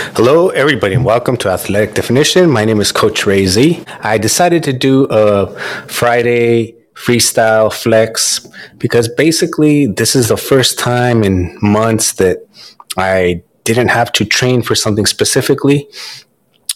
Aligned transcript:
Hello, 0.00 0.48
everybody, 0.48 0.94
and 0.94 1.04
welcome 1.04 1.36
to 1.36 1.50
Athletic 1.50 1.94
Definition. 1.94 2.48
My 2.48 2.64
name 2.64 2.80
is 2.80 2.90
Coach 2.90 3.26
Ray 3.26 3.46
Z. 3.46 3.84
I 4.00 4.16
decided 4.16 4.64
to 4.64 4.72
do 4.72 5.06
a 5.10 5.46
Friday 5.88 6.74
freestyle 6.94 7.72
flex 7.72 8.46
because 8.78 9.08
basically 9.08 9.86
this 9.86 10.16
is 10.16 10.28
the 10.28 10.38
first 10.38 10.78
time 10.78 11.22
in 11.22 11.56
months 11.60 12.14
that 12.14 12.38
I 12.96 13.42
didn't 13.64 13.88
have 13.88 14.10
to 14.12 14.24
train 14.24 14.62
for 14.62 14.74
something 14.74 15.04
specifically. 15.04 15.86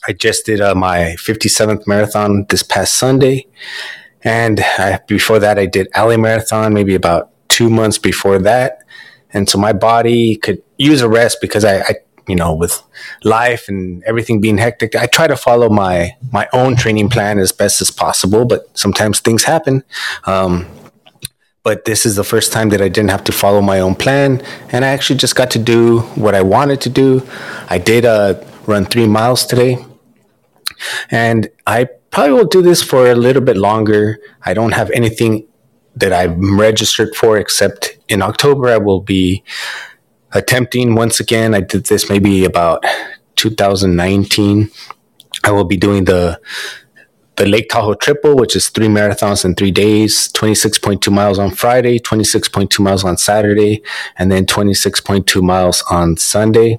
I 0.06 0.12
just 0.12 0.44
did 0.44 0.60
uh, 0.60 0.74
my 0.74 1.16
57th 1.18 1.86
marathon 1.86 2.44
this 2.50 2.62
past 2.62 2.94
Sunday. 2.94 3.46
And 4.22 4.60
I, 4.60 5.00
before 5.08 5.38
that, 5.38 5.58
I 5.58 5.64
did 5.64 5.88
LA 5.96 6.18
Marathon 6.18 6.74
maybe 6.74 6.94
about 6.94 7.30
two 7.48 7.70
months 7.70 7.96
before 7.96 8.38
that. 8.40 8.84
And 9.30 9.48
so 9.48 9.58
my 9.58 9.72
body 9.72 10.36
could 10.36 10.62
use 10.76 11.00
a 11.00 11.08
rest 11.08 11.38
because 11.40 11.64
I, 11.64 11.80
I 11.80 11.94
you 12.28 12.36
know, 12.36 12.54
with 12.54 12.82
life 13.22 13.68
and 13.68 14.02
everything 14.04 14.40
being 14.40 14.58
hectic, 14.58 14.94
I 14.96 15.06
try 15.06 15.26
to 15.26 15.36
follow 15.36 15.68
my 15.68 16.16
my 16.32 16.48
own 16.52 16.76
training 16.76 17.10
plan 17.10 17.38
as 17.38 17.52
best 17.52 17.80
as 17.80 17.90
possible. 17.90 18.44
But 18.44 18.76
sometimes 18.76 19.20
things 19.20 19.44
happen. 19.44 19.84
Um, 20.24 20.66
but 21.62 21.86
this 21.86 22.04
is 22.04 22.16
the 22.16 22.24
first 22.24 22.52
time 22.52 22.68
that 22.70 22.82
I 22.82 22.88
didn't 22.88 23.10
have 23.10 23.24
to 23.24 23.32
follow 23.32 23.62
my 23.62 23.80
own 23.80 23.94
plan, 23.94 24.42
and 24.70 24.84
I 24.84 24.88
actually 24.88 25.18
just 25.18 25.34
got 25.34 25.50
to 25.52 25.58
do 25.58 26.00
what 26.14 26.34
I 26.34 26.42
wanted 26.42 26.80
to 26.82 26.90
do. 26.90 27.26
I 27.68 27.78
did 27.78 28.04
uh, 28.04 28.34
run 28.66 28.84
three 28.84 29.08
miles 29.08 29.46
today, 29.46 29.78
and 31.10 31.48
I 31.66 31.88
probably 32.10 32.34
will 32.34 32.44
do 32.44 32.60
this 32.62 32.82
for 32.82 33.10
a 33.10 33.14
little 33.14 33.42
bit 33.42 33.56
longer. 33.56 34.18
I 34.44 34.52
don't 34.52 34.72
have 34.72 34.90
anything 34.90 35.46
that 35.96 36.12
I'm 36.12 36.60
registered 36.60 37.14
for 37.14 37.38
except 37.38 37.96
in 38.08 38.20
October 38.20 38.68
I 38.68 38.78
will 38.78 39.00
be 39.00 39.42
attempting 40.34 40.94
once 40.94 41.20
again. 41.20 41.54
I 41.54 41.60
did 41.60 41.86
this 41.86 42.10
maybe 42.10 42.44
about 42.44 42.84
2019. 43.36 44.70
I 45.44 45.50
will 45.50 45.64
be 45.64 45.76
doing 45.76 46.04
the 46.04 46.40
the 47.36 47.46
Lake 47.46 47.68
Tahoe 47.68 47.94
Triple, 47.94 48.36
which 48.36 48.54
is 48.54 48.68
three 48.68 48.86
marathons 48.86 49.44
in 49.44 49.56
three 49.56 49.72
days, 49.72 50.32
26.2 50.34 51.12
miles 51.12 51.36
on 51.36 51.50
Friday, 51.50 51.98
26.2 51.98 52.78
miles 52.78 53.02
on 53.02 53.16
Saturday, 53.16 53.82
and 54.16 54.30
then 54.30 54.46
26.2 54.46 55.42
miles 55.42 55.82
on 55.90 56.16
Sunday. 56.16 56.78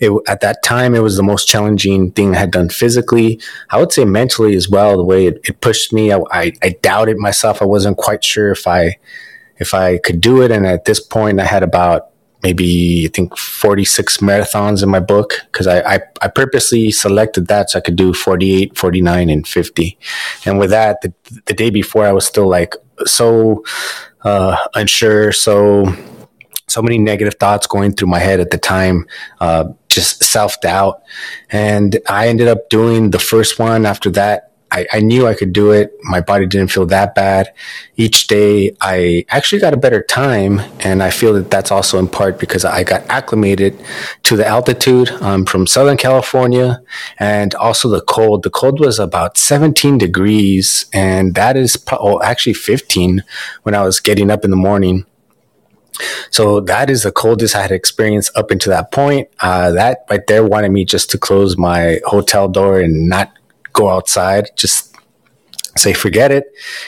It, 0.00 0.12
at 0.28 0.42
that 0.42 0.62
time, 0.62 0.94
it 0.94 1.02
was 1.02 1.16
the 1.16 1.22
most 1.22 1.48
challenging 1.48 2.10
thing 2.12 2.34
I 2.34 2.40
had 2.40 2.50
done 2.50 2.68
physically. 2.68 3.40
I 3.70 3.78
would 3.80 3.90
say 3.90 4.04
mentally 4.04 4.54
as 4.54 4.68
well. 4.68 4.98
The 4.98 5.04
way 5.04 5.26
it, 5.26 5.40
it 5.44 5.62
pushed 5.62 5.94
me, 5.94 6.12
I, 6.12 6.18
I, 6.30 6.52
I 6.62 6.76
doubted 6.82 7.16
myself. 7.16 7.62
I 7.62 7.64
wasn't 7.64 7.96
quite 7.96 8.22
sure 8.22 8.50
if 8.50 8.66
I 8.66 8.98
if 9.56 9.72
I 9.72 9.96
could 9.98 10.20
do 10.20 10.42
it. 10.42 10.50
And 10.50 10.66
at 10.66 10.84
this 10.84 11.00
point, 11.00 11.40
I 11.40 11.44
had 11.44 11.62
about 11.62 12.11
maybe 12.42 13.06
I 13.06 13.08
think 13.08 13.36
46 13.36 14.18
marathons 14.18 14.82
in 14.82 14.88
my 14.88 15.00
book 15.00 15.34
because 15.46 15.66
I, 15.66 15.80
I, 15.80 16.00
I, 16.20 16.28
purposely 16.28 16.90
selected 16.90 17.46
that 17.46 17.70
so 17.70 17.78
I 17.78 17.82
could 17.82 17.96
do 17.96 18.12
48, 18.12 18.76
49, 18.76 19.30
and 19.30 19.46
50. 19.46 19.98
And 20.44 20.58
with 20.58 20.70
that, 20.70 21.00
the, 21.02 21.12
the 21.46 21.54
day 21.54 21.70
before, 21.70 22.04
I 22.04 22.12
was 22.12 22.26
still 22.26 22.48
like 22.48 22.74
so 23.06 23.64
uh, 24.22 24.56
unsure, 24.74 25.32
so 25.32 25.94
so 26.68 26.80
many 26.80 26.98
negative 26.98 27.34
thoughts 27.38 27.66
going 27.66 27.92
through 27.92 28.08
my 28.08 28.18
head 28.18 28.40
at 28.40 28.50
the 28.50 28.58
time, 28.58 29.06
uh, 29.40 29.64
just 29.88 30.24
self 30.24 30.60
doubt. 30.60 31.02
And 31.50 31.98
I 32.08 32.28
ended 32.28 32.48
up 32.48 32.70
doing 32.70 33.10
the 33.10 33.18
first 33.18 33.58
one 33.58 33.84
after 33.84 34.10
that 34.12 34.51
I, 34.72 34.86
I 34.90 35.00
knew 35.00 35.26
I 35.26 35.34
could 35.34 35.52
do 35.52 35.70
it. 35.70 35.94
My 36.02 36.22
body 36.22 36.46
didn't 36.46 36.70
feel 36.70 36.86
that 36.86 37.14
bad. 37.14 37.52
Each 37.96 38.26
day, 38.26 38.74
I 38.80 39.26
actually 39.28 39.60
got 39.60 39.74
a 39.74 39.76
better 39.76 40.02
time. 40.02 40.60
And 40.80 41.02
I 41.02 41.10
feel 41.10 41.34
that 41.34 41.50
that's 41.50 41.70
also 41.70 41.98
in 41.98 42.08
part 42.08 42.38
because 42.38 42.64
I 42.64 42.82
got 42.82 43.02
acclimated 43.10 43.78
to 44.22 44.36
the 44.36 44.46
altitude 44.46 45.10
um, 45.20 45.44
from 45.44 45.66
Southern 45.66 45.98
California 45.98 46.82
and 47.18 47.54
also 47.56 47.90
the 47.90 48.00
cold. 48.00 48.44
The 48.44 48.50
cold 48.50 48.80
was 48.80 48.98
about 48.98 49.36
17 49.36 49.98
degrees. 49.98 50.86
And 50.94 51.34
that 51.34 51.58
is 51.58 51.76
oh, 51.92 52.22
actually 52.22 52.54
15 52.54 53.22
when 53.64 53.74
I 53.74 53.84
was 53.84 54.00
getting 54.00 54.30
up 54.30 54.42
in 54.42 54.50
the 54.50 54.56
morning. 54.56 55.04
So 56.30 56.60
that 56.60 56.88
is 56.88 57.02
the 57.02 57.12
coldest 57.12 57.54
I 57.54 57.60
had 57.60 57.70
experienced 57.70 58.34
up 58.34 58.50
until 58.50 58.70
that 58.70 58.90
point. 58.90 59.28
Uh, 59.40 59.72
that 59.72 60.06
right 60.08 60.26
there 60.26 60.42
wanted 60.42 60.72
me 60.72 60.86
just 60.86 61.10
to 61.10 61.18
close 61.18 61.58
my 61.58 62.00
hotel 62.06 62.48
door 62.48 62.80
and 62.80 63.10
not 63.10 63.30
go 63.72 63.88
outside, 63.88 64.50
just 64.56 64.96
say 65.76 65.92
forget 65.92 66.30
it. 66.30 66.44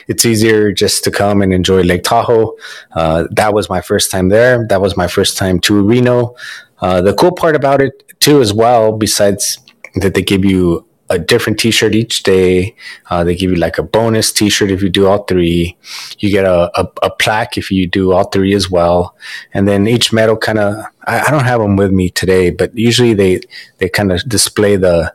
It's 0.08 0.24
easier 0.26 0.72
just 0.72 1.04
to 1.04 1.10
come 1.10 1.42
and 1.42 1.52
enjoy 1.52 1.82
Lake 1.82 2.02
Tahoe. 2.02 2.54
Uh, 2.92 3.24
that 3.30 3.54
was 3.54 3.70
my 3.70 3.80
first 3.80 4.10
time 4.10 4.28
there. 4.28 4.66
That 4.68 4.80
was 4.80 4.96
my 4.96 5.06
first 5.06 5.36
time 5.36 5.58
to 5.60 5.82
Reno. 5.82 6.34
Uh, 6.80 7.00
the 7.00 7.14
cool 7.14 7.32
part 7.32 7.56
about 7.56 7.80
it 7.80 8.12
too, 8.20 8.40
as 8.40 8.52
well, 8.52 8.92
besides 8.96 9.58
that 9.96 10.14
they 10.14 10.22
give 10.22 10.44
you 10.44 10.86
a 11.10 11.18
different 11.18 11.58
t-shirt 11.58 11.94
each 11.94 12.22
day. 12.22 12.74
Uh, 13.10 13.22
they 13.24 13.36
give 13.36 13.50
you 13.50 13.56
like 13.56 13.78
a 13.78 13.82
bonus 13.82 14.32
t-shirt 14.32 14.70
if 14.70 14.82
you 14.82 14.88
do 14.88 15.06
all 15.06 15.24
three. 15.24 15.76
You 16.18 16.30
get 16.30 16.44
a, 16.44 16.70
a, 16.80 16.88
a 17.02 17.10
plaque 17.10 17.58
if 17.58 17.70
you 17.70 17.86
do 17.86 18.12
all 18.12 18.24
three 18.24 18.54
as 18.54 18.70
well. 18.70 19.14
And 19.52 19.68
then 19.68 19.86
each 19.86 20.12
medal 20.12 20.36
kind 20.36 20.58
of, 20.58 20.84
I, 21.06 21.20
I, 21.20 21.30
don't 21.30 21.44
have 21.44 21.60
them 21.60 21.76
with 21.76 21.92
me 21.92 22.08
today, 22.08 22.50
but 22.50 22.76
usually 22.76 23.14
they, 23.14 23.40
they 23.78 23.88
kind 23.88 24.12
of 24.12 24.26
display 24.28 24.76
the, 24.76 25.14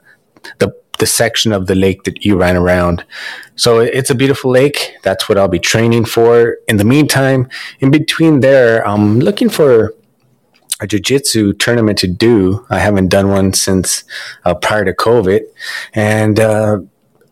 the 0.60 0.76
the 1.00 1.06
section 1.06 1.52
of 1.52 1.68
the 1.68 1.76
lake 1.76 2.04
that 2.04 2.24
you 2.24 2.38
ran 2.38 2.56
around. 2.56 3.04
So 3.56 3.80
it's 3.80 4.10
a 4.10 4.16
beautiful 4.16 4.52
lake. 4.52 4.94
That's 5.04 5.28
what 5.28 5.38
I'll 5.38 5.48
be 5.48 5.60
training 5.60 6.06
for. 6.06 6.58
In 6.68 6.78
the 6.78 6.86
meantime, 6.86 7.50
in 7.80 7.92
between 7.92 8.40
there, 8.42 8.88
I'm 8.88 9.20
looking 9.20 9.50
for 9.50 9.94
a 10.82 10.88
jiu-jitsu 10.88 11.54
tournament 11.54 11.98
to 12.00 12.08
do. 12.08 12.66
I 12.70 12.80
haven't 12.80 13.10
done 13.10 13.30
one 13.30 13.54
since 13.54 14.04
uh, 14.46 14.56
prior 14.56 14.86
to 14.86 14.94
COVID. 14.94 15.42
And, 15.94 16.40
uh, 16.40 16.80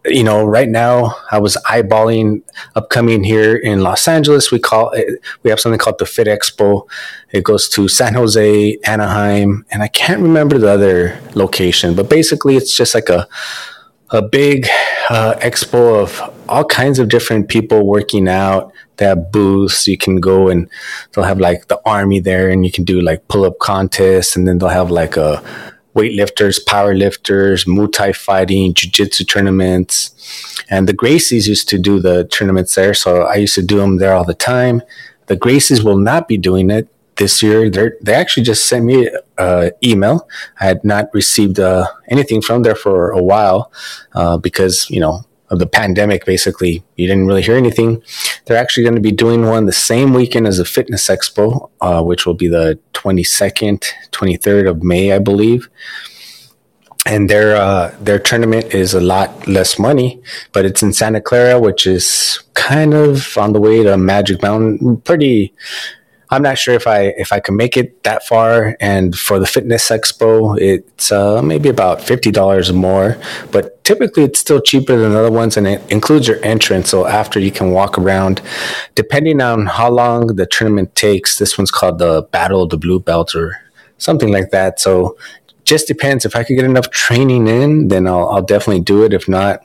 you 0.08 0.24
know, 0.24 0.46
right 0.46 0.70
now 0.70 1.16
I 1.32 1.40
was 1.40 1.58
eyeballing 1.70 2.42
upcoming 2.76 3.24
here 3.24 3.56
in 3.56 3.82
Los 3.82 4.08
Angeles. 4.08 4.52
We 4.52 4.60
call 4.60 4.92
it, 4.92 5.22
we 5.44 5.50
have 5.50 5.60
something 5.60 5.80
called 5.80 6.00
the 6.00 6.06
Fit 6.06 6.28
Expo. 6.28 6.88
It 7.32 7.44
goes 7.44 7.70
to 7.70 7.88
San 7.88 8.14
Jose, 8.14 8.78
Anaheim, 8.84 9.66
and 9.72 9.84
I 9.84 9.88
can't 9.88 10.22
remember 10.22 10.58
the 10.58 10.70
other 10.70 11.20
location, 11.36 11.96
but 11.96 12.10
basically 12.10 12.56
it's 12.56 12.76
just 12.76 12.96
like 12.96 13.10
a, 13.10 13.28
a 14.12 14.22
big 14.22 14.68
uh, 15.10 15.36
expo 15.40 16.02
of 16.02 16.34
all 16.48 16.64
kinds 16.64 17.00
of 17.00 17.10
different 17.10 17.50
people 17.50 17.86
working 17.86 18.28
out. 18.28 18.72
They 18.96 19.06
have 19.06 19.32
booths. 19.32 19.88
You 19.88 19.98
can 19.98 20.18
go 20.18 20.48
and 20.48 20.70
they'll 21.12 21.26
have 21.26 21.40
like 21.40 21.68
the 21.68 21.80
army 21.86 22.20
there 22.20 22.50
and 22.50 22.66
you 22.66 22.72
can 22.72 22.84
do 22.84 23.02
like 23.02 23.28
pull 23.28 23.46
up 23.46 23.60
contests 23.60 24.36
and 24.36 24.48
then 24.48 24.58
they'll 24.58 24.70
have 24.70 24.90
like 24.90 25.18
a, 25.18 25.44
weightlifters, 25.98 26.58
powerlifters, 26.74 27.68
Muay 27.68 27.92
Thai 27.92 28.12
fighting, 28.14 28.74
jiu-jitsu 28.74 29.24
tournaments. 29.26 29.96
And 30.70 30.88
the 30.88 30.98
Gracies 31.02 31.48
used 31.48 31.68
to 31.70 31.78
do 31.78 32.00
the 32.08 32.26
tournaments 32.36 32.76
there. 32.76 32.94
So 32.94 33.10
I 33.34 33.36
used 33.46 33.56
to 33.56 33.66
do 33.74 33.78
them 33.78 33.98
there 33.98 34.14
all 34.16 34.26
the 34.26 34.42
time. 34.54 34.82
The 35.26 35.38
Gracies 35.44 35.84
will 35.84 35.98
not 36.12 36.28
be 36.28 36.38
doing 36.38 36.70
it 36.70 36.88
this 37.18 37.42
year. 37.42 37.70
They 37.70 37.90
they 38.06 38.14
actually 38.14 38.46
just 38.52 38.66
sent 38.70 38.86
me 38.86 39.10
an 39.38 39.72
email. 39.84 40.28
I 40.62 40.66
had 40.72 40.84
not 40.84 41.06
received 41.14 41.60
uh, 41.60 41.88
anything 42.08 42.42
from 42.42 42.64
there 42.64 42.76
for 42.76 43.12
a 43.12 43.24
while 43.32 43.72
uh, 44.14 44.38
because, 44.38 44.90
you 44.90 45.02
know, 45.04 45.24
of 45.50 45.60
the 45.60 45.68
pandemic, 45.68 46.26
basically, 46.26 46.84
you 46.96 47.08
didn't 47.08 47.28
really 47.28 47.42
hear 47.42 47.56
anything. 47.56 48.02
They're 48.46 48.58
actually 48.58 48.84
going 48.84 48.96
to 48.96 49.02
be 49.02 49.12
doing 49.12 49.46
one 49.46 49.66
the 49.66 49.72
same 49.72 50.14
weekend 50.14 50.48
as 50.48 50.58
the 50.58 50.66
Fitness 50.66 51.08
Expo, 51.08 51.70
uh, 51.82 52.04
which 52.04 52.26
will 52.26 52.34
be 52.34 52.48
the 52.48 52.80
22nd, 52.94 53.84
23rd 54.12 54.70
of 54.70 54.84
May, 54.84 55.14
I 55.14 55.20
believe. 55.20 55.70
And 57.06 57.30
their 57.30 57.56
uh, 57.56 57.96
their 58.02 58.20
tournament 58.20 58.74
is 58.74 58.94
a 58.94 59.00
lot 59.00 59.48
less 59.48 59.80
money, 59.80 60.22
but 60.52 60.66
it's 60.66 60.84
in 60.84 60.92
Santa 60.92 61.22
Clarita, 61.22 61.58
which 61.58 61.88
is 61.88 62.44
kind 62.54 62.94
of 62.94 63.38
on 63.38 63.54
the 63.54 63.62
way 63.62 63.82
to 63.82 63.96
Magic 63.96 64.42
Mountain. 64.42 64.98
Pretty 65.02 65.54
I'm 66.30 66.42
not 66.42 66.58
sure 66.58 66.74
if 66.74 66.88
I 66.88 67.14
if 67.18 67.32
I 67.32 67.40
can 67.40 67.56
make 67.56 67.78
it 67.78 68.04
that 68.04 68.26
far. 68.26 68.76
And 68.80 69.18
for 69.18 69.40
the 69.40 69.46
fitness 69.46 69.90
expo, 69.90 70.60
it's 70.60 71.12
uh, 71.12 71.42
maybe 71.42 71.70
about 71.70 72.02
fifty 72.02 72.32
dollars 72.32 72.72
more. 72.74 73.18
But 73.52 73.84
typically, 73.84 74.24
it's 74.24 74.40
still 74.40 74.62
cheaper 74.62 74.98
than 74.98 75.14
other 75.14 75.32
ones, 75.32 75.58
and 75.58 75.66
it 75.68 75.82
includes 75.90 76.28
your 76.28 76.44
entrance. 76.44 76.90
So 76.90 77.06
after 77.06 77.40
you 77.40 77.52
can 77.52 77.72
walk 77.72 77.98
around, 77.98 78.42
depending 78.96 79.42
on 79.42 79.68
how 79.68 79.90
long 79.90 80.28
the 80.36 80.46
tournament 80.46 80.96
takes. 80.96 81.38
This 81.38 81.58
one's 81.58 81.72
called 81.72 82.00
the 82.00 82.24
Battle 82.32 82.64
of 82.64 82.70
the 82.70 82.78
Blue 82.78 83.00
Belt 83.00 83.36
or 83.36 83.58
something 83.98 84.32
like 84.32 84.52
that. 84.52 84.80
So 84.80 85.18
just 85.64 85.88
depends. 85.88 86.26
If 86.26 86.36
I 86.36 86.44
could 86.44 86.56
get 86.56 86.66
enough 86.66 86.90
training 86.92 87.48
in, 87.48 87.88
then 87.90 88.08
I'll, 88.08 88.30
I'll 88.30 88.42
definitely 88.42 88.82
do 88.82 89.04
it. 89.04 89.14
If 89.14 89.28
not, 89.28 89.62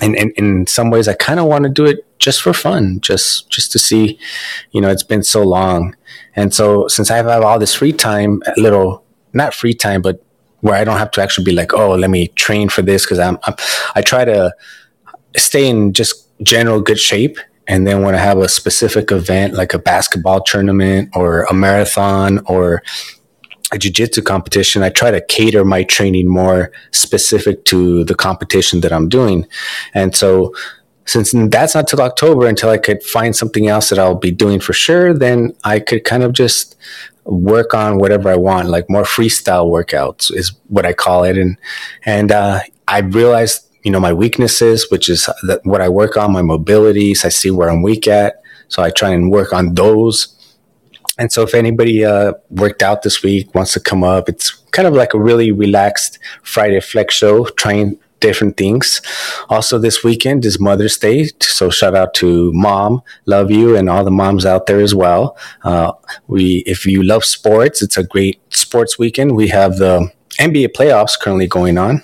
and, 0.00 0.16
in 0.16 0.66
some 0.66 0.90
ways, 0.90 1.06
I 1.06 1.14
kind 1.14 1.38
of 1.38 1.46
want 1.46 1.64
to 1.64 1.70
do 1.70 1.86
it 1.86 2.04
just 2.22 2.40
for 2.40 2.52
fun, 2.52 3.00
just 3.00 3.50
just 3.50 3.72
to 3.72 3.78
see, 3.78 4.18
you 4.70 4.80
know, 4.80 4.88
it's 4.88 5.02
been 5.02 5.22
so 5.22 5.42
long, 5.42 5.94
and 6.36 6.54
so 6.54 6.88
since 6.88 7.10
I 7.10 7.16
have 7.16 7.28
all 7.28 7.58
this 7.58 7.74
free 7.74 7.92
time, 7.92 8.42
little 8.56 9.04
not 9.32 9.52
free 9.54 9.74
time, 9.74 10.00
but 10.00 10.24
where 10.60 10.76
I 10.76 10.84
don't 10.84 10.98
have 10.98 11.10
to 11.12 11.22
actually 11.22 11.44
be 11.44 11.52
like, 11.52 11.74
oh, 11.74 11.94
let 11.96 12.08
me 12.08 12.28
train 12.28 12.68
for 12.68 12.82
this 12.82 13.04
because 13.04 13.18
I'm, 13.18 13.38
I'm 13.42 13.54
I 13.94 14.02
try 14.02 14.24
to 14.24 14.54
stay 15.36 15.68
in 15.68 15.92
just 15.92 16.28
general 16.42 16.80
good 16.80 16.98
shape. 16.98 17.38
And 17.66 17.86
then 17.86 18.02
when 18.02 18.14
I 18.14 18.18
have 18.18 18.38
a 18.38 18.48
specific 18.48 19.10
event 19.10 19.54
like 19.54 19.74
a 19.74 19.78
basketball 19.78 20.40
tournament 20.42 21.10
or 21.14 21.42
a 21.44 21.54
marathon 21.54 22.40
or 22.46 22.82
a 23.72 23.78
jiu-jitsu 23.78 24.20
competition 24.20 24.82
i 24.82 24.90
try 24.90 25.10
to 25.10 25.24
cater 25.28 25.64
my 25.64 25.82
training 25.82 26.28
more 26.28 26.70
specific 26.90 27.64
to 27.64 28.04
the 28.04 28.14
competition 28.14 28.82
that 28.82 28.92
i'm 28.92 29.08
doing. 29.08 29.46
And 29.94 30.14
so 30.14 30.52
since 31.04 31.32
that's 31.48 31.74
not 31.74 31.88
till 31.88 32.00
october 32.00 32.46
until 32.46 32.70
i 32.70 32.78
could 32.78 33.02
find 33.02 33.34
something 33.34 33.68
else 33.68 33.90
that 33.90 33.98
i'll 33.98 34.14
be 34.14 34.30
doing 34.30 34.60
for 34.60 34.72
sure 34.72 35.12
then 35.12 35.52
i 35.64 35.78
could 35.78 36.04
kind 36.04 36.22
of 36.22 36.32
just 36.32 36.76
work 37.24 37.74
on 37.74 37.98
whatever 37.98 38.28
i 38.30 38.36
want 38.36 38.68
like 38.68 38.88
more 38.88 39.02
freestyle 39.02 39.66
workouts 39.66 40.34
is 40.34 40.52
what 40.68 40.84
i 40.84 40.92
call 40.92 41.24
it. 41.24 41.38
And 41.38 41.56
and 42.04 42.32
uh, 42.32 42.60
i 42.88 43.00
realized 43.00 43.68
you 43.84 43.90
know 43.90 44.00
my 44.00 44.12
weaknesses 44.12 44.90
which 44.90 45.08
is 45.08 45.28
what 45.64 45.80
i 45.80 45.88
work 45.88 46.16
on 46.16 46.32
my 46.32 46.42
mobilities 46.42 47.24
i 47.24 47.28
see 47.28 47.50
where 47.50 47.70
i'm 47.70 47.82
weak 47.82 48.08
at. 48.08 48.42
So 48.68 48.82
i 48.82 48.90
try 48.90 49.10
and 49.10 49.30
work 49.30 49.52
on 49.52 49.74
those. 49.74 50.36
And 51.18 51.30
so, 51.30 51.42
if 51.42 51.54
anybody 51.54 52.04
uh, 52.04 52.32
worked 52.48 52.82
out 52.82 53.02
this 53.02 53.22
week 53.22 53.54
wants 53.54 53.74
to 53.74 53.80
come 53.80 54.02
up, 54.02 54.28
it's 54.28 54.50
kind 54.70 54.88
of 54.88 54.94
like 54.94 55.12
a 55.12 55.20
really 55.20 55.52
relaxed 55.52 56.18
Friday 56.42 56.80
flex 56.80 57.14
show, 57.14 57.44
trying 57.44 57.98
different 58.22 58.56
things. 58.56 59.02
Also, 59.50 59.78
this 59.78 60.02
weekend 60.02 60.46
is 60.46 60.58
Mother's 60.58 60.96
Day, 60.96 61.28
so 61.40 61.68
shout 61.68 61.94
out 61.94 62.14
to 62.14 62.50
mom, 62.54 63.02
love 63.26 63.50
you, 63.50 63.76
and 63.76 63.90
all 63.90 64.04
the 64.04 64.10
moms 64.10 64.46
out 64.46 64.66
there 64.66 64.80
as 64.80 64.94
well. 64.94 65.36
Uh, 65.64 65.92
we, 66.26 66.62
if 66.66 66.86
you 66.86 67.02
love 67.02 67.24
sports, 67.24 67.82
it's 67.82 67.98
a 67.98 68.04
great 68.04 68.40
sports 68.54 68.98
weekend. 68.98 69.36
We 69.36 69.48
have 69.48 69.76
the 69.76 70.10
NBA 70.38 70.68
playoffs 70.68 71.20
currently 71.20 71.46
going 71.46 71.76
on 71.76 72.02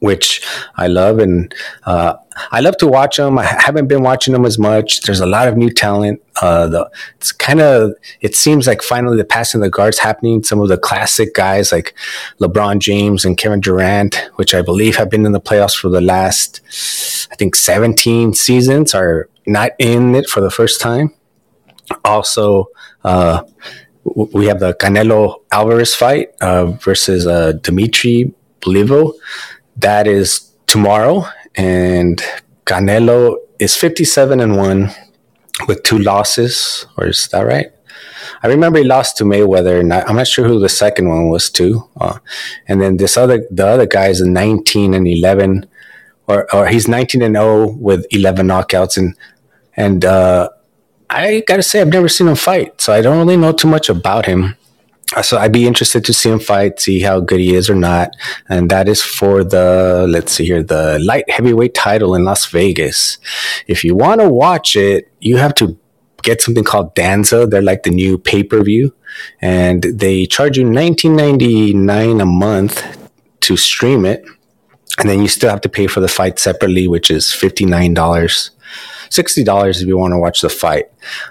which 0.00 0.42
I 0.76 0.86
love, 0.86 1.18
and 1.18 1.54
uh, 1.84 2.14
I 2.52 2.60
love 2.60 2.76
to 2.78 2.86
watch 2.86 3.16
them. 3.16 3.38
I 3.38 3.44
haven't 3.44 3.88
been 3.88 4.02
watching 4.02 4.32
them 4.32 4.44
as 4.44 4.58
much. 4.58 5.02
There's 5.02 5.20
a 5.20 5.26
lot 5.26 5.48
of 5.48 5.56
new 5.56 5.70
talent. 5.70 6.22
Uh, 6.40 6.66
the, 6.68 6.90
it's 7.16 7.32
kind 7.32 7.60
of 7.60 7.92
it 8.20 8.34
seems 8.34 8.66
like 8.66 8.82
finally 8.82 9.16
the 9.16 9.24
passing 9.24 9.60
of 9.60 9.64
the 9.64 9.70
guards 9.70 9.98
happening. 9.98 10.42
Some 10.42 10.60
of 10.60 10.68
the 10.68 10.78
classic 10.78 11.34
guys 11.34 11.72
like 11.72 11.94
LeBron 12.40 12.78
James 12.78 13.24
and 13.24 13.36
Kevin 13.36 13.60
Durant, 13.60 14.30
which 14.36 14.54
I 14.54 14.62
believe 14.62 14.96
have 14.96 15.10
been 15.10 15.26
in 15.26 15.32
the 15.32 15.40
playoffs 15.40 15.76
for 15.76 15.88
the 15.88 16.00
last 16.00 16.60
I 17.32 17.36
think 17.36 17.56
17 17.56 18.34
seasons, 18.34 18.94
are 18.94 19.28
not 19.46 19.72
in 19.78 20.14
it 20.14 20.28
for 20.28 20.40
the 20.40 20.50
first 20.50 20.80
time. 20.80 21.14
Also. 22.04 22.66
Uh, 23.02 23.42
we 24.04 24.46
have 24.46 24.60
the 24.60 24.74
Canelo 24.74 25.36
Alvarez 25.52 25.94
fight 25.94 26.30
uh, 26.40 26.66
versus 26.66 27.26
uh, 27.26 27.52
Dimitri 27.52 28.32
Bivol 28.60 29.12
that 29.80 30.06
is 30.06 30.50
tomorrow, 30.66 31.24
and 31.54 32.22
Canelo 32.64 33.36
is 33.58 33.76
57 33.76 34.40
and 34.40 34.56
1 34.56 34.90
with 35.66 35.82
two 35.82 35.98
losses, 35.98 36.86
or 36.96 37.08
is 37.08 37.28
that 37.28 37.42
right? 37.42 37.66
I 38.42 38.48
remember 38.48 38.78
he 38.78 38.84
lost 38.84 39.16
to 39.18 39.24
Mayweather, 39.24 39.78
and 39.80 39.92
I, 39.92 40.08
am 40.08 40.16
not 40.16 40.26
sure 40.26 40.46
who 40.46 40.58
the 40.58 40.68
second 40.68 41.08
one 41.08 41.28
was 41.28 41.50
to. 41.50 41.88
Uh, 42.00 42.18
and 42.68 42.80
then 42.80 42.96
this 42.96 43.16
other, 43.16 43.46
the 43.50 43.66
other 43.66 43.86
guy 43.86 44.08
is 44.08 44.22
19 44.22 44.94
and 44.94 45.06
11, 45.06 45.66
or 46.26 46.54
or 46.54 46.68
he's 46.68 46.88
19 46.88 47.22
and 47.22 47.36
0 47.36 47.72
with 47.72 48.06
11 48.10 48.46
knockouts, 48.46 48.96
and 48.96 49.14
and 49.76 50.04
uh, 50.04 50.48
I 51.10 51.42
gotta 51.46 51.62
say 51.62 51.80
I've 51.80 51.88
never 51.88 52.08
seen 52.08 52.28
him 52.28 52.36
fight, 52.36 52.80
so 52.80 52.92
I 52.92 53.02
don't 53.02 53.18
really 53.18 53.36
know 53.36 53.52
too 53.52 53.68
much 53.68 53.88
about 53.88 54.26
him. 54.26 54.56
So 55.22 55.38
I'd 55.38 55.52
be 55.52 55.66
interested 55.66 56.04
to 56.04 56.12
see 56.12 56.30
him 56.30 56.38
fight, 56.38 56.78
see 56.78 57.00
how 57.00 57.18
good 57.18 57.40
he 57.40 57.54
is 57.54 57.68
or 57.68 57.74
not. 57.74 58.10
And 58.48 58.70
that 58.70 58.88
is 58.88 59.02
for 59.02 59.42
the, 59.42 60.06
let's 60.08 60.32
see 60.32 60.46
here, 60.46 60.62
the 60.62 61.00
light 61.00 61.28
heavyweight 61.28 61.74
title 61.74 62.14
in 62.14 62.24
Las 62.24 62.46
Vegas. 62.46 63.18
If 63.66 63.82
you 63.82 63.96
want 63.96 64.20
to 64.20 64.28
watch 64.28 64.76
it, 64.76 65.10
you 65.20 65.36
have 65.38 65.54
to 65.56 65.76
get 66.22 66.40
something 66.40 66.62
called 66.62 66.94
DAZN. 66.94 67.50
They're 67.50 67.60
like 67.60 67.82
the 67.82 67.90
new 67.90 68.18
pay 68.18 68.44
per 68.44 68.62
view, 68.62 68.94
and 69.40 69.82
they 69.82 70.26
charge 70.26 70.58
you 70.58 70.64
nineteen 70.64 71.16
ninety 71.16 71.74
nine 71.74 72.20
a 72.20 72.26
month 72.26 72.84
to 73.40 73.56
stream 73.56 74.04
it, 74.04 74.22
and 74.98 75.08
then 75.08 75.22
you 75.22 75.28
still 75.28 75.50
have 75.50 75.62
to 75.62 75.68
pay 75.68 75.86
for 75.86 76.00
the 76.00 76.08
fight 76.08 76.38
separately, 76.38 76.86
which 76.86 77.10
is 77.10 77.32
fifty 77.32 77.64
nine 77.64 77.94
dollars, 77.94 78.50
sixty 79.08 79.42
dollars 79.42 79.80
if 79.80 79.88
you 79.88 79.96
want 79.96 80.12
to 80.12 80.18
watch 80.18 80.42
the 80.42 80.50
fight. 80.50 80.86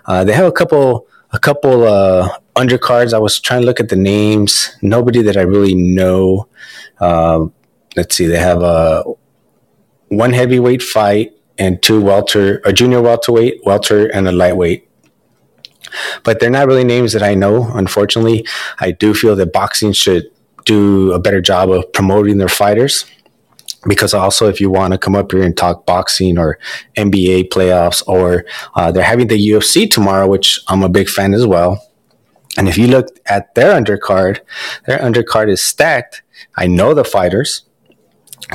Uh, 0.06 0.24
they 0.24 0.34
have 0.34 0.48
a 0.48 0.52
couple 0.52 1.08
a 1.31 1.40
couple 1.40 1.84
uh, 1.84 2.30
undercards. 2.56 3.14
I 3.14 3.20
was 3.20 3.40
trying 3.40 3.62
to 3.62 3.66
look 3.66 3.80
at 3.80 3.90
the 3.90 3.96
names. 3.96 4.76
Nobody 4.81 5.22
that 5.24 5.38
I 5.38 5.42
really 5.42 5.76
know. 5.76 6.48
Uh, 7.00 7.48
let's 7.96 8.16
see. 8.16 8.26
They 8.26 8.40
have 8.40 8.62
a 8.62 9.04
one 10.10 10.34
heavyweight 10.34 10.81
fight 10.81 11.34
and 11.58 11.81
two 11.84 12.02
welter, 12.02 12.62
a 12.66 12.74
junior 12.74 13.02
welterweight, 13.02 13.66
welter, 13.66 14.08
and 14.08 14.28
a 14.28 14.31
lightweight. 14.31 14.88
But 16.24 16.40
they're 16.40 16.50
not 16.50 16.68
really 16.68 16.84
names 16.84 17.14
that 17.14 17.24
I 17.24 17.34
know. 17.34 17.72
Unfortunately, 17.74 18.46
I 18.80 18.92
do 18.92 19.14
feel 19.14 19.36
that 19.36 19.54
boxing 19.54 19.92
should 19.92 20.26
do 20.66 21.12
a 21.14 21.20
better 21.20 21.42
job 21.42 21.72
of 21.72 21.92
promoting 21.94 22.38
their 22.38 22.50
fighters 22.50 23.06
because 23.88 24.14
also 24.14 24.48
if 24.48 24.60
you 24.60 24.70
want 24.70 24.94
to 24.94 24.98
come 24.98 25.16
up 25.16 25.31
here 25.31 25.44
and 25.44 25.56
talk 25.56 25.86
boxing 25.86 26.38
or 26.38 26.60
NBA 26.98 27.50
playoffs 27.50 28.04
or 28.08 28.46
uh, 28.76 28.92
they're 28.92 29.04
having 29.04 29.28
the 29.28 29.50
UFC 29.50 29.90
tomorrow, 29.90 30.28
which 30.28 30.60
I'm 30.68 30.84
a 30.84 30.90
big 30.90 31.10
fan 31.10 31.34
as 31.34 31.46
well. 31.46 31.86
And 32.58 32.68
if 32.68 32.78
you 32.78 32.88
look 32.88 33.08
at 33.26 33.56
their 33.56 33.80
undercard, 33.80 34.40
their 34.86 35.00
undercard 35.00 35.50
is 35.50 35.62
stacked. 35.62 36.24
I 36.56 36.68
know 36.68 36.94
the 36.94 37.04
fighters 37.04 37.64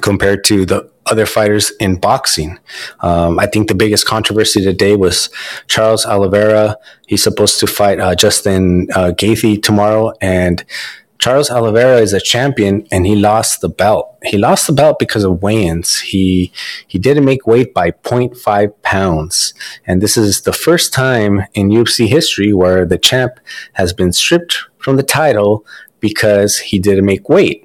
compared 0.00 0.44
to 0.44 0.67
the 0.67 0.91
other 1.06 1.26
fighters 1.26 1.71
in 1.81 1.97
boxing. 1.97 2.59
Um, 3.00 3.38
I 3.38 3.47
think 3.47 3.69
the 3.69 3.75
biggest 3.75 4.06
controversy 4.06 4.62
today 4.62 4.97
was 4.97 5.29
Charles 5.69 6.06
Oliveira. 6.06 6.76
He's 7.06 7.23
supposed 7.23 7.61
to 7.61 7.67
fight 7.67 8.00
uh, 8.00 8.15
Justin 8.15 8.88
uh, 8.94 9.12
Gaethje 9.12 9.62
tomorrow, 9.62 10.12
and 10.21 10.65
Charles 11.19 11.50
Oliveira 11.50 11.99
is 11.99 12.12
a 12.12 12.20
champion 12.20 12.87
and 12.90 13.06
he 13.06 13.16
lost 13.16 13.61
the 13.61 13.69
belt. 13.69 14.19
He 14.25 14.37
lost 14.37 14.66
the 14.66 14.72
belt 14.72 14.99
because 14.99 15.25
of 15.25 15.43
weigh-ins. 15.43 16.00
He 16.00 16.52
he 16.87 16.99
didn't 16.99 17.25
make 17.25 17.46
weight 17.46 17.72
by 17.72 17.93
0.5 17.93 18.75
pounds. 18.82 19.55
And 19.87 20.02
this 20.02 20.16
is 20.16 20.43
the 20.43 20.52
first 20.52 20.93
time 20.93 21.44
in 21.55 21.70
UFC 21.70 22.08
history 22.08 22.52
where 22.52 22.84
the 22.84 22.99
champ 22.99 23.38
has 23.75 23.93
been 23.93 24.12
stripped 24.12 24.58
from 24.78 24.96
the 24.96 25.02
title 25.02 25.64
because 26.00 26.58
he 26.58 26.78
didn't 26.78 27.06
make 27.06 27.28
weight. 27.28 27.64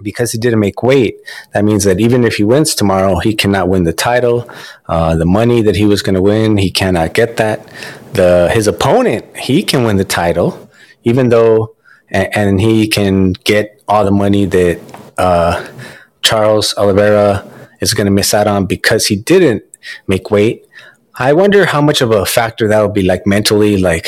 Because 0.00 0.30
he 0.30 0.38
didn't 0.38 0.60
make 0.60 0.82
weight, 0.82 1.16
that 1.52 1.64
means 1.64 1.82
that 1.82 1.98
even 1.98 2.22
if 2.22 2.36
he 2.36 2.44
wins 2.44 2.74
tomorrow, 2.74 3.18
he 3.18 3.34
cannot 3.34 3.68
win 3.68 3.82
the 3.82 3.92
title. 3.92 4.48
Uh, 4.86 5.16
the 5.16 5.26
money 5.26 5.60
that 5.62 5.74
he 5.74 5.86
was 5.86 6.02
going 6.02 6.14
to 6.14 6.22
win, 6.22 6.56
he 6.56 6.70
cannot 6.70 7.14
get 7.14 7.36
that. 7.36 7.68
The 8.12 8.48
his 8.52 8.68
opponent, 8.68 9.36
he 9.36 9.64
can 9.64 9.82
win 9.82 9.96
the 9.96 10.04
title, 10.04 10.70
even 11.02 11.30
though 11.30 11.76
and, 12.10 12.28
and 12.36 12.60
he 12.60 12.88
can 12.88 13.32
get 13.44 13.82
all 13.88 14.04
the 14.04 14.10
money 14.10 14.44
that 14.44 14.80
uh, 15.18 15.66
Charles 16.22 16.74
Oliveira 16.76 17.46
is 17.80 17.94
going 17.94 18.06
to 18.06 18.10
miss 18.10 18.34
out 18.34 18.46
on 18.46 18.66
because 18.66 19.06
he 19.06 19.16
didn't 19.16 19.62
make 20.06 20.30
weight. 20.30 20.66
I 21.14 21.32
wonder 21.32 21.64
how 21.64 21.80
much 21.80 22.00
of 22.00 22.10
a 22.10 22.24
factor 22.24 22.68
that 22.68 22.80
would 22.80 22.94
be 22.94 23.02
like 23.02 23.26
mentally, 23.26 23.76
like, 23.78 24.06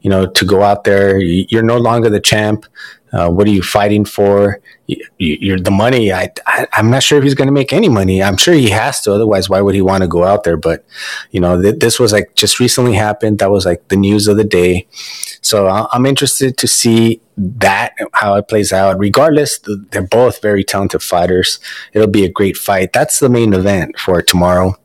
you 0.00 0.10
know, 0.10 0.26
to 0.26 0.44
go 0.44 0.62
out 0.62 0.84
there. 0.84 1.18
You're 1.18 1.62
no 1.62 1.78
longer 1.78 2.08
the 2.08 2.20
champ. 2.20 2.66
Uh, 3.12 3.28
what 3.28 3.46
are 3.46 3.50
you 3.50 3.62
fighting 3.62 4.04
for? 4.04 4.60
You, 5.18 5.54
are 5.54 5.60
the 5.60 5.70
money. 5.70 6.12
I, 6.12 6.32
I 6.46 6.66
am 6.74 6.90
not 6.90 7.02
sure 7.02 7.18
if 7.18 7.24
he's 7.24 7.34
going 7.34 7.48
to 7.48 7.52
make 7.52 7.72
any 7.72 7.88
money. 7.88 8.22
I'm 8.22 8.36
sure 8.36 8.54
he 8.54 8.70
has 8.70 9.00
to. 9.02 9.12
Otherwise, 9.12 9.48
why 9.48 9.60
would 9.60 9.74
he 9.74 9.82
want 9.82 10.02
to 10.02 10.08
go 10.08 10.24
out 10.24 10.44
there? 10.44 10.56
But 10.56 10.84
you 11.30 11.40
know, 11.40 11.60
th- 11.60 11.80
this 11.80 11.98
was 11.98 12.12
like 12.12 12.34
just 12.36 12.60
recently 12.60 12.94
happened. 12.94 13.40
That 13.40 13.50
was 13.50 13.66
like 13.66 13.88
the 13.88 13.96
news 13.96 14.28
of 14.28 14.36
the 14.36 14.44
day. 14.44 14.86
So 15.42 15.68
I'm 15.68 16.06
interested 16.06 16.56
to 16.58 16.68
see 16.68 17.20
that 17.36 17.94
how 18.12 18.34
it 18.34 18.48
plays 18.48 18.72
out. 18.72 18.98
Regardless, 18.98 19.58
they're 19.90 20.02
both 20.02 20.42
very 20.42 20.62
talented 20.62 21.02
fighters. 21.02 21.58
It'll 21.92 22.08
be 22.08 22.24
a 22.24 22.30
great 22.30 22.56
fight. 22.56 22.92
That's 22.92 23.18
the 23.18 23.28
main 23.28 23.54
event 23.54 23.98
for 23.98 24.22
tomorrow. 24.22 24.76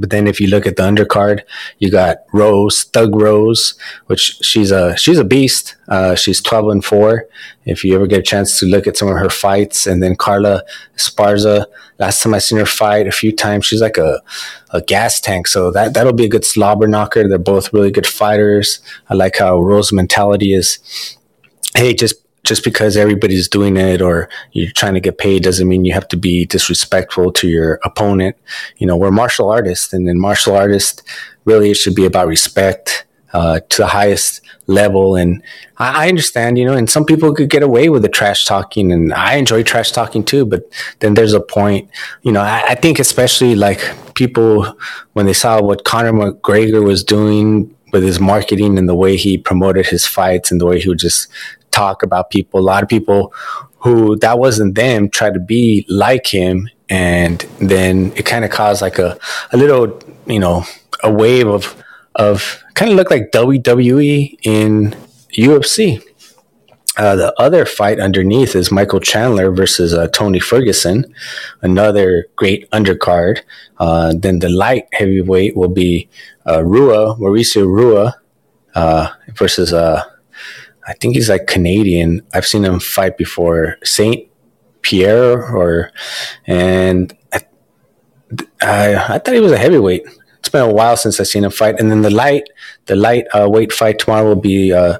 But 0.00 0.10
then 0.10 0.26
if 0.26 0.40
you 0.40 0.48
look 0.48 0.66
at 0.66 0.76
the 0.76 0.82
undercard, 0.82 1.42
you 1.78 1.90
got 1.90 2.18
Rose, 2.32 2.84
Thug 2.84 3.14
Rose, 3.14 3.74
which 4.06 4.38
she's 4.42 4.70
a 4.70 4.96
she's 4.96 5.18
a 5.18 5.24
beast. 5.24 5.76
Uh, 5.88 6.14
she's 6.14 6.40
twelve 6.40 6.68
and 6.70 6.84
four. 6.84 7.26
If 7.66 7.84
you 7.84 7.94
ever 7.94 8.06
get 8.06 8.20
a 8.20 8.22
chance 8.22 8.58
to 8.58 8.66
look 8.66 8.86
at 8.86 8.96
some 8.96 9.08
of 9.08 9.16
her 9.16 9.30
fights, 9.30 9.86
and 9.86 10.02
then 10.02 10.16
Carla 10.16 10.62
Esparza. 10.96 11.66
Last 11.98 12.22
time 12.22 12.32
I 12.32 12.38
seen 12.38 12.58
her 12.58 12.66
fight 12.66 13.06
a 13.06 13.12
few 13.12 13.30
times, 13.30 13.66
she's 13.66 13.82
like 13.82 13.98
a, 13.98 14.22
a 14.70 14.80
gas 14.80 15.20
tank. 15.20 15.46
So 15.46 15.70
that 15.72 15.92
that'll 15.92 16.14
be 16.14 16.24
a 16.24 16.28
good 16.28 16.46
slobber 16.46 16.88
knocker. 16.88 17.28
They're 17.28 17.38
both 17.38 17.72
really 17.74 17.90
good 17.90 18.06
fighters. 18.06 18.80
I 19.10 19.14
like 19.14 19.36
how 19.36 19.60
Rose's 19.60 19.92
mentality 19.92 20.54
is. 20.54 20.78
Hey, 21.76 21.92
just 21.94 22.16
just 22.44 22.64
because 22.64 22.96
everybody's 22.96 23.48
doing 23.48 23.76
it 23.76 24.00
or 24.00 24.28
you're 24.52 24.72
trying 24.72 24.94
to 24.94 25.00
get 25.00 25.18
paid 25.18 25.42
doesn't 25.42 25.68
mean 25.68 25.84
you 25.84 25.92
have 25.92 26.08
to 26.08 26.16
be 26.16 26.46
disrespectful 26.46 27.32
to 27.32 27.48
your 27.48 27.78
opponent. 27.84 28.36
You 28.78 28.86
know, 28.86 28.96
we're 28.96 29.10
martial 29.10 29.50
artists, 29.50 29.92
and 29.92 30.08
in 30.08 30.18
martial 30.18 30.56
artists, 30.56 31.02
really, 31.44 31.70
it 31.70 31.76
should 31.76 31.94
be 31.94 32.06
about 32.06 32.28
respect 32.28 33.06
uh, 33.32 33.60
to 33.68 33.82
the 33.82 33.86
highest 33.86 34.40
level. 34.66 35.16
And 35.16 35.42
I, 35.78 36.06
I, 36.06 36.08
understand, 36.08 36.58
you 36.58 36.64
know, 36.64 36.72
and 36.72 36.90
some 36.90 37.04
people 37.04 37.32
could 37.32 37.48
get 37.48 37.62
away 37.62 37.88
with 37.88 38.02
the 38.02 38.08
trash 38.08 38.44
talking, 38.44 38.90
and 38.92 39.12
I 39.12 39.36
enjoy 39.36 39.62
trash 39.62 39.92
talking 39.92 40.24
too. 40.24 40.44
But 40.44 40.62
then 41.00 41.14
there's 41.14 41.32
a 41.32 41.40
point, 41.40 41.90
you 42.22 42.32
know, 42.32 42.40
I, 42.40 42.64
I 42.70 42.74
think 42.74 42.98
especially 42.98 43.54
like 43.54 43.80
people 44.14 44.76
when 45.12 45.26
they 45.26 45.32
saw 45.32 45.62
what 45.62 45.84
Conor 45.84 46.12
McGregor 46.12 46.84
was 46.84 47.04
doing 47.04 47.74
with 47.92 48.02
his 48.02 48.20
marketing 48.20 48.78
and 48.78 48.88
the 48.88 48.94
way 48.94 49.16
he 49.16 49.36
promoted 49.36 49.86
his 49.86 50.06
fights 50.06 50.50
and 50.50 50.60
the 50.60 50.66
way 50.66 50.80
he 50.80 50.88
would 50.88 50.98
just 50.98 51.28
talk 51.80 52.02
about 52.02 52.30
people. 52.30 52.60
A 52.60 52.68
lot 52.72 52.82
of 52.82 52.88
people 52.88 53.32
who 53.78 54.16
that 54.16 54.38
wasn't 54.38 54.74
them 54.74 55.08
try 55.08 55.30
to 55.30 55.40
be 55.40 55.86
like 55.88 56.26
him, 56.26 56.68
and 56.88 57.38
then 57.60 58.12
it 58.16 58.24
kind 58.26 58.44
of 58.44 58.50
caused 58.50 58.82
like 58.82 58.98
a 58.98 59.18
a 59.52 59.56
little 59.56 59.86
you 60.26 60.40
know 60.44 60.64
a 61.02 61.10
wave 61.22 61.48
of 61.48 61.62
of 62.14 62.62
kind 62.74 62.90
of 62.90 62.96
looked 62.96 63.10
like 63.10 63.32
WWE 63.32 64.38
in 64.42 64.94
UFC. 65.38 66.02
Uh, 66.96 67.16
the 67.16 67.32
other 67.40 67.64
fight 67.64 67.98
underneath 68.00 68.54
is 68.54 68.70
Michael 68.70 69.00
Chandler 69.00 69.50
versus 69.52 69.94
uh, 69.94 70.08
Tony 70.08 70.40
Ferguson, 70.40 71.06
another 71.62 72.26
great 72.36 72.68
undercard. 72.72 73.40
Uh, 73.78 74.12
then 74.24 74.40
the 74.40 74.50
light 74.50 74.86
heavyweight 74.92 75.56
will 75.56 75.68
be 75.68 76.10
uh, 76.46 76.62
Rua, 76.62 77.16
Mauricio 77.16 77.64
Rua 77.64 78.16
uh, 78.74 79.08
versus, 79.34 79.72
uh, 79.72 80.02
I 80.86 80.94
think 80.94 81.14
he's 81.14 81.28
like 81.28 81.46
Canadian. 81.46 82.26
I've 82.32 82.46
seen 82.46 82.64
him 82.64 82.80
fight 82.80 83.16
before, 83.16 83.76
Saint 83.84 84.28
Pierre, 84.82 85.54
or 85.54 85.92
and 86.46 87.16
I, 87.32 87.40
I, 88.62 89.14
I 89.14 89.18
thought 89.18 89.34
he 89.34 89.40
was 89.40 89.52
a 89.52 89.58
heavyweight 89.58 90.06
it's 90.40 90.48
been 90.48 90.62
a 90.62 90.72
while 90.72 90.96
since 90.96 91.20
I've 91.20 91.26
seen 91.28 91.44
him 91.44 91.50
fight. 91.50 91.78
And 91.78 91.90
then 91.90 92.00
the 92.00 92.10
light, 92.10 92.48
the 92.86 92.96
light 92.96 93.26
uh, 93.34 93.48
weight 93.48 93.72
fight 93.72 93.98
tomorrow 93.98 94.24
will 94.24 94.36
be 94.40 94.72
uh, 94.72 94.98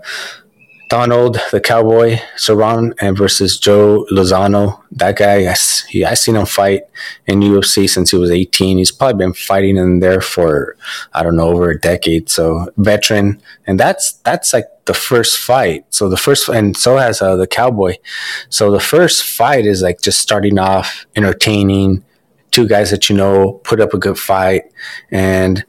Donald 0.91 1.39
the 1.53 1.61
Cowboy 1.61 2.17
Cerrone 2.37 2.93
and 3.01 3.17
versus 3.17 3.59
Joe 3.59 4.05
Lauzon. 4.11 4.83
That 4.91 5.17
guy, 5.17 5.49
I, 5.49 5.55
he, 5.89 6.05
I 6.05 6.15
seen 6.15 6.35
him 6.35 6.47
fight 6.47 6.83
in 7.29 7.41
UFC 7.41 7.89
since 7.89 8.11
he 8.11 8.17
was 8.17 8.33
18. 8.33 8.79
He's 8.79 8.91
probably 8.91 9.25
been 9.25 9.33
fighting 9.33 9.77
in 9.77 10.01
there 10.01 10.21
for 10.21 10.77
I 11.15 11.23
don't 11.23 11.37
know 11.37 11.51
over 11.51 11.71
a 11.71 11.79
decade. 11.79 12.29
So 12.29 12.67
veteran, 12.77 13.41
and 13.69 13.79
that's 13.79 14.15
that's 14.25 14.53
like 14.53 14.65
the 14.87 14.93
first 14.93 15.39
fight. 15.39 15.85
So 15.91 16.09
the 16.09 16.17
first, 16.17 16.49
and 16.49 16.77
so 16.77 16.97
has 16.97 17.23
uh, 17.23 17.37
the 17.37 17.47
Cowboy. 17.47 17.95
So 18.49 18.73
the 18.73 18.81
first 18.81 19.23
fight 19.23 19.67
is 19.67 19.83
like 19.83 20.01
just 20.01 20.19
starting 20.19 20.59
off 20.59 21.07
entertaining. 21.15 22.05
Two 22.51 22.67
guys 22.67 22.91
that 22.91 23.09
you 23.09 23.17
know 23.17 23.61
put 23.63 23.81
up 23.81 23.95
a 23.95 23.99
good 23.99 24.19
fight, 24.19 24.65
and 25.13 25.65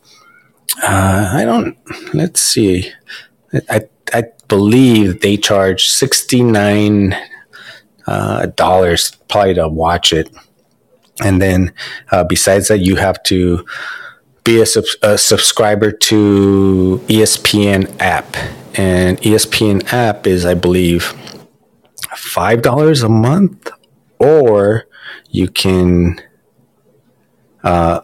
uh, 0.81 1.29
I 1.31 1.45
don't. 1.45 1.77
Let's 2.15 2.41
see. 2.41 2.91
I 3.69 3.81
I 4.11 4.23
believe 4.51 5.21
they 5.21 5.37
charge 5.37 5.87
sixty 5.87 6.43
nine 6.43 7.15
uh, 8.05 8.47
dollars 8.47 9.11
probably 9.29 9.53
to 9.53 9.69
watch 9.69 10.11
it, 10.11 10.29
and 11.23 11.41
then 11.41 11.71
uh, 12.11 12.25
besides 12.25 12.67
that, 12.67 12.79
you 12.79 12.97
have 12.97 13.23
to 13.23 13.65
be 14.43 14.59
a, 14.59 14.65
sub- 14.65 14.99
a, 15.03 15.17
subscriber 15.17 15.89
to 15.91 17.01
ESPN 17.07 17.89
app, 18.01 18.35
and 18.77 19.17
ESPN 19.21 19.93
app 19.93 20.27
is, 20.27 20.45
I 20.45 20.53
believe, 20.53 21.13
five 22.17 22.61
dollars 22.61 23.03
a 23.03 23.09
month, 23.09 23.71
or 24.19 24.85
you 25.29 25.47
can. 25.47 26.21
Uh, 27.63 28.01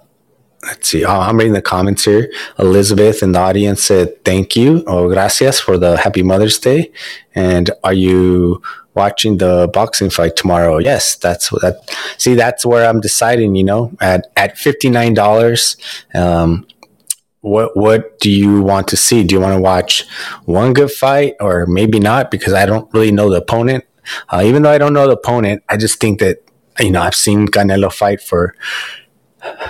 let's 0.67 0.89
see. 0.89 1.03
Oh, 1.05 1.19
I'm 1.19 1.37
reading 1.37 1.53
the 1.53 1.61
comments 1.61 2.05
here. 2.05 2.31
Elizabeth 2.59 3.23
in 3.23 3.31
the 3.31 3.39
audience 3.39 3.83
said, 3.83 4.23
"Thank 4.23 4.55
you, 4.55 4.83
oh 4.85 5.09
gracias 5.09 5.59
for 5.59 5.77
the 5.77 5.97
Happy 5.97 6.21
Mother's 6.21 6.59
Day." 6.59 6.91
And 7.33 7.71
are 7.83 7.93
you 7.93 8.61
watching 8.93 9.37
the 9.37 9.69
boxing 9.73 10.09
fight 10.09 10.35
tomorrow? 10.35 10.77
Yes, 10.77 11.15
that's 11.15 11.49
that. 11.61 11.75
See, 12.17 12.35
that's 12.35 12.65
where 12.65 12.87
I'm 12.87 12.99
deciding. 12.99 13.55
You 13.55 13.63
know, 13.63 13.91
at 14.01 14.27
at 14.35 14.57
fifty 14.57 14.89
nine 14.89 15.13
dollars. 15.13 15.77
Um, 16.13 16.67
what 17.41 17.77
what 17.77 18.19
do 18.19 18.29
you 18.29 18.61
want 18.61 18.87
to 18.89 18.97
see? 18.97 19.23
Do 19.23 19.35
you 19.35 19.41
want 19.41 19.55
to 19.55 19.61
watch 19.61 20.05
one 20.45 20.73
good 20.73 20.91
fight, 20.91 21.35
or 21.39 21.65
maybe 21.65 21.99
not? 21.99 22.29
Because 22.29 22.53
I 22.53 22.65
don't 22.65 22.91
really 22.93 23.11
know 23.11 23.29
the 23.29 23.37
opponent. 23.37 23.85
Uh, 24.29 24.41
even 24.45 24.63
though 24.63 24.71
I 24.71 24.77
don't 24.77 24.93
know 24.93 25.07
the 25.07 25.13
opponent, 25.13 25.63
I 25.69 25.77
just 25.77 25.99
think 25.99 26.19
that 26.19 26.37
you 26.79 26.91
know 26.91 27.01
I've 27.01 27.15
seen 27.15 27.47
Canelo 27.47 27.91
fight 27.91 28.21
for 28.21 28.55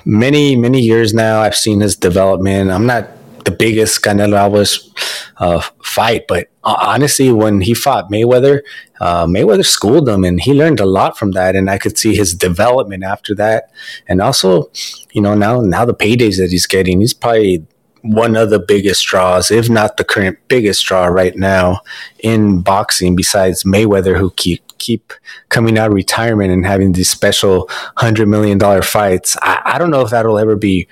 many 0.06 0.56
many 0.56 0.82
years 0.82 1.14
now. 1.14 1.42
I've 1.42 1.56
seen 1.56 1.82
his 1.82 1.96
development. 1.96 2.72
I'm 2.72 2.86
not 2.86 3.10
the 3.46 3.52
biggest 3.52 4.02
Canelo 4.04 4.36
Alvarez 4.36 4.94
uh, 5.38 5.62
fight, 5.84 6.26
but 6.28 6.50
uh, 6.64 6.76
honestly, 6.82 7.32
when 7.32 7.62
he 7.62 7.74
fought 7.74 8.12
Mayweather, 8.12 8.62
uh, 9.00 9.26
Mayweather 9.26 9.66
schooled 9.66 10.10
him, 10.10 10.24
and 10.26 10.42
he 10.42 10.54
learned 10.54 10.82
a 10.82 10.86
lot 10.86 11.18
from 11.18 11.32
that. 11.32 11.56
And 11.56 11.70
I 11.70 11.78
could 11.78 11.98
see 11.98 12.16
his 12.16 12.34
development 12.34 13.04
after 13.04 13.34
that, 13.36 13.72
and 14.08 14.22
also, 14.22 14.70
you 15.12 15.22
know, 15.22 15.34
now 15.34 15.62
now 15.62 15.86
the 15.86 15.94
paydays 15.94 16.38
that 16.38 16.52
he's 16.52 16.68
getting, 16.68 17.00
he's 17.00 17.14
probably 17.14 17.66
one 18.08 18.36
of 18.36 18.50
the 18.50 18.60
biggest 18.60 19.06
draws, 19.06 19.52
if 19.52 19.70
not 19.70 19.98
the 19.98 20.04
current 20.04 20.38
biggest 20.48 20.86
draw 20.86 21.06
right 21.06 21.36
now 21.36 21.82
in 22.20 22.62
boxing, 22.62 23.16
besides 23.16 23.64
Mayweather, 23.64 24.18
who 24.18 24.32
keep 24.32 24.64
keep 24.78 25.14
coming 25.50 25.78
out 25.78 25.88
of 25.88 25.94
retirement 25.94 26.52
and 26.52 26.66
having 26.66 26.94
these 26.94 27.10
special 27.10 27.70
hundred 27.98 28.28
million 28.28 28.58
dollar 28.58 28.82
fights. 28.82 29.36
I, 29.42 29.62
I 29.66 29.78
don't 29.78 29.92
know 29.92 30.02
if 30.02 30.12
that'll 30.12 30.40
ever 30.40 30.56
be 30.56 30.88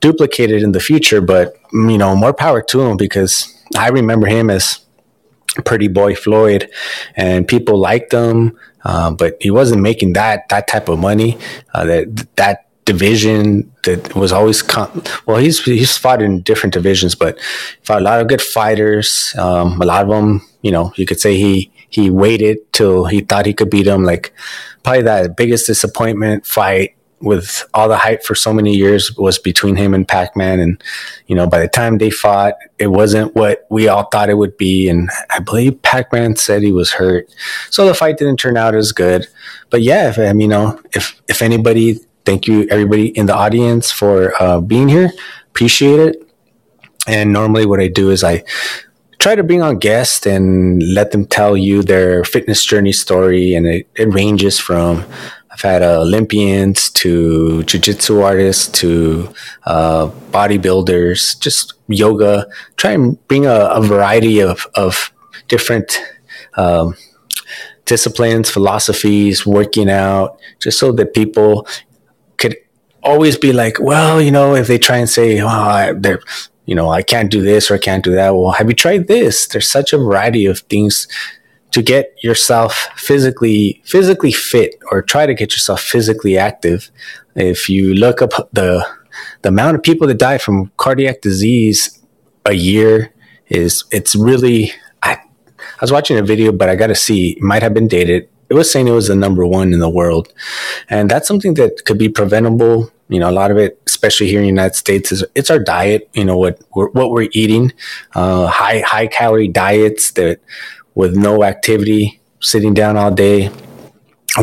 duplicated 0.00 0.62
in 0.62 0.72
the 0.72 0.80
future, 0.80 1.20
but 1.20 1.56
you 1.72 1.98
know, 1.98 2.14
more 2.16 2.34
power 2.34 2.62
to 2.62 2.80
him 2.82 2.96
because 2.96 3.54
I 3.76 3.88
remember 3.88 4.26
him 4.26 4.50
as 4.50 4.80
Pretty 5.64 5.88
Boy 5.88 6.14
Floyd, 6.14 6.70
and 7.16 7.48
people 7.48 7.78
liked 7.78 8.12
him, 8.12 8.56
uh, 8.84 9.10
but 9.10 9.36
he 9.40 9.50
wasn't 9.50 9.82
making 9.82 10.12
that 10.12 10.48
that 10.50 10.68
type 10.68 10.88
of 10.88 10.98
money. 10.98 11.38
Uh, 11.74 11.84
that 11.84 12.26
that 12.36 12.67
division 12.88 13.70
that 13.84 14.14
was 14.14 14.32
always 14.32 14.62
con- 14.62 15.02
well 15.26 15.36
he's 15.36 15.62
he's 15.62 15.98
fought 15.98 16.22
in 16.22 16.40
different 16.40 16.72
divisions 16.72 17.14
but 17.14 17.38
fought 17.82 18.00
a 18.00 18.04
lot 18.04 18.18
of 18.18 18.28
good 18.28 18.40
fighters. 18.40 19.34
Um, 19.36 19.80
a 19.82 19.84
lot 19.84 20.02
of 20.04 20.08
them 20.08 20.40
you 20.62 20.72
know 20.72 20.92
you 20.96 21.04
could 21.04 21.20
say 21.20 21.36
he 21.36 21.70
he 21.90 22.08
waited 22.08 22.56
till 22.72 23.04
he 23.04 23.20
thought 23.20 23.44
he 23.44 23.52
could 23.52 23.68
beat 23.68 23.86
him 23.86 24.04
like 24.04 24.32
probably 24.84 25.02
that 25.02 25.36
biggest 25.36 25.66
disappointment 25.66 26.46
fight 26.46 26.94
with 27.20 27.68
all 27.74 27.88
the 27.88 27.96
hype 27.96 28.22
for 28.22 28.34
so 28.34 28.54
many 28.54 28.74
years 28.74 29.14
was 29.16 29.38
between 29.38 29.74
him 29.76 29.92
and 29.92 30.08
Pac-Man. 30.08 30.58
And 30.58 30.82
you 31.26 31.36
know 31.36 31.46
by 31.46 31.60
the 31.60 31.68
time 31.68 31.98
they 31.98 32.10
fought 32.10 32.54
it 32.78 32.86
wasn't 32.88 33.34
what 33.34 33.66
we 33.68 33.86
all 33.86 34.04
thought 34.04 34.30
it 34.30 34.38
would 34.38 34.56
be. 34.56 34.88
And 34.88 35.10
I 35.28 35.40
believe 35.40 35.82
Pac-Man 35.82 36.36
said 36.36 36.62
he 36.62 36.72
was 36.72 36.92
hurt. 36.92 37.28
So 37.68 37.86
the 37.86 37.92
fight 37.92 38.16
didn't 38.16 38.38
turn 38.38 38.56
out 38.56 38.74
as 38.74 38.92
good. 38.92 39.26
But 39.68 39.82
yeah 39.82 40.08
if, 40.08 40.18
I 40.18 40.32
mean 40.32 40.40
you 40.40 40.48
know 40.48 40.80
if 40.94 41.20
if 41.28 41.42
anybody 41.42 42.00
thank 42.28 42.46
you 42.46 42.66
everybody 42.70 43.06
in 43.08 43.24
the 43.24 43.34
audience 43.34 43.90
for 43.90 44.34
uh, 44.42 44.60
being 44.60 44.86
here. 44.86 45.10
Appreciate 45.48 45.98
it. 45.98 46.14
And 47.06 47.32
normally, 47.32 47.64
what 47.64 47.80
I 47.80 47.88
do 47.88 48.10
is 48.10 48.22
I 48.22 48.44
try 49.18 49.34
to 49.34 49.42
bring 49.42 49.62
on 49.62 49.78
guests 49.78 50.26
and 50.26 50.82
let 50.82 51.10
them 51.12 51.24
tell 51.24 51.56
you 51.56 51.82
their 51.82 52.24
fitness 52.24 52.62
journey 52.66 52.92
story, 52.92 53.54
and 53.54 53.66
it, 53.66 53.88
it 53.96 54.12
ranges 54.12 54.60
from 54.60 55.06
I've 55.50 55.62
had 55.62 55.82
Olympians 55.82 56.90
to 57.00 57.64
jiu-jitsu 57.64 58.20
artists 58.20 58.68
to 58.80 59.32
uh, 59.64 60.08
bodybuilders, 60.30 61.40
just 61.40 61.72
yoga. 61.88 62.46
Try 62.76 62.90
and 62.92 63.16
bring 63.26 63.46
a, 63.46 63.58
a 63.72 63.80
variety 63.80 64.40
of, 64.40 64.66
of 64.74 65.10
different 65.48 65.98
um, 66.58 66.94
disciplines, 67.86 68.50
philosophies, 68.50 69.46
working 69.46 69.88
out, 69.88 70.38
just 70.60 70.78
so 70.78 70.92
that 70.92 71.14
people 71.14 71.66
always 73.02 73.36
be 73.36 73.52
like, 73.52 73.78
well, 73.80 74.20
you 74.20 74.30
know, 74.30 74.54
if 74.54 74.66
they 74.66 74.78
try 74.78 74.96
and 74.98 75.08
say, 75.08 75.40
oh, 75.42 75.94
they're, 75.98 76.20
you 76.66 76.74
know, 76.74 76.90
I 76.90 77.02
can't 77.02 77.30
do 77.30 77.42
this 77.42 77.70
or 77.70 77.74
I 77.74 77.78
can't 77.78 78.04
do 78.04 78.14
that. 78.14 78.34
Well, 78.34 78.52
have 78.52 78.68
you 78.68 78.74
tried 78.74 79.08
this? 79.08 79.46
There's 79.46 79.68
such 79.68 79.92
a 79.92 79.98
variety 79.98 80.46
of 80.46 80.60
things 80.60 81.08
to 81.70 81.82
get 81.82 82.14
yourself 82.22 82.88
physically 82.96 83.82
physically 83.84 84.32
fit 84.32 84.76
or 84.90 85.02
try 85.02 85.26
to 85.26 85.34
get 85.34 85.52
yourself 85.52 85.80
physically 85.80 86.38
active. 86.38 86.90
If 87.34 87.68
you 87.68 87.94
look 87.94 88.22
up 88.22 88.32
the 88.52 88.86
the 89.42 89.48
amount 89.48 89.76
of 89.76 89.82
people 89.82 90.06
that 90.06 90.18
die 90.18 90.38
from 90.38 90.70
cardiac 90.76 91.20
disease 91.20 92.02
a 92.46 92.52
year 92.52 93.12
is 93.48 93.84
it's 93.90 94.14
really 94.14 94.72
I, 95.02 95.14
I 95.14 95.80
was 95.80 95.92
watching 95.92 96.18
a 96.18 96.22
video, 96.22 96.52
but 96.52 96.68
I 96.68 96.76
got 96.76 96.88
to 96.88 96.94
see 96.94 97.30
it 97.30 97.42
might 97.42 97.62
have 97.62 97.74
been 97.74 97.88
dated 97.88 98.28
it 98.50 98.54
was 98.54 98.70
saying 98.70 98.88
it 98.88 98.92
was 98.92 99.08
the 99.08 99.14
number 99.14 99.46
one 99.46 99.72
in 99.72 99.80
the 99.80 99.90
world. 99.90 100.32
And 100.88 101.10
that's 101.10 101.28
something 101.28 101.54
that 101.54 101.84
could 101.84 101.98
be 101.98 102.08
preventable. 102.08 102.90
You 103.08 103.20
know, 103.20 103.30
a 103.30 103.32
lot 103.32 103.50
of 103.50 103.56
it, 103.56 103.80
especially 103.86 104.28
here 104.28 104.38
in 104.38 104.42
the 104.42 104.48
United 104.48 104.74
States, 104.74 105.12
is 105.12 105.24
it's 105.34 105.50
our 105.50 105.58
diet. 105.58 106.08
You 106.14 106.24
know 106.24 106.36
what 106.36 106.60
we're, 106.74 106.90
what 106.90 107.10
we're 107.10 107.28
eating, 107.32 107.72
uh, 108.14 108.46
high 108.46 108.80
high 108.80 109.06
calorie 109.06 109.48
diets 109.48 110.12
that 110.12 110.40
with 110.94 111.16
no 111.16 111.44
activity, 111.44 112.20
sitting 112.40 112.74
down 112.74 112.96
all 112.96 113.10
day, 113.10 113.50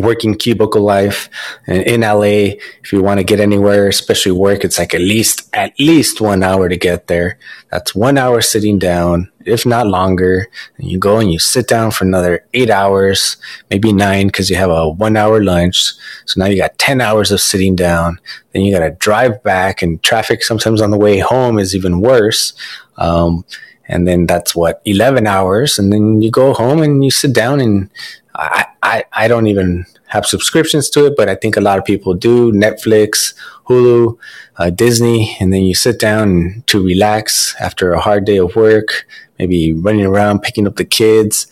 working 0.02 0.36
cubicle 0.36 0.82
life 0.82 1.30
and 1.68 1.84
in 1.84 2.02
LA 2.02 2.58
if 2.84 2.92
you 2.92 3.02
want 3.02 3.20
to 3.20 3.24
get 3.24 3.40
anywhere 3.40 3.88
especially 3.88 4.32
work 4.32 4.64
it's 4.64 4.80
like 4.80 4.94
at 4.94 5.02
least 5.02 5.48
at 5.54 5.80
least 5.80 6.20
1 6.20 6.44
hour 6.44 6.68
to 6.68 6.76
get 6.76 7.08
there. 7.08 7.38
That's 7.72 7.94
1 7.96 8.18
hour 8.18 8.42
sitting 8.42 8.80
down 8.80 9.32
if 9.46 9.64
not 9.64 9.86
longer. 9.86 10.48
And 10.78 10.90
you 10.90 10.98
go 10.98 11.20
and 11.20 11.32
you 11.32 11.38
sit 11.38 11.68
down 11.68 11.92
for 11.92 12.04
another 12.04 12.46
8 12.54 12.70
hours 12.70 13.38
maybe 13.70 13.94
9 13.94 14.32
cuz 14.32 14.50
you 14.50 14.56
have 14.56 14.72
a 14.72 14.90
1 14.90 15.16
hour 15.16 15.42
lunch. 15.42 15.94
So 16.26 16.40
now 16.40 16.48
you 16.48 16.58
got 16.58 16.78
10 16.78 17.00
hours 17.00 17.32
of 17.32 17.40
sitting 17.40 17.76
down. 17.76 18.20
Then 18.52 18.64
you 18.64 18.74
got 18.74 18.86
to 18.86 18.92
drive 18.92 19.44
back 19.44 19.82
and 19.82 20.02
traffic 20.02 20.44
sometimes 20.44 20.82
on 20.82 20.92
the 20.92 20.98
way 20.98 21.20
home 21.20 21.60
is 21.60 21.76
even 21.76 22.02
worse. 22.02 22.54
Um, 22.98 23.46
and 23.88 24.08
then 24.08 24.26
that's 24.26 24.56
what 24.56 24.82
11 24.86 25.28
hours. 25.28 25.78
And 25.78 25.94
then 25.94 26.22
you 26.22 26.32
go 26.32 26.54
home 26.54 26.82
and 26.82 27.04
you 27.04 27.12
sit 27.12 27.34
down 27.34 27.62
and 27.62 27.90
I, 28.38 29.04
I, 29.14 29.28
don't 29.28 29.48
even 29.48 29.86
have 30.08 30.26
subscriptions 30.26 30.90
to 30.92 31.06
it, 31.06 31.16
but 31.18 31.30
I 31.30 31.36
think 31.36 31.58
a 31.58 31.62
lot 31.62 31.80
of 31.80 31.86
people 31.86 32.14
do 32.14 32.52
Netflix, 32.52 33.34
Hulu, 33.68 34.18
uh, 34.58 34.70
Disney, 34.70 35.36
and 35.40 35.54
then 35.54 35.64
you 35.64 35.74
sit 35.74 36.00
down 36.00 36.64
to 36.68 36.84
relax 36.84 37.56
after 37.60 37.94
a 37.94 38.00
hard 38.00 38.26
day 38.26 38.38
of 38.38 38.56
work, 38.56 39.06
maybe 39.40 39.74
running 39.74 40.06
around, 40.06 40.42
picking 40.42 40.68
up 40.68 40.76
the 40.76 40.86
kids, 40.86 41.48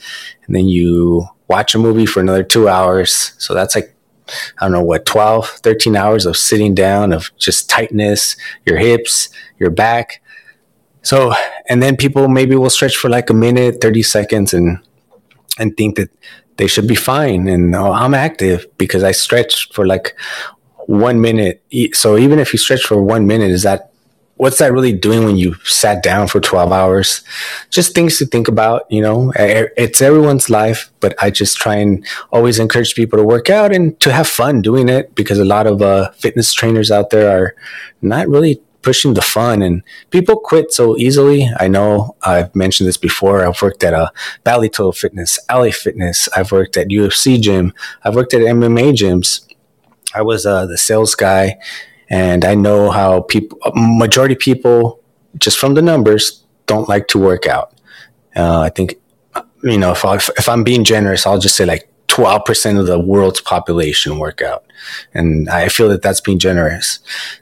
and 0.45 0.55
then 0.55 0.67
you 0.67 1.27
watch 1.47 1.73
a 1.73 1.79
movie 1.79 2.05
for 2.05 2.19
another 2.19 2.43
two 2.43 2.67
hours. 2.67 3.33
So 3.37 3.53
that's 3.53 3.75
like, 3.75 3.95
I 4.59 4.65
don't 4.65 4.71
know 4.71 4.83
what, 4.83 5.05
12, 5.05 5.47
13 5.47 5.95
hours 5.95 6.25
of 6.25 6.37
sitting 6.37 6.75
down, 6.75 7.13
of 7.13 7.31
just 7.37 7.69
tightness, 7.69 8.35
your 8.65 8.77
hips, 8.77 9.29
your 9.59 9.69
back. 9.69 10.21
So, 11.01 11.33
and 11.67 11.83
then 11.83 11.97
people 11.97 12.27
maybe 12.27 12.55
will 12.55 12.69
stretch 12.69 12.95
for 12.95 13.09
like 13.09 13.29
a 13.29 13.33
minute, 13.33 13.81
30 13.81 14.03
seconds 14.03 14.53
and, 14.53 14.79
and 15.59 15.75
think 15.75 15.97
that 15.97 16.09
they 16.57 16.67
should 16.67 16.87
be 16.87 16.95
fine. 16.95 17.47
And 17.47 17.75
oh, 17.75 17.91
I'm 17.91 18.13
active 18.13 18.65
because 18.77 19.03
I 19.03 19.11
stretched 19.11 19.73
for 19.73 19.85
like 19.85 20.15
one 20.87 21.21
minute. 21.21 21.63
So 21.93 22.17
even 22.17 22.39
if 22.39 22.53
you 22.53 22.59
stretch 22.59 22.83
for 22.83 23.01
one 23.01 23.27
minute, 23.27 23.51
is 23.51 23.63
that 23.63 23.93
what's 24.35 24.57
that 24.57 24.73
really 24.73 24.93
doing 24.93 25.23
when 25.23 25.37
you 25.37 25.55
sat 25.63 26.03
down 26.03 26.27
for 26.27 26.39
12 26.39 26.71
hours? 26.71 27.21
Just 27.69 27.95
things 27.95 28.17
to 28.17 28.25
think 28.25 28.47
about, 28.47 28.85
you 28.89 29.01
know, 29.01 29.31
it's 29.37 30.01
everyone's 30.01 30.49
life, 30.49 30.91
but 30.99 31.15
I 31.21 31.29
just 31.29 31.57
try 31.57 31.75
and 31.75 32.05
always 32.31 32.59
encourage 32.59 32.95
people 32.95 33.17
to 33.17 33.23
work 33.23 33.49
out 33.49 33.73
and 33.73 33.99
to 34.01 34.11
have 34.11 34.27
fun 34.27 34.61
doing 34.61 34.89
it 34.89 35.15
because 35.15 35.39
a 35.39 35.45
lot 35.45 35.67
of 35.67 35.81
uh, 35.81 36.11
fitness 36.11 36.53
trainers 36.53 36.91
out 36.91 37.09
there 37.09 37.37
are 37.37 37.55
not 38.01 38.27
really 38.27 38.61
pushing 38.83 39.13
the 39.13 39.21
fun 39.21 39.61
and 39.61 39.81
people 40.11 40.37
quit 40.37 40.71
so 40.71 40.95
easily. 40.97 41.49
I 41.59 41.67
know 41.67 42.15
I've 42.21 42.55
mentioned 42.55 42.87
this 42.87 42.97
before. 42.97 43.45
I've 43.45 43.61
worked 43.61 43.83
at 43.83 43.93
a 43.93 44.11
Bally 44.43 44.69
Total 44.69 44.91
Fitness, 44.91 45.39
LA 45.49 45.71
Fitness. 45.71 46.29
I've 46.35 46.51
worked 46.51 46.77
at 46.77 46.89
UFC 46.89 47.41
gym. 47.41 47.73
I've 48.03 48.15
worked 48.15 48.33
at 48.33 48.41
MMA 48.41 48.93
gyms. 48.93 49.45
I 50.13 50.21
was 50.21 50.45
uh, 50.45 50.67
the 50.67 50.77
sales 50.77 51.15
guy 51.15 51.57
and 52.09 52.45
I 52.45 52.53
know 52.53 52.91
how 52.91 53.21
people, 53.21 53.57
majority 53.73 54.35
people 54.35 54.99
just 55.39 55.57
from 55.57 55.73
the 55.73 55.81
numbers 55.81 56.43
don't 56.67 56.87
like 56.87 57.07
to 57.07 57.17
work 57.17 57.47
out. 57.47 57.73
Uh, 58.35 58.59
I 58.59 58.69
think, 58.69 58.95
you 59.63 59.77
know, 59.77 59.91
if, 59.91 60.05
I, 60.05 60.15
if 60.15 60.47
I'm 60.47 60.63
being 60.63 60.83
generous, 60.83 61.25
I'll 61.25 61.39
just 61.39 61.55
say 61.55 61.65
like 61.65 61.89
12% 62.07 62.79
of 62.79 62.85
the 62.85 62.99
world's 62.99 63.41
population 63.41 64.19
work 64.19 64.41
out. 64.41 64.63
And 65.13 65.49
I 65.49 65.69
feel 65.69 65.89
that 65.89 66.03
that's 66.03 66.21
being 66.21 66.37
generous. 66.37 66.99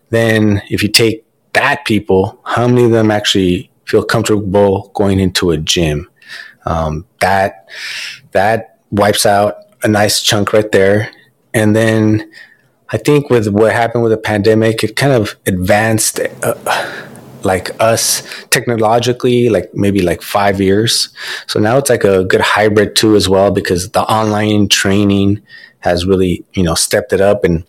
Then 0.10 0.62
if 0.70 0.82
you 0.82 0.90
take 0.90 1.26
that 1.54 1.86
people, 1.86 2.40
how 2.46 2.68
many 2.68 2.86
of 2.86 2.92
them 2.92 3.12
actually 3.12 3.70
feel 3.86 4.04
comfortable 4.04 4.92
going 4.94 5.20
into 5.20 5.52
a 5.52 5.58
gym? 5.58 6.10
Um, 6.66 7.06
that 7.22 7.68
that 8.32 8.80
wipes 8.92 9.26
out 9.26 9.56
a 9.84 9.88
nice 9.88 10.22
chunk 10.22 10.54
right 10.54 10.72
there. 10.72 11.12
And 11.54 11.76
then 11.76 12.32
I 12.90 12.98
think 12.98 13.30
with 13.30 13.48
what 13.48 13.72
happened 13.74 14.04
with 14.04 14.12
the 14.12 14.18
pandemic, 14.18 14.84
it 14.84 14.96
kind 14.96 15.14
of 15.14 15.36
advanced 15.46 16.20
uh, 16.44 17.06
like 17.44 17.72
us 17.82 18.22
technologically, 18.50 19.50
like 19.50 19.74
maybe 19.74 20.02
like 20.02 20.22
five 20.22 20.62
years. 20.62 21.10
So 21.48 21.60
now 21.60 21.78
it's 21.78 21.90
like 21.90 22.04
a 22.04 22.24
good 22.24 22.42
hybrid 22.42 22.96
too 22.96 23.16
as 23.16 23.28
well 23.28 23.52
because 23.52 23.90
the 23.92 24.04
online 24.04 24.68
training 24.68 25.42
has 25.80 26.06
really 26.06 26.46
you 26.54 26.64
know 26.64 26.76
stepped 26.76 27.12
it 27.12 27.22
up 27.22 27.44
and 27.44 27.66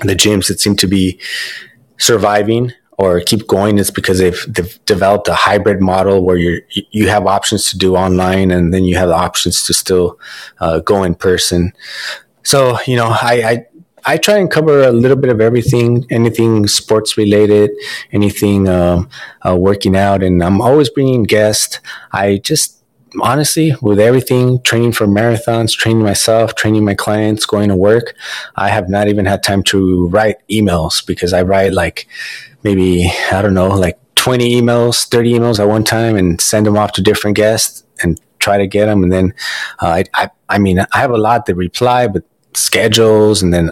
the 0.00 0.14
gyms 0.14 0.48
that 0.48 0.60
seem 0.60 0.76
to 0.76 0.86
be 0.86 1.18
surviving 1.98 2.72
or 2.98 3.20
keep 3.20 3.46
going 3.46 3.78
is 3.78 3.90
because 3.90 4.18
they've, 4.18 4.44
they've 4.48 4.84
developed 4.84 5.28
a 5.28 5.34
hybrid 5.34 5.80
model 5.80 6.24
where 6.24 6.36
you 6.36 6.62
you 6.90 7.08
have 7.08 7.26
options 7.26 7.70
to 7.70 7.78
do 7.78 7.96
online 7.96 8.50
and 8.50 8.72
then 8.72 8.84
you 8.84 8.96
have 8.96 9.08
the 9.08 9.14
options 9.14 9.64
to 9.64 9.74
still 9.74 10.18
uh, 10.60 10.78
go 10.80 11.02
in 11.02 11.14
person. 11.14 11.72
So 12.42 12.78
you 12.86 12.96
know, 12.96 13.08
I, 13.08 13.42
I 13.42 13.66
I 14.06 14.16
try 14.18 14.36
and 14.36 14.50
cover 14.50 14.82
a 14.82 14.92
little 14.92 15.16
bit 15.16 15.30
of 15.30 15.40
everything, 15.40 16.06
anything 16.10 16.66
sports 16.68 17.16
related, 17.16 17.70
anything 18.12 18.68
um, 18.68 19.08
uh, 19.46 19.56
working 19.56 19.96
out, 19.96 20.22
and 20.22 20.42
I'm 20.42 20.60
always 20.60 20.90
bringing 20.90 21.22
guests. 21.22 21.80
I 22.12 22.38
just 22.38 22.84
honestly, 23.22 23.74
with 23.80 23.98
everything, 23.98 24.60
training 24.62 24.92
for 24.92 25.06
marathons, 25.06 25.72
training 25.72 26.02
myself, 26.02 26.54
training 26.54 26.84
my 26.84 26.94
clients, 26.94 27.46
going 27.46 27.68
to 27.68 27.76
work, 27.76 28.14
I 28.56 28.68
have 28.68 28.88
not 28.88 29.08
even 29.08 29.24
had 29.24 29.42
time 29.42 29.62
to 29.64 30.08
write 30.08 30.36
emails 30.48 31.04
because 31.04 31.32
I 31.32 31.42
write 31.42 31.72
like 31.72 32.06
maybe, 32.64 33.10
I 33.30 33.42
don't 33.42 33.54
know, 33.54 33.68
like 33.68 33.98
20 34.16 34.60
emails, 34.60 35.06
30 35.08 35.34
emails 35.34 35.60
at 35.60 35.68
one 35.68 35.84
time 35.84 36.16
and 36.16 36.40
send 36.40 36.66
them 36.66 36.76
off 36.76 36.92
to 36.92 37.02
different 37.02 37.36
guests 37.36 37.84
and 38.02 38.20
try 38.38 38.58
to 38.58 38.66
get 38.66 38.86
them. 38.86 39.02
And 39.02 39.12
then, 39.12 39.34
uh, 39.80 39.88
I, 39.88 40.04
I, 40.14 40.30
I 40.48 40.58
mean, 40.58 40.80
I 40.80 40.98
have 40.98 41.10
a 41.10 41.18
lot 41.18 41.46
to 41.46 41.54
reply, 41.54 42.08
but 42.08 42.24
schedules 42.54 43.42
and 43.42 43.52
then 43.52 43.70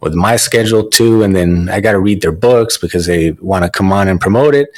with 0.00 0.14
my 0.14 0.36
schedule 0.36 0.88
too. 0.88 1.22
And 1.22 1.34
then 1.34 1.68
I 1.68 1.80
got 1.80 1.92
to 1.92 1.98
read 1.98 2.20
their 2.20 2.32
books 2.32 2.76
because 2.76 3.06
they 3.06 3.32
want 3.32 3.64
to 3.64 3.70
come 3.70 3.92
on 3.92 4.08
and 4.08 4.20
promote 4.20 4.54
it. 4.54 4.68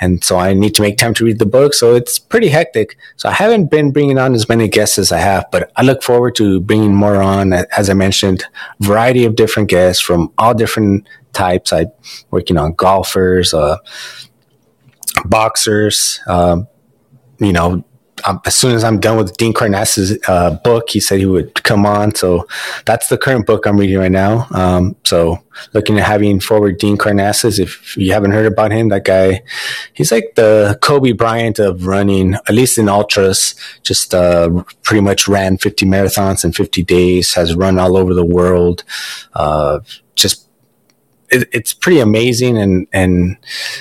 And 0.00 0.22
so 0.22 0.38
I 0.38 0.52
need 0.54 0.74
to 0.76 0.82
make 0.82 0.98
time 0.98 1.14
to 1.14 1.24
read 1.24 1.38
the 1.38 1.46
book. 1.46 1.74
So 1.74 1.94
it's 1.94 2.18
pretty 2.18 2.48
hectic. 2.48 2.96
So 3.16 3.28
I 3.28 3.32
haven't 3.32 3.70
been 3.70 3.90
bringing 3.90 4.18
on 4.18 4.34
as 4.34 4.48
many 4.48 4.68
guests 4.68 4.98
as 4.98 5.12
I 5.12 5.18
have, 5.18 5.46
but 5.50 5.72
I 5.76 5.82
look 5.82 6.02
forward 6.02 6.34
to 6.36 6.60
bringing 6.60 6.94
more 6.94 7.16
on. 7.16 7.52
As 7.52 7.88
I 7.90 7.94
mentioned, 7.94 8.44
variety 8.80 9.24
of 9.24 9.36
different 9.36 9.68
guests 9.70 10.02
from 10.02 10.32
all 10.38 10.54
different 10.54 11.06
types. 11.34 11.72
I 11.72 11.86
working 12.30 12.56
on 12.56 12.72
golfers, 12.74 13.52
uh, 13.52 13.78
boxers, 15.24 16.20
um, 16.26 16.68
you 17.38 17.52
know, 17.52 17.84
um, 18.24 18.40
as 18.46 18.56
soon 18.56 18.74
as 18.74 18.84
I'm 18.84 19.00
done 19.00 19.16
with 19.16 19.36
Dean 19.36 19.52
Karnazes' 19.52 20.18
uh, 20.28 20.56
book, 20.64 20.90
he 20.90 21.00
said 21.00 21.18
he 21.18 21.26
would 21.26 21.62
come 21.62 21.84
on. 21.84 22.14
So 22.14 22.46
that's 22.86 23.08
the 23.08 23.18
current 23.18 23.46
book 23.46 23.66
I'm 23.66 23.76
reading 23.76 23.98
right 23.98 24.10
now. 24.10 24.46
Um, 24.50 24.96
so 25.04 25.44
looking 25.74 25.98
at 25.98 26.06
having 26.06 26.40
forward 26.40 26.78
Dean 26.78 26.96
Karnazes. 26.96 27.58
If 27.58 27.96
you 27.96 28.12
haven't 28.12 28.32
heard 28.32 28.46
about 28.46 28.72
him, 28.72 28.88
that 28.88 29.04
guy, 29.04 29.42
he's 29.92 30.10
like 30.10 30.32
the 30.36 30.78
Kobe 30.80 31.12
Bryant 31.12 31.58
of 31.58 31.86
running, 31.86 32.34
at 32.34 32.54
least 32.54 32.78
in 32.78 32.88
ultras. 32.88 33.54
Just 33.82 34.14
uh, 34.14 34.62
pretty 34.82 35.02
much 35.02 35.28
ran 35.28 35.58
50 35.58 35.84
marathons 35.86 36.44
in 36.44 36.52
50 36.52 36.82
days. 36.82 37.34
Has 37.34 37.54
run 37.54 37.78
all 37.78 37.96
over 37.96 38.14
the 38.14 38.24
world. 38.24 38.84
Uh, 39.34 39.80
just 40.14 40.43
it, 41.34 41.48
it's 41.52 41.72
pretty 41.72 42.00
amazing 42.00 42.56
and 42.56 42.86
and 42.92 43.36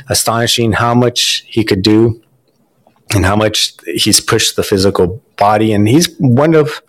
astonishing 0.09 0.73
how 0.73 0.93
much 0.93 1.43
he 1.47 1.63
could 1.63 1.81
do 1.81 2.21
and 3.15 3.25
how 3.25 3.35
much 3.35 3.73
he's 3.85 4.19
pushed 4.19 4.55
the 4.55 4.63
physical 4.63 5.21
body. 5.37 5.71
And 5.73 5.87
he's 5.87 6.15
one 6.19 6.55
of 6.55 6.81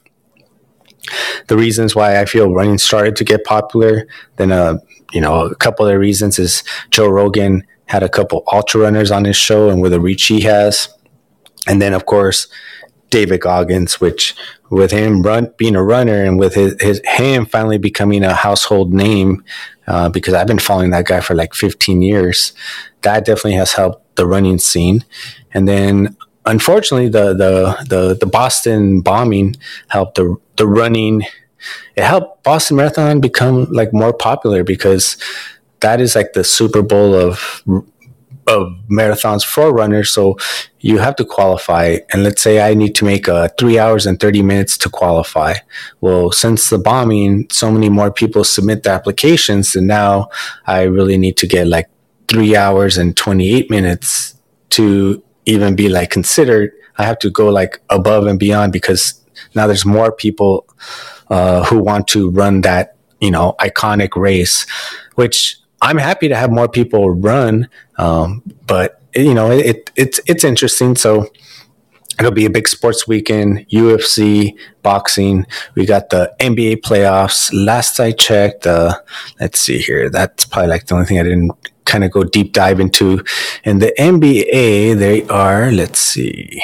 the 1.48 1.57
reasons 1.57 1.94
why 1.94 2.20
I 2.20 2.24
feel 2.24 2.53
running 2.53 2.79
started 2.79 3.16
to 3.16 3.24
get 3.24 3.44
popular. 3.44 4.07
Then, 4.37 4.53
uh, 4.53 4.79
you 5.12 5.20
know, 5.20 5.44
a 5.44 5.55
couple 5.55 5.87
of 5.87 5.98
reasons 5.98 6.38
is 6.38 6.62
Joe 6.90 7.09
Rogan 7.09 7.64
had 7.87 8.03
a 8.03 8.09
couple 8.09 8.42
ultra 8.50 8.81
runners 8.81 9.11
on 9.11 9.24
his 9.24 9.37
show 9.37 9.68
and 9.68 9.83
with 9.83 9.92
the 9.92 10.00
reach 10.00 10.24
he 10.27 10.40
has. 10.42 10.88
And 11.66 11.81
then, 11.81 11.92
of 11.92 12.07
course, 12.07 12.48
David 13.11 13.42
Goggins, 13.42 14.00
which 14.00 14.35
with 14.70 14.90
him 14.90 15.22
run 15.22 15.53
being 15.57 15.77
a 15.77 15.85
runner 15.85 16.24
and 16.24 16.38
with 16.38 16.55
his, 16.55 16.74
his 16.81 17.00
him 17.05 17.46
finally 17.46 17.79
becoming 17.79 18.24
a 18.24 18.35
household 18.35 18.92
name, 18.92 19.44
uh, 19.87 20.09
because 20.09 20.35
I've 20.35 20.47
been 20.47 20.59
following 20.59 20.90
that 20.90 21.07
guy 21.07 21.20
for 21.20 21.35
like 21.35 21.55
15 21.55 22.03
years. 22.03 22.53
That 23.03 23.25
definitely 23.25 23.55
has 23.55 23.73
helped 23.73 24.16
the 24.16 24.27
running 24.27 24.59
scene. 24.59 25.05
And 25.53 25.68
then 25.68 26.16
unfortunately 26.47 27.09
the 27.09 27.35
the 27.35 27.85
the, 27.88 28.14
the 28.14 28.27
Boston 28.27 29.01
bombing 29.01 29.57
helped 29.88 30.16
the 30.16 30.37
the 30.57 30.66
running 30.66 31.23
it 31.97 32.05
helped 32.05 32.42
Boston 32.42 32.77
Marathon 32.77 33.20
become 33.20 33.64
like 33.70 33.92
more 33.92 34.12
popular 34.12 34.64
because 34.64 35.16
that 35.81 36.01
is 36.01 36.14
like 36.14 36.33
the 36.35 36.44
Super 36.44 36.83
Bowl 36.83 37.14
of 37.14 37.62
of 38.46 38.74
marathons 38.90 39.44
for 39.44 39.72
runners. 39.72 40.11
So 40.11 40.37
you 40.80 40.98
have 40.98 41.16
to 41.16 41.24
qualify. 41.24 41.98
And 42.12 42.22
let's 42.22 42.42
say 42.42 42.61
I 42.61 42.74
need 42.74 42.94
to 42.96 43.04
make 43.04 43.26
a 43.28 43.50
three 43.59 43.78
hours 43.78 44.07
and 44.07 44.20
30 44.20 44.42
minutes 44.42 44.76
to 44.78 44.88
qualify. 44.88 45.54
Well, 46.00 46.30
since 46.30 46.70
the 46.70 46.78
bombing, 46.78 47.46
so 47.50 47.70
many 47.70 47.88
more 47.88 48.11
people 48.11 48.44
submit 48.44 48.83
the 48.83 48.90
applications. 48.90 49.74
And 49.74 49.87
now 49.87 50.28
I 50.66 50.83
really 50.83 51.16
need 51.16 51.37
to 51.38 51.46
get 51.46 51.66
like 51.66 51.88
three 52.28 52.57
hours 52.57 52.98
and 52.98 53.16
28 53.16 53.70
minutes 53.70 54.35
to 54.70 55.22
even 55.46 55.76
be 55.76 55.88
like 55.88 56.11
considered, 56.11 56.72
I 56.98 57.04
have 57.04 57.18
to 57.20 57.30
go 57.30 57.48
like 57.48 57.80
above 57.90 58.26
and 58.26 58.38
beyond 58.38 58.72
because 58.72 59.20
now 59.54 59.66
there's 59.66 59.85
more 59.85 60.12
people 60.12 60.66
uh, 61.28 61.64
who 61.64 61.78
want 61.78 62.09
to 62.09 62.30
run 62.30 62.61
that 62.62 62.96
you 63.20 63.30
know 63.30 63.54
iconic 63.61 64.16
race, 64.16 64.66
which 65.14 65.57
I'm 65.85 65.99
happy 65.99 66.29
to 66.29 66.37
have 66.37 66.51
more 66.51 66.68
people 66.68 67.11
run. 67.11 67.68
Um, 67.99 68.42
but 68.66 69.01
you 69.14 69.35
know 69.35 69.51
it, 69.51 69.90
it's 69.94 70.20
it's 70.27 70.44
interesting. 70.44 70.97
So 70.97 71.29
it'll 72.18 72.33
be 72.33 72.47
a 72.47 72.51
big 72.51 72.68
sports 72.68 73.09
weekend 73.09 73.66
ufc 73.70 74.57
boxing 74.83 75.44
we 75.75 75.85
got 75.85 76.11
the 76.11 76.33
nba 76.38 76.77
playoffs 76.77 77.51
last 77.53 77.99
i 77.99 78.12
checked 78.12 78.68
uh, 78.68 78.94
let's 79.40 79.59
see 79.59 79.79
here 79.79 80.09
that's 80.09 80.44
probably 80.44 80.68
like 80.68 80.87
the 80.87 80.94
only 80.94 81.07
thing 81.07 81.18
i 81.18 81.25
didn't 81.25 81.51
kind 81.85 82.05
of 82.05 82.11
go 82.11 82.25
deep 82.25 82.53
dive 82.53 82.81
into. 82.81 83.23
In 83.64 83.79
the 83.79 83.92
NBA, 83.99 84.99
they 84.99 85.23
are, 85.29 85.70
let's 85.70 86.01
see, 86.01 86.62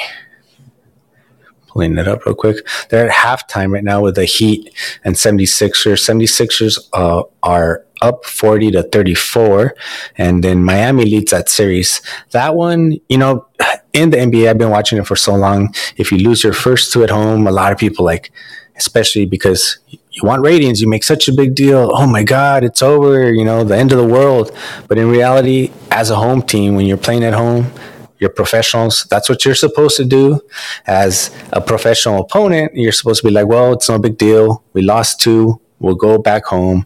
pulling 1.71 1.97
it 1.97 2.07
up 2.07 2.25
real 2.25 2.35
quick. 2.35 2.67
They're 2.89 3.09
at 3.09 3.15
halftime 3.15 3.71
right 3.71 3.83
now 3.83 4.01
with 4.01 4.15
the 4.15 4.25
Heat 4.25 4.73
and 5.03 5.15
76ers. 5.15 6.01
76ers 6.01 6.89
uh, 6.93 7.23
are 7.43 7.85
up 8.01 8.25
40 8.25 8.71
to 8.71 8.83
34 8.83 9.75
and 10.17 10.43
then 10.43 10.63
Miami 10.63 11.05
leads 11.05 11.31
that 11.31 11.49
series. 11.49 12.01
That 12.31 12.55
one, 12.55 12.97
you 13.09 13.17
know, 13.17 13.45
in 13.93 14.09
the 14.09 14.17
NBA 14.17 14.49
I've 14.49 14.57
been 14.57 14.71
watching 14.71 14.97
it 14.97 15.05
for 15.05 15.15
so 15.15 15.35
long. 15.35 15.73
If 15.97 16.11
you 16.11 16.17
lose 16.17 16.43
your 16.43 16.53
first 16.53 16.91
two 16.91 17.03
at 17.03 17.09
home, 17.09 17.47
a 17.47 17.51
lot 17.51 17.71
of 17.71 17.77
people 17.77 18.03
like 18.03 18.31
especially 18.75 19.25
because 19.25 19.77
you 19.89 20.23
want 20.23 20.41
ratings, 20.41 20.81
you 20.81 20.89
make 20.89 21.03
such 21.03 21.27
a 21.27 21.33
big 21.33 21.53
deal. 21.53 21.91
Oh 21.93 22.07
my 22.07 22.23
god, 22.23 22.63
it's 22.63 22.81
over, 22.81 23.31
you 23.31 23.45
know, 23.45 23.63
the 23.63 23.77
end 23.77 23.91
of 23.91 23.97
the 23.99 24.07
world. 24.07 24.55
But 24.87 24.97
in 24.97 25.07
reality, 25.07 25.71
as 25.91 26.09
a 26.09 26.15
home 26.15 26.41
team 26.41 26.75
when 26.75 26.85
you're 26.85 26.97
playing 26.97 27.23
at 27.23 27.33
home, 27.33 27.71
you're 28.21 28.29
professionals. 28.29 29.07
That's 29.09 29.27
what 29.27 29.43
you're 29.43 29.55
supposed 29.55 29.97
to 29.97 30.05
do. 30.05 30.39
As 30.85 31.31
a 31.51 31.59
professional 31.59 32.21
opponent, 32.21 32.73
you're 32.75 32.91
supposed 32.91 33.21
to 33.21 33.27
be 33.27 33.33
like, 33.33 33.47
well, 33.47 33.73
it's 33.73 33.89
no 33.89 33.97
big 33.97 34.17
deal. 34.17 34.63
We 34.73 34.83
lost 34.83 35.19
two. 35.19 35.59
We'll 35.79 35.95
go 35.95 36.19
back 36.19 36.45
home. 36.45 36.85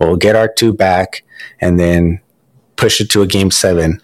We'll 0.00 0.16
get 0.16 0.34
our 0.34 0.48
two 0.52 0.74
back 0.74 1.22
and 1.60 1.78
then 1.78 2.20
push 2.74 3.00
it 3.00 3.08
to 3.10 3.22
a 3.22 3.26
game 3.26 3.52
seven. 3.52 4.02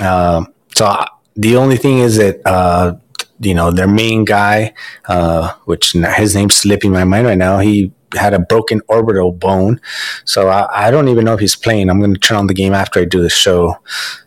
Uh, 0.00 0.44
so 0.76 1.04
the 1.34 1.56
only 1.56 1.76
thing 1.76 1.98
is 1.98 2.16
that, 2.16 2.40
uh, 2.46 2.94
you 3.40 3.54
know, 3.54 3.70
their 3.70 3.88
main 3.88 4.24
guy, 4.24 4.74
uh, 5.06 5.52
which 5.64 5.92
his 5.92 6.34
name's 6.34 6.56
slipping 6.56 6.92
my 6.92 7.04
mind 7.04 7.26
right 7.26 7.38
now, 7.38 7.58
he 7.58 7.92
had 8.16 8.34
a 8.34 8.38
broken 8.38 8.80
orbital 8.88 9.32
bone. 9.32 9.80
So 10.24 10.48
I, 10.48 10.86
I 10.86 10.90
don't 10.90 11.08
even 11.08 11.24
know 11.24 11.34
if 11.34 11.40
he's 11.40 11.56
playing. 11.56 11.90
I'm 11.90 11.98
going 11.98 12.14
to 12.14 12.20
turn 12.20 12.36
on 12.36 12.46
the 12.46 12.54
game 12.54 12.72
after 12.72 13.00
I 13.00 13.04
do 13.04 13.20
the 13.20 13.30
show. 13.30 13.76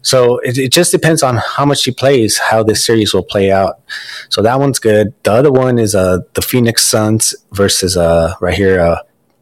So 0.02 0.40
it, 0.40 0.58
it, 0.58 0.72
just 0.72 0.92
depends 0.92 1.24
on 1.24 1.38
how 1.38 1.66
much 1.66 1.84
he 1.84 1.92
plays, 1.92 2.38
how 2.38 2.64
this 2.64 2.86
series 2.86 3.14
will 3.14 3.24
play 3.24 3.52
out. 3.52 3.80
So 4.30 4.42
that 4.42 4.60
one's 4.60 4.80
good. 4.80 5.14
The 5.24 5.32
other 5.32 5.52
one 5.52 5.80
is 5.80 5.96
uh, 5.96 6.20
the 6.34 6.42
Phoenix 6.42 6.84
Suns 6.84 7.36
versus 7.52 7.96
uh, 7.98 8.34
right 8.42 8.56
here, 8.56 8.80
uh, 8.80 8.98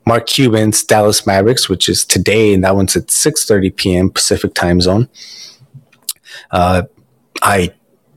Mark 0.07 0.27
Cuban's 0.27 0.83
Dallas 0.83 1.25
Mavericks, 1.25 1.67
which 1.67 1.89
is 1.89 2.05
today, 2.05 2.53
and 2.53 2.63
that 2.63 2.75
one's 2.75 2.95
at 2.95 3.07
6:30 3.07 3.75
p.m. 3.75 4.11
Pacific 4.11 4.53
time 4.53 4.79
zone. 4.79 5.09
Uh, 6.51 6.83
I 7.41 7.73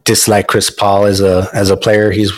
dislike 0.09 0.47
Chris 0.47 0.71
Paul 0.71 1.05
as 1.05 1.21
a 1.21 1.49
as 1.53 1.71
a 1.71 1.77
player. 1.77 2.11
He's 2.11 2.33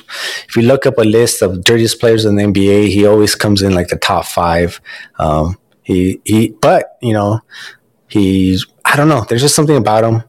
if 0.48 0.56
you 0.56 0.62
look 0.62 0.86
up 0.86 0.98
a 0.98 1.02
list 1.02 1.40
of 1.40 1.62
dirtiest 1.62 2.00
players 2.00 2.24
in 2.24 2.34
the 2.34 2.42
NBA, 2.42 2.88
he 2.88 3.06
always 3.06 3.36
comes 3.36 3.62
in 3.62 3.74
like 3.74 3.88
the 3.88 3.96
top 3.96 4.26
five. 4.26 4.80
Um, 5.18 5.56
he 5.82 6.20
he, 6.24 6.48
but 6.60 6.98
you 7.00 7.12
know, 7.12 7.40
he's 8.08 8.66
I 8.84 8.96
don't 8.96 9.08
know. 9.08 9.24
There's 9.28 9.40
just 9.40 9.54
something 9.54 9.76
about 9.76 10.02
him. 10.04 10.24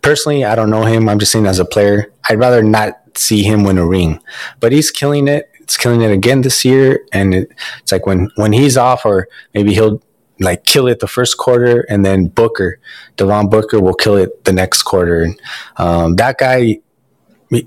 Personally, 0.00 0.44
I 0.44 0.54
don't 0.54 0.70
know 0.70 0.84
him. 0.84 1.06
I'm 1.08 1.18
just 1.18 1.32
saying 1.32 1.46
as 1.46 1.58
a 1.58 1.66
player, 1.66 2.10
I'd 2.30 2.38
rather 2.38 2.62
not 2.62 3.18
see 3.18 3.42
him 3.42 3.62
win 3.62 3.76
a 3.76 3.86
ring. 3.86 4.20
But 4.60 4.72
he's 4.72 4.90
killing 4.90 5.28
it. 5.28 5.50
It's 5.60 5.76
killing 5.76 6.00
it 6.00 6.12
again 6.12 6.40
this 6.42 6.64
year, 6.64 7.04
and 7.12 7.34
it, 7.34 7.52
it's 7.80 7.92
like 7.92 8.06
when 8.06 8.30
when 8.36 8.52
he's 8.52 8.78
off, 8.78 9.04
or 9.04 9.28
maybe 9.52 9.74
he'll 9.74 10.00
like 10.40 10.64
kill 10.64 10.86
it 10.86 11.00
the 11.00 11.08
first 11.08 11.36
quarter, 11.36 11.84
and 11.90 12.06
then 12.06 12.28
Booker, 12.28 12.78
Devin 13.16 13.50
Booker 13.50 13.80
will 13.80 13.94
kill 13.94 14.16
it 14.16 14.44
the 14.44 14.52
next 14.52 14.82
quarter. 14.84 15.34
Um, 15.76 16.16
that 16.16 16.38
guy, 16.38 16.80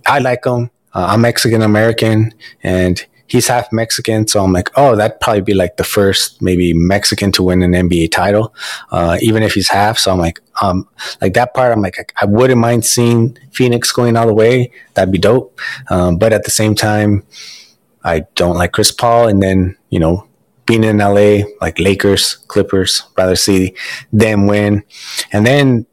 I 0.06 0.20
like 0.20 0.46
him. 0.46 0.72
Uh, 0.94 1.08
I'm 1.12 1.22
Mexican 1.22 1.62
American 1.62 2.34
and 2.64 3.06
he's 3.30 3.48
half 3.48 3.72
Mexican. 3.72 4.28
So 4.28 4.44
I'm 4.44 4.52
like, 4.52 4.70
oh, 4.76 4.96
that'd 4.96 5.20
probably 5.22 5.42
be 5.42 5.54
like 5.54 5.78
the 5.78 5.84
first 5.84 6.42
maybe 6.42 6.74
Mexican 6.74 7.32
to 7.34 7.44
win 7.44 7.62
an 7.62 7.72
NBA 7.72 8.12
title, 8.12 8.54
uh, 8.92 9.18
even 9.22 9.44
if 9.44 9.54
he's 9.54 9.70
half. 9.70 9.98
So 9.98 10.12
I'm 10.12 10.18
like, 10.18 10.40
um, 10.62 10.88
like 11.22 11.36
that 11.36 11.54
part, 11.54 11.72
I'm 11.72 11.82
like, 11.82 12.12
I, 12.20 12.26
wouldn't 12.26 12.60
mind 12.60 12.86
seeing 12.86 13.38
Phoenix 13.54 13.92
going 13.92 14.18
all 14.18 14.28
the 14.28 14.34
way. 14.34 14.72
That'd 14.96 15.12
be 15.12 15.20
dope. 15.20 15.60
Um, 15.90 16.18
but 16.18 16.34
at 16.34 16.44
the 16.44 16.52
same 16.52 16.76
time, 16.76 17.24
I 18.04 18.22
don't 18.36 18.58
like 18.58 18.72
Chris 18.72 18.92
Paul. 18.92 19.28
And 19.28 19.42
then, 19.42 19.78
you 19.90 20.00
know, 20.00 20.28
being 20.66 20.84
in 20.84 20.98
LA, 20.98 21.46
like 21.62 21.80
Lakers, 21.80 22.36
Clippers, 22.48 23.04
rather 23.18 23.36
see 23.36 23.76
them 24.12 24.48
win. 24.48 24.84
And 25.32 25.46
then 25.46 25.86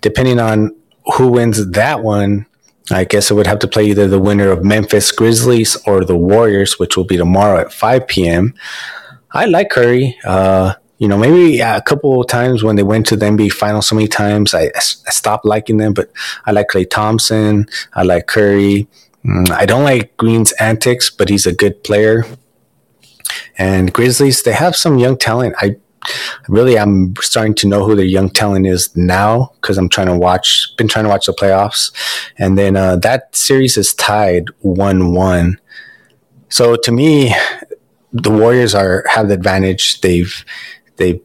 depending 0.00 0.38
on 0.40 0.74
who 1.14 1.28
wins 1.32 1.70
that 1.70 2.02
one, 2.02 2.46
I 2.90 3.04
guess 3.04 3.30
it 3.30 3.34
would 3.34 3.46
have 3.46 3.58
to 3.60 3.68
play 3.68 3.86
either 3.86 4.08
the 4.08 4.20
winner 4.20 4.50
of 4.50 4.64
Memphis 4.64 5.12
Grizzlies 5.12 5.76
or 5.86 6.04
the 6.04 6.16
Warriors, 6.16 6.78
which 6.78 6.96
will 6.96 7.04
be 7.04 7.16
tomorrow 7.16 7.60
at 7.60 7.72
5 7.72 8.06
p.m. 8.06 8.54
I 9.32 9.46
like 9.46 9.70
Curry. 9.70 10.16
Uh, 10.24 10.74
you 10.98 11.06
know, 11.06 11.16
maybe 11.16 11.60
a 11.60 11.80
couple 11.82 12.20
of 12.20 12.26
times 12.26 12.64
when 12.64 12.76
they 12.76 12.82
went 12.82 13.06
to 13.06 13.16
the 13.16 13.26
NBA 13.26 13.52
final 13.52 13.82
so 13.82 13.94
many 13.94 14.08
times, 14.08 14.52
I, 14.54 14.70
I 14.74 14.80
stopped 14.80 15.44
liking 15.44 15.76
them, 15.76 15.92
but 15.94 16.10
I 16.44 16.52
like 16.52 16.68
Klay 16.68 16.88
Thompson. 16.88 17.66
I 17.94 18.02
like 18.02 18.26
Curry. 18.26 18.88
Mm, 19.24 19.50
I 19.50 19.64
don't 19.64 19.84
like 19.84 20.16
Green's 20.16 20.52
antics, 20.52 21.08
but 21.10 21.28
he's 21.28 21.46
a 21.46 21.52
good 21.52 21.84
player. 21.84 22.24
And 23.56 23.92
Grizzlies, 23.92 24.42
they 24.42 24.52
have 24.52 24.74
some 24.74 24.98
young 24.98 25.16
talent. 25.16 25.54
I 25.58 25.76
really 26.48 26.78
I'm 26.78 27.14
starting 27.20 27.54
to 27.56 27.68
know 27.68 27.84
who 27.84 27.94
the 27.94 28.06
young 28.06 28.30
talent 28.30 28.66
is 28.66 28.94
now 28.96 29.52
because 29.60 29.78
I'm 29.78 29.88
trying 29.88 30.06
to 30.08 30.16
watch, 30.16 30.74
been 30.76 30.88
trying 30.88 31.04
to 31.04 31.08
watch 31.08 31.26
the 31.26 31.32
playoffs, 31.32 31.92
and 32.38 32.56
then 32.56 32.76
uh, 32.76 32.96
that 32.96 33.34
series 33.34 33.76
is 33.76 33.94
tied 33.94 34.48
one 34.60 35.12
one. 35.12 35.58
So 36.48 36.76
to 36.76 36.92
me, 36.92 37.34
the 38.12 38.30
Warriors 38.30 38.74
are 38.74 39.04
have 39.08 39.28
the 39.28 39.34
advantage. 39.34 40.00
They've 40.00 40.44
they've 40.96 41.20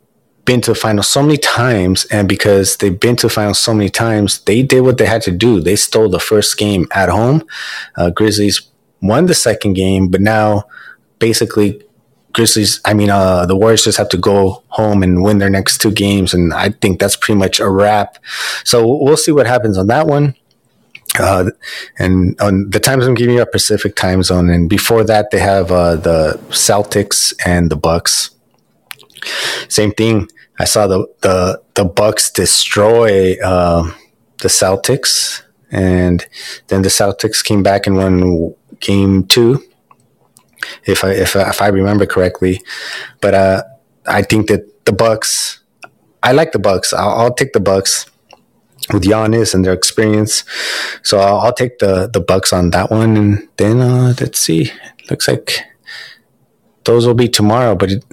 been 0.46 0.62
to 0.62 0.72
the 0.72 0.76
final 0.76 1.04
so 1.04 1.22
many 1.22 1.38
times, 1.38 2.06
and 2.06 2.28
because 2.28 2.78
they've 2.78 3.00
been 3.00 3.16
to 3.18 3.28
the 3.28 3.34
final 3.34 3.54
so 3.54 3.74
many 3.74 3.90
times, 3.90 4.42
they 4.42 4.62
did 4.62 4.82
what 4.82 4.98
they 4.98 5.06
had 5.06 5.22
to 5.24 5.32
do. 5.32 5.62
They 5.62 5.76
stole 5.76 6.10
the 6.10 6.20
first 6.20 6.58
game 6.58 6.88
at 6.92 7.10
home. 7.10 7.46
Uh, 7.96 8.10
Grizzlies 8.10 8.62
won 9.02 9.26
the 9.28 9.36
second 9.36 9.74
game, 9.74 10.10
but 10.10 10.22
now 10.22 10.66
basically 11.20 11.82
Grizzlies, 12.34 12.82
I 12.84 12.96
mean, 12.96 13.12
uh, 13.12 13.46
the 13.46 13.56
Warriors 13.56 13.84
just 13.84 13.98
have 14.00 14.10
to 14.10 14.18
go 14.18 14.64
home 14.70 15.04
and 15.04 15.24
win 15.24 15.38
their 15.38 15.52
next 15.52 15.78
two 15.80 15.92
games, 15.92 16.34
and 16.34 16.52
I 16.54 16.70
think 16.70 17.00
that's 17.00 17.16
pretty 17.16 17.38
much 17.38 17.60
a 17.60 17.70
wrap. 17.70 18.18
So 18.64 18.86
we'll 18.86 19.18
see 19.18 19.32
what 19.32 19.46
happens 19.46 19.78
on 19.78 19.88
that 19.88 20.08
one. 20.08 20.36
Uh, 21.20 21.52
and 22.00 22.40
on 22.42 22.72
the 22.72 22.80
times 22.80 23.06
I'm 23.06 23.14
giving 23.14 23.36
you 23.36 23.42
a 23.44 23.46
Pacific 23.46 23.96
time 23.96 24.24
zone, 24.24 24.50
and 24.50 24.68
before 24.68 25.04
that 25.04 25.30
they 25.30 25.40
have 25.40 25.72
uh, 25.72 25.96
the 25.96 26.40
Celtics 26.50 27.34
and 27.46 27.70
the 27.70 27.76
Bucks. 27.76 28.32
Same 29.70 29.92
thing. 29.92 30.28
I 30.58 30.66
saw 30.66 30.88
the 30.88 31.06
the 31.22 31.62
the 31.76 31.86
Bucks 31.86 32.32
destroy 32.32 33.36
uh, 33.44 33.92
the 34.42 34.48
Celtics, 34.48 35.44
and 35.70 36.26
then 36.70 36.82
the 36.82 36.90
Celtics 36.90 37.44
came 37.44 37.62
back 37.62 37.86
and 37.86 37.96
won 37.96 38.56
game 38.80 39.26
two 39.28 39.64
if 40.86 41.04
I 41.04 41.12
if 41.12 41.36
if 41.36 41.62
I 41.62 41.68
remember 41.68 42.06
correctly. 42.06 42.62
But 43.22 43.34
uh, 43.34 43.64
I 44.06 44.22
think 44.22 44.48
that 44.48 44.86
the 44.86 44.94
Bucks. 44.94 45.60
I 46.22 46.32
like 46.32 46.54
the 46.54 46.60
Bucks. 46.60 46.94
I'll, 46.94 47.10
I'll 47.10 47.34
take 47.34 47.52
the 47.52 47.60
Bucks 47.60 48.10
with 48.92 49.04
Giannis 49.04 49.54
and 49.54 49.66
their 49.66 49.74
experience. 49.74 50.44
So 51.04 51.20
I'll, 51.20 51.40
I'll, 51.40 51.54
take 51.54 51.80
the 51.80 52.10
the 52.12 52.20
Bucks 52.20 52.54
on 52.54 52.72
that 52.72 52.92
one, 52.92 53.18
and 53.18 53.50
then 53.58 53.80
uh, 53.80 54.14
let's 54.20 54.40
see. 54.40 54.72
Looks 55.10 55.28
like 55.28 55.60
those 56.86 57.06
will 57.06 57.14
be 57.14 57.28
tomorrow, 57.28 57.76
but 57.76 57.92
it, 57.92 58.04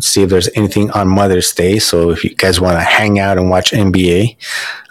see 0.00 0.22
if 0.22 0.30
there's 0.30 0.48
anything 0.54 0.90
on 0.92 1.08
Mother's 1.08 1.52
Day. 1.52 1.78
So 1.78 2.10
if 2.10 2.24
you 2.24 2.34
guys 2.34 2.60
want 2.60 2.76
to 2.78 2.82
hang 2.82 3.18
out 3.18 3.38
and 3.38 3.50
watch 3.50 3.72
NBA, 3.72 4.36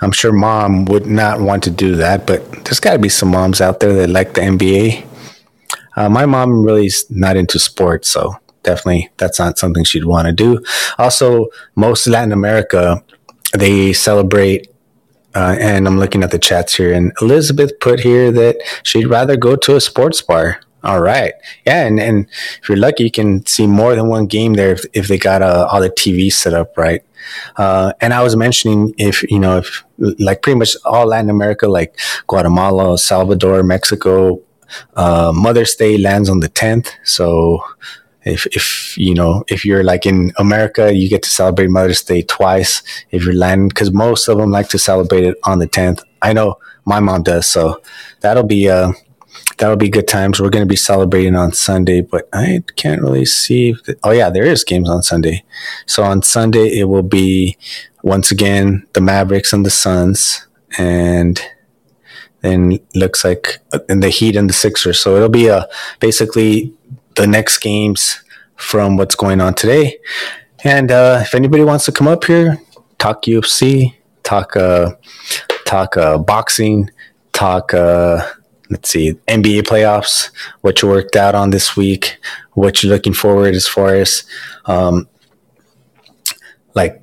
I'm 0.01 0.11
sure 0.11 0.31
mom 0.31 0.85
would 0.85 1.05
not 1.05 1.41
want 1.41 1.63
to 1.63 1.69
do 1.71 1.95
that, 1.95 2.27
but 2.27 2.49
there's 2.65 2.79
got 2.79 2.93
to 2.93 2.99
be 2.99 3.09
some 3.09 3.29
moms 3.29 3.61
out 3.61 3.79
there 3.79 3.93
that 3.93 4.09
like 4.09 4.33
the 4.33 4.41
NBA. 4.41 5.07
Uh, 5.95 6.09
my 6.09 6.25
mom 6.25 6.63
really 6.63 6.85
is 6.85 7.05
not 7.09 7.37
into 7.37 7.59
sports, 7.59 8.09
so 8.09 8.35
definitely 8.63 9.09
that's 9.17 9.39
not 9.39 9.57
something 9.57 9.83
she'd 9.83 10.05
want 10.05 10.27
to 10.27 10.33
do. 10.33 10.63
Also, 10.97 11.47
most 11.75 12.07
Latin 12.07 12.31
America, 12.31 13.03
they 13.57 13.93
celebrate. 13.93 14.67
Uh, 15.33 15.55
and 15.61 15.87
I'm 15.87 15.97
looking 15.97 16.23
at 16.23 16.31
the 16.31 16.39
chats 16.39 16.75
here, 16.75 16.93
and 16.93 17.13
Elizabeth 17.21 17.79
put 17.79 18.01
here 18.01 18.31
that 18.31 18.57
she'd 18.83 19.05
rather 19.05 19.37
go 19.37 19.55
to 19.55 19.77
a 19.77 19.81
sports 19.81 20.21
bar. 20.21 20.59
All 20.83 20.99
right, 20.99 21.33
yeah, 21.65 21.85
and, 21.85 22.01
and 22.01 22.27
if 22.61 22.67
you're 22.67 22.77
lucky, 22.77 23.05
you 23.05 23.11
can 23.11 23.45
see 23.45 23.65
more 23.65 23.95
than 23.95 24.09
one 24.09 24.25
game 24.25 24.55
there 24.55 24.71
if, 24.71 24.83
if 24.91 25.07
they 25.07 25.17
got 25.17 25.41
uh, 25.41 25.69
all 25.71 25.79
the 25.79 25.89
TV 25.89 26.33
set 26.33 26.53
up 26.53 26.77
right. 26.77 27.01
Uh, 27.55 27.93
and 28.01 28.13
I 28.13 28.23
was 28.23 28.35
mentioning 28.35 28.93
if 28.97 29.23
you 29.31 29.39
know 29.39 29.59
if 29.59 29.83
like 29.97 30.41
pretty 30.41 30.59
much 30.59 30.75
all 30.83 31.05
Latin 31.05 31.29
America, 31.29 31.67
like 31.67 31.97
Guatemala, 32.27 32.97
Salvador, 32.97 33.63
Mexico, 33.63 34.41
uh, 34.95 35.31
Mother's 35.33 35.75
Day 35.75 35.97
lands 35.97 36.29
on 36.29 36.39
the 36.39 36.49
10th. 36.49 36.89
So 37.03 37.63
if, 38.23 38.45
if, 38.47 38.97
you 38.97 39.13
know, 39.13 39.43
if 39.47 39.65
you're 39.65 39.83
like 39.83 40.05
in 40.05 40.31
America, 40.37 40.93
you 40.93 41.09
get 41.09 41.23
to 41.23 41.29
celebrate 41.29 41.69
Mother's 41.69 42.03
Day 42.03 42.21
twice. 42.21 42.83
If 43.11 43.25
you're 43.25 43.33
landing, 43.33 43.69
cause 43.69 43.91
most 43.91 44.27
of 44.27 44.37
them 44.37 44.51
like 44.51 44.69
to 44.69 44.79
celebrate 44.79 45.23
it 45.23 45.37
on 45.43 45.59
the 45.59 45.67
10th. 45.67 46.03
I 46.21 46.33
know 46.33 46.57
my 46.85 46.99
mom 46.99 47.23
does. 47.23 47.47
So 47.47 47.81
that'll 48.21 48.43
be, 48.43 48.69
uh, 48.69 48.91
that'll 49.57 49.77
be 49.77 49.89
good 49.89 50.07
times. 50.07 50.39
We're 50.39 50.49
going 50.49 50.65
to 50.65 50.69
be 50.69 50.75
celebrating 50.75 51.35
on 51.35 51.53
Sunday, 51.53 52.01
but 52.01 52.27
I 52.33 52.63
can't 52.75 53.01
really 53.01 53.25
see. 53.25 53.73
The, 53.85 53.97
oh 54.03 54.11
yeah, 54.11 54.29
there 54.29 54.43
is 54.43 54.63
games 54.63 54.89
on 54.89 55.03
Sunday. 55.03 55.43
So 55.85 56.03
on 56.03 56.21
Sunday 56.21 56.79
it 56.79 56.85
will 56.85 57.03
be 57.03 57.57
once 58.03 58.31
again 58.31 58.87
the 58.93 59.01
Mavericks 59.01 59.53
and 59.53 59.65
the 59.65 59.69
Suns, 59.69 60.47
and 60.77 61.41
then 62.41 62.79
looks 62.95 63.23
like 63.23 63.59
in 63.89 63.97
uh, 63.97 64.01
the 64.01 64.09
Heat 64.09 64.35
and 64.35 64.49
the 64.49 64.53
Sixers. 64.53 64.99
So 64.99 65.15
it'll 65.15 65.29
be 65.29 65.47
a 65.47 65.57
uh, 65.57 65.65
basically 65.99 66.73
the 67.15 67.27
next 67.27 67.59
games 67.59 68.23
from 68.55 68.97
what's 68.97 69.15
going 69.15 69.41
on 69.41 69.53
today. 69.53 69.97
And 70.63 70.91
uh, 70.91 71.19
if 71.21 71.33
anybody 71.33 71.63
wants 71.63 71.85
to 71.85 71.91
come 71.91 72.07
up 72.07 72.25
here, 72.25 72.59
talk 72.97 73.23
UFC, 73.23 73.95
talk 74.23 74.55
uh, 74.55 74.93
talk 75.65 75.97
uh, 75.97 76.17
boxing, 76.17 76.89
talk 77.33 77.73
uh, 77.73 78.27
let's 78.69 78.89
see 78.89 79.13
NBA 79.27 79.63
playoffs, 79.63 80.31
what 80.61 80.81
you 80.81 80.87
worked 80.87 81.15
out 81.15 81.35
on 81.35 81.49
this 81.49 81.75
week, 81.75 82.17
what 82.53 82.81
you're 82.81 82.91
looking 82.91 83.13
forward 83.13 83.55
as 83.55 83.67
far 83.67 83.95
as 83.95 84.23
um, 84.65 85.07
like 86.75 87.01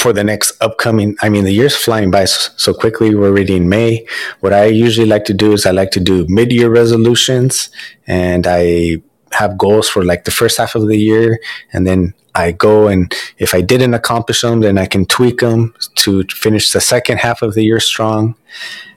for 0.00 0.12
the 0.14 0.24
next 0.24 0.50
upcoming 0.62 1.14
i 1.20 1.28
mean 1.28 1.44
the 1.44 1.52
year's 1.52 1.76
flying 1.76 2.10
by 2.10 2.24
so 2.24 2.72
quickly. 2.72 3.14
We're 3.14 3.28
already 3.28 3.56
in 3.56 3.68
may. 3.68 4.06
What 4.40 4.52
i 4.52 4.64
usually 4.64 5.06
like 5.06 5.26
to 5.26 5.34
do 5.34 5.52
is 5.52 5.66
i 5.66 5.72
like 5.72 5.90
to 5.92 6.00
do 6.00 6.26
mid-year 6.28 6.70
resolutions 6.70 7.70
and 8.06 8.46
i 8.46 9.02
have 9.32 9.58
goals 9.58 9.88
for 9.88 10.02
like 10.04 10.24
the 10.24 10.30
first 10.30 10.56
half 10.58 10.74
of 10.74 10.88
the 10.88 10.96
year 10.96 11.38
and 11.72 11.86
then 11.86 12.14
i 12.34 12.50
go 12.50 12.88
and 12.88 13.14
if 13.38 13.54
i 13.54 13.60
didn't 13.60 13.94
accomplish 13.94 14.40
them 14.40 14.60
then 14.60 14.78
i 14.78 14.86
can 14.86 15.04
tweak 15.04 15.40
them 15.40 15.74
to 15.96 16.24
finish 16.44 16.72
the 16.72 16.80
second 16.80 17.18
half 17.18 17.42
of 17.42 17.54
the 17.54 17.62
year 17.62 17.80
strong. 17.80 18.34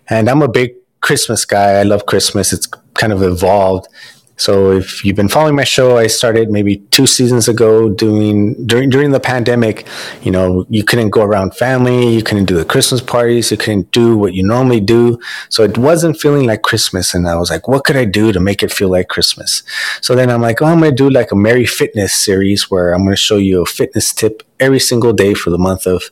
And 0.09 0.29
i'm 0.29 0.41
a 0.41 0.47
big 0.47 0.75
christmas 1.01 1.43
guy. 1.43 1.71
I 1.81 1.83
love 1.83 2.05
christmas. 2.05 2.53
It's 2.53 2.67
kind 2.93 3.11
of 3.11 3.21
evolved 3.21 3.87
so 4.35 4.71
if 4.71 5.05
you've 5.05 5.15
been 5.15 5.29
following 5.29 5.55
my 5.55 5.63
show, 5.63 5.97
I 5.97 6.07
started 6.07 6.49
maybe 6.49 6.77
two 6.89 7.05
seasons 7.05 7.47
ago 7.47 7.89
doing 7.89 8.65
during 8.65 8.89
during 8.89 9.11
the 9.11 9.19
pandemic. 9.19 9.85
You 10.23 10.31
know, 10.31 10.65
you 10.69 10.83
couldn't 10.83 11.11
go 11.11 11.23
around 11.23 11.55
family, 11.55 12.15
you 12.15 12.23
couldn't 12.23 12.45
do 12.45 12.57
the 12.57 12.65
Christmas 12.65 12.99
parties, 12.99 13.51
you 13.51 13.57
couldn't 13.57 13.91
do 13.91 14.17
what 14.17 14.33
you 14.33 14.43
normally 14.43 14.79
do. 14.79 15.19
So 15.49 15.63
it 15.63 15.77
wasn't 15.77 16.19
feeling 16.19 16.47
like 16.47 16.63
Christmas, 16.63 17.13
and 17.13 17.27
I 17.27 17.35
was 17.35 17.51
like, 17.51 17.67
what 17.67 17.83
could 17.83 17.95
I 17.95 18.05
do 18.05 18.31
to 18.31 18.39
make 18.39 18.63
it 18.63 18.71
feel 18.71 18.89
like 18.89 19.07
Christmas? 19.07 19.61
So 20.01 20.15
then 20.15 20.29
I'm 20.29 20.41
like, 20.41 20.61
oh, 20.61 20.65
I'm 20.65 20.79
gonna 20.79 20.91
do 20.91 21.09
like 21.09 21.31
a 21.31 21.35
Merry 21.35 21.65
Fitness 21.65 22.13
series 22.13 22.71
where 22.71 22.93
I'm 22.93 23.03
gonna 23.03 23.15
show 23.15 23.37
you 23.37 23.61
a 23.61 23.65
fitness 23.65 24.13
tip 24.13 24.41
every 24.59 24.79
single 24.79 25.13
day 25.13 25.33
for 25.35 25.51
the 25.51 25.57
month 25.57 25.85
of 25.85 26.03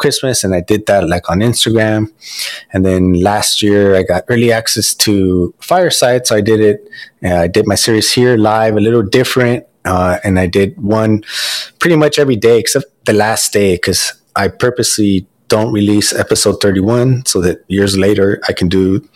Christmas, 0.00 0.42
and 0.42 0.54
I 0.54 0.60
did 0.60 0.86
that 0.86 1.08
like 1.08 1.30
on 1.30 1.38
Instagram. 1.38 2.10
And 2.72 2.84
then 2.84 3.12
last 3.14 3.62
year, 3.62 3.94
I 3.94 4.02
got 4.02 4.24
early 4.28 4.50
access 4.50 4.94
to 5.06 5.54
Fireside, 5.60 6.26
so 6.26 6.36
I 6.36 6.40
did 6.40 6.60
it. 6.60 6.88
I 7.22 7.46
did 7.46 7.66
my 7.66 7.76
series 7.76 8.12
here 8.12 8.36
live, 8.36 8.76
a 8.76 8.80
little 8.80 9.02
different, 9.02 9.66
uh, 9.84 10.18
and 10.24 10.38
I 10.38 10.46
did 10.46 10.80
one 10.80 11.22
pretty 11.78 11.96
much 11.96 12.18
every 12.18 12.36
day 12.36 12.58
except 12.58 12.86
the 13.04 13.12
last 13.12 13.52
day 13.52 13.74
because 13.74 14.14
I 14.34 14.48
purposely 14.48 15.26
don't 15.48 15.72
release 15.72 16.12
episode 16.12 16.60
31 16.62 17.26
so 17.26 17.40
that 17.40 17.64
years 17.68 17.98
later 17.98 18.40
I 18.48 18.52
can 18.52 18.68
do 18.68 19.06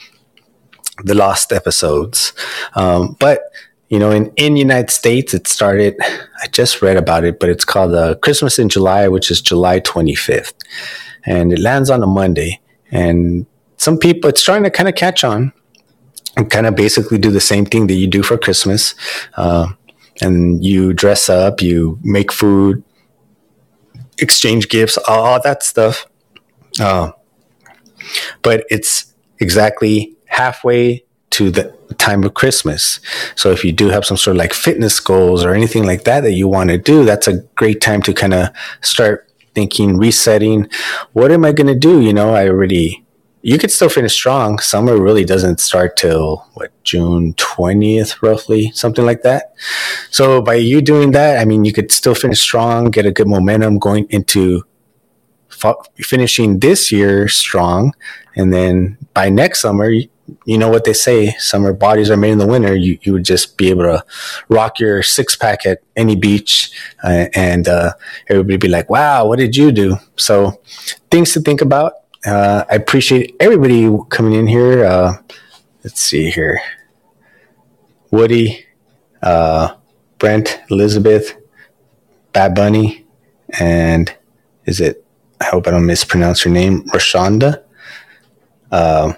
the 1.02 1.14
lost 1.14 1.52
episodes. 1.52 2.32
Um, 2.74 3.16
but 3.18 3.40
you 3.94 4.00
know, 4.00 4.10
in 4.10 4.32
in 4.34 4.56
United 4.56 4.90
States, 4.90 5.34
it 5.34 5.46
started. 5.46 5.94
I 6.42 6.48
just 6.48 6.82
read 6.82 6.96
about 6.96 7.22
it, 7.22 7.38
but 7.38 7.48
it's 7.48 7.64
called 7.64 7.94
uh, 7.94 8.16
Christmas 8.16 8.58
in 8.58 8.68
July, 8.68 9.06
which 9.06 9.30
is 9.30 9.40
July 9.40 9.78
25th, 9.78 10.54
and 11.24 11.52
it 11.52 11.60
lands 11.60 11.90
on 11.90 12.02
a 12.02 12.06
Monday. 12.08 12.60
And 12.90 13.46
some 13.76 13.96
people, 13.96 14.28
it's 14.30 14.42
trying 14.42 14.64
to 14.64 14.70
kind 14.70 14.88
of 14.88 14.96
catch 14.96 15.22
on, 15.22 15.52
and 16.36 16.50
kind 16.50 16.66
of 16.66 16.74
basically 16.74 17.18
do 17.18 17.30
the 17.30 17.40
same 17.40 17.66
thing 17.66 17.86
that 17.86 17.94
you 17.94 18.08
do 18.08 18.24
for 18.24 18.36
Christmas, 18.36 18.96
uh, 19.36 19.68
and 20.20 20.64
you 20.64 20.92
dress 20.92 21.28
up, 21.28 21.62
you 21.62 22.00
make 22.02 22.32
food, 22.32 22.82
exchange 24.18 24.68
gifts, 24.70 24.96
all, 24.96 25.24
all 25.24 25.40
that 25.42 25.62
stuff. 25.62 26.08
Uh, 26.80 27.12
but 28.42 28.64
it's 28.70 29.14
exactly 29.38 30.16
halfway 30.26 31.04
to 31.30 31.52
the 31.52 31.72
time 31.94 32.24
of 32.24 32.34
Christmas. 32.34 33.00
So 33.34 33.50
if 33.50 33.64
you 33.64 33.72
do 33.72 33.88
have 33.88 34.04
some 34.04 34.16
sort 34.16 34.36
of 34.36 34.38
like 34.38 34.52
fitness 34.52 35.00
goals 35.00 35.44
or 35.44 35.54
anything 35.54 35.84
like 35.84 36.04
that 36.04 36.20
that 36.22 36.32
you 36.32 36.48
want 36.48 36.70
to 36.70 36.78
do, 36.78 37.04
that's 37.04 37.28
a 37.28 37.38
great 37.56 37.80
time 37.80 38.02
to 38.02 38.12
kind 38.12 38.34
of 38.34 38.48
start 38.80 39.28
thinking, 39.54 39.96
resetting. 39.96 40.68
What 41.12 41.30
am 41.30 41.44
I 41.44 41.52
going 41.52 41.68
to 41.68 41.78
do? 41.78 42.00
You 42.00 42.12
know, 42.12 42.34
I 42.34 42.48
already, 42.48 43.04
you 43.42 43.58
could 43.58 43.70
still 43.70 43.88
finish 43.88 44.12
strong. 44.12 44.58
Summer 44.58 45.00
really 45.00 45.24
doesn't 45.24 45.60
start 45.60 45.96
till 45.96 46.46
what, 46.54 46.70
June 46.82 47.34
20th, 47.34 48.20
roughly, 48.22 48.70
something 48.72 49.04
like 49.04 49.22
that. 49.22 49.54
So 50.10 50.42
by 50.42 50.54
you 50.54 50.82
doing 50.82 51.12
that, 51.12 51.38
I 51.38 51.44
mean, 51.44 51.64
you 51.64 51.72
could 51.72 51.92
still 51.92 52.14
finish 52.14 52.40
strong, 52.40 52.90
get 52.90 53.06
a 53.06 53.12
good 53.12 53.28
momentum 53.28 53.78
going 53.78 54.06
into 54.10 54.64
finishing 55.96 56.58
this 56.58 56.90
year 56.92 57.28
strong. 57.28 57.94
And 58.36 58.52
then 58.52 58.98
by 59.14 59.28
next 59.28 59.60
summer, 59.60 59.90
you 60.44 60.58
know 60.58 60.68
what 60.68 60.84
they 60.84 60.92
say 60.92 61.34
summer 61.38 61.72
bodies 61.72 62.10
are 62.10 62.16
made 62.16 62.32
in 62.32 62.38
the 62.38 62.46
winter. 62.46 62.74
You, 62.74 62.98
you 63.02 63.12
would 63.12 63.24
just 63.24 63.56
be 63.56 63.70
able 63.70 63.82
to 63.84 64.04
rock 64.48 64.78
your 64.78 65.02
six 65.02 65.36
pack 65.36 65.66
at 65.66 65.82
any 65.96 66.16
beach 66.16 66.70
uh, 67.02 67.26
and 67.34 67.68
uh, 67.68 67.92
everybody 68.28 68.56
be 68.56 68.68
like 68.68 68.88
wow 68.88 69.26
what 69.26 69.38
did 69.38 69.56
you 69.56 69.72
do? 69.72 69.96
So 70.16 70.60
things 71.10 71.32
to 71.32 71.40
think 71.40 71.60
about. 71.60 71.94
Uh, 72.26 72.64
i 72.70 72.74
appreciate 72.74 73.36
everybody 73.38 73.86
coming 74.08 74.32
in 74.32 74.46
here 74.46 74.84
uh, 74.84 75.12
let's 75.82 76.00
see 76.00 76.30
here. 76.30 76.60
Woody 78.10 78.64
uh, 79.22 79.74
brent 80.18 80.60
elizabeth 80.70 81.36
bad 82.32 82.54
bunny 82.54 83.04
and 83.60 84.14
is 84.64 84.80
it 84.80 85.04
i 85.40 85.44
hope 85.44 85.66
i 85.66 85.70
don't 85.70 85.84
mispronounce 85.86 86.44
your 86.44 86.54
name 86.54 86.82
rashonda. 86.84 87.62
Uh, 88.72 89.12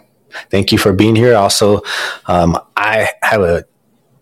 thank 0.50 0.72
you 0.72 0.78
for 0.78 0.92
being 0.92 1.16
here. 1.16 1.36
Also, 1.36 1.82
um, 2.26 2.58
I 2.76 3.10
have 3.22 3.42
a 3.42 3.64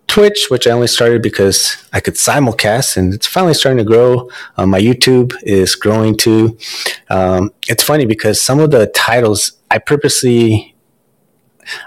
Twitch, 0.06 0.46
which 0.48 0.66
I 0.66 0.70
only 0.70 0.86
started 0.86 1.22
because 1.22 1.76
I 1.92 1.98
could 1.98 2.14
simulcast, 2.14 2.96
and 2.96 3.12
it's 3.12 3.26
finally 3.26 3.54
starting 3.54 3.78
to 3.78 3.84
grow. 3.84 4.30
Um, 4.56 4.70
my 4.70 4.80
YouTube 4.80 5.34
is 5.42 5.74
growing 5.74 6.16
too. 6.16 6.56
Um, 7.10 7.50
it's 7.68 7.82
funny 7.82 8.06
because 8.06 8.40
some 8.40 8.60
of 8.60 8.70
the 8.70 8.86
titles 8.88 9.52
I 9.70 9.78
purposely, 9.78 10.76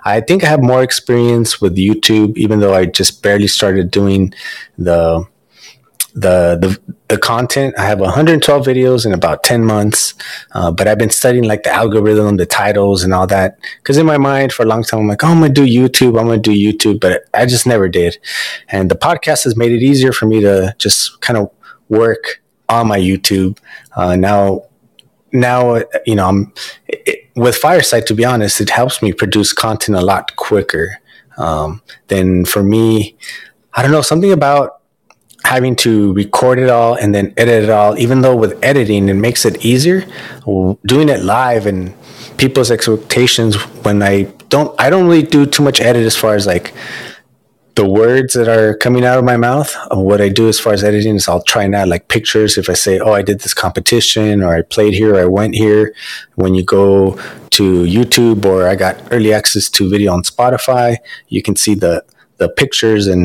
I 0.03 0.19
think 0.19 0.43
I 0.43 0.47
have 0.47 0.61
more 0.61 0.83
experience 0.83 1.61
with 1.61 1.77
YouTube, 1.77 2.35
even 2.37 2.59
though 2.59 2.73
I 2.73 2.85
just 2.85 3.23
barely 3.23 3.47
started 3.47 3.91
doing 3.91 4.33
the 4.77 5.25
the 6.17 6.57
the 6.59 6.95
the 7.09 7.17
content. 7.17 7.75
I 7.77 7.85
have 7.85 7.99
112 7.99 8.65
videos 8.65 9.05
in 9.05 9.13
about 9.13 9.43
10 9.43 9.63
months, 9.63 10.15
uh, 10.51 10.71
but 10.71 10.87
I've 10.87 10.97
been 10.97 11.11
studying 11.11 11.45
like 11.45 11.63
the 11.63 11.71
algorithm, 11.71 12.37
the 12.37 12.45
titles, 12.45 13.03
and 13.03 13.13
all 13.13 13.27
that. 13.27 13.57
Because 13.77 13.97
in 13.97 14.05
my 14.05 14.17
mind, 14.17 14.51
for 14.51 14.63
a 14.63 14.65
long 14.65 14.83
time, 14.83 15.01
I'm 15.01 15.07
like, 15.07 15.23
oh, 15.23 15.27
I'm 15.27 15.39
gonna 15.39 15.53
do 15.53 15.65
YouTube. 15.65 16.19
I'm 16.19 16.25
gonna 16.25 16.39
do 16.39 16.51
YouTube, 16.51 16.99
but 16.99 17.25
I 17.35 17.45
just 17.45 17.67
never 17.67 17.87
did. 17.87 18.17
And 18.69 18.89
the 18.89 18.95
podcast 18.95 19.43
has 19.43 19.55
made 19.55 19.71
it 19.71 19.83
easier 19.83 20.11
for 20.11 20.25
me 20.25 20.41
to 20.41 20.75
just 20.79 21.21
kind 21.21 21.37
of 21.37 21.51
work 21.87 22.41
on 22.67 22.87
my 22.87 22.99
YouTube. 22.99 23.59
Uh, 23.95 24.15
now, 24.15 24.63
now 25.31 25.83
you 26.07 26.15
know, 26.15 26.27
I'm 26.27 26.53
it, 26.87 27.29
with 27.35 27.55
Fireside. 27.55 28.07
To 28.07 28.15
be 28.15 28.25
honest, 28.25 28.59
it 28.59 28.71
helps 28.71 29.03
me 29.03 29.13
produce 29.13 29.53
content 29.53 29.97
a 29.97 30.01
lot 30.01 30.35
quicker. 30.35 30.99
Um, 31.37 31.83
than 32.07 32.45
for 32.45 32.63
me, 32.63 33.15
I 33.75 33.83
don't 33.83 33.91
know 33.91 34.01
something 34.01 34.31
about 34.31 34.76
having 35.47 35.75
to 35.77 36.11
record 36.13 36.59
it 36.59 36.69
all 36.69 36.93
and 36.95 37.15
then 37.15 37.33
edit 37.37 37.63
it 37.63 37.69
all, 37.69 37.97
even 37.97 38.21
though 38.21 38.35
with 38.35 38.53
editing 38.61 39.07
it 39.07 39.13
makes 39.27 39.45
it 39.45 39.55
easier, 39.65 40.03
doing 40.93 41.07
it 41.07 41.21
live 41.23 41.65
and 41.65 41.93
people's 42.37 42.69
expectations 42.69 43.55
when 43.85 44.03
I 44.03 44.23
don't 44.49 44.69
I 44.79 44.89
don't 44.89 45.07
really 45.07 45.29
do 45.37 45.45
too 45.45 45.63
much 45.63 45.79
edit 45.79 46.05
as 46.05 46.15
far 46.15 46.35
as 46.35 46.45
like 46.45 46.73
the 47.75 47.87
words 47.87 48.33
that 48.33 48.49
are 48.49 48.75
coming 48.75 49.05
out 49.05 49.17
of 49.19 49.23
my 49.23 49.37
mouth. 49.37 49.69
What 49.91 50.19
I 50.19 50.29
do 50.29 50.49
as 50.49 50.59
far 50.59 50.73
as 50.73 50.83
editing 50.83 51.15
is 51.15 51.29
I'll 51.29 51.43
try 51.53 51.63
and 51.63 51.73
add 51.75 51.87
like 51.87 52.07
pictures. 52.09 52.57
If 52.57 52.69
I 52.69 52.73
say, 52.73 52.99
"Oh, 52.99 53.13
I 53.13 53.21
did 53.21 53.39
this 53.41 53.53
competition," 53.53 54.43
or 54.43 54.51
"I 54.59 54.63
played 54.63 54.93
here," 55.01 55.11
or 55.15 55.21
"I 55.21 55.25
went 55.39 55.53
here," 55.55 55.93
when 56.35 56.55
you 56.55 56.63
go 56.63 57.17
to 57.57 57.65
YouTube 57.97 58.43
or 58.51 58.67
I 58.67 58.75
got 58.75 58.95
early 59.11 59.31
access 59.39 59.69
to 59.75 59.89
video 59.95 60.11
on 60.11 60.23
Spotify, 60.23 60.97
you 61.29 61.41
can 61.41 61.55
see 61.55 61.75
the 61.85 62.03
the 62.41 62.49
pictures 62.49 63.07
and 63.07 63.23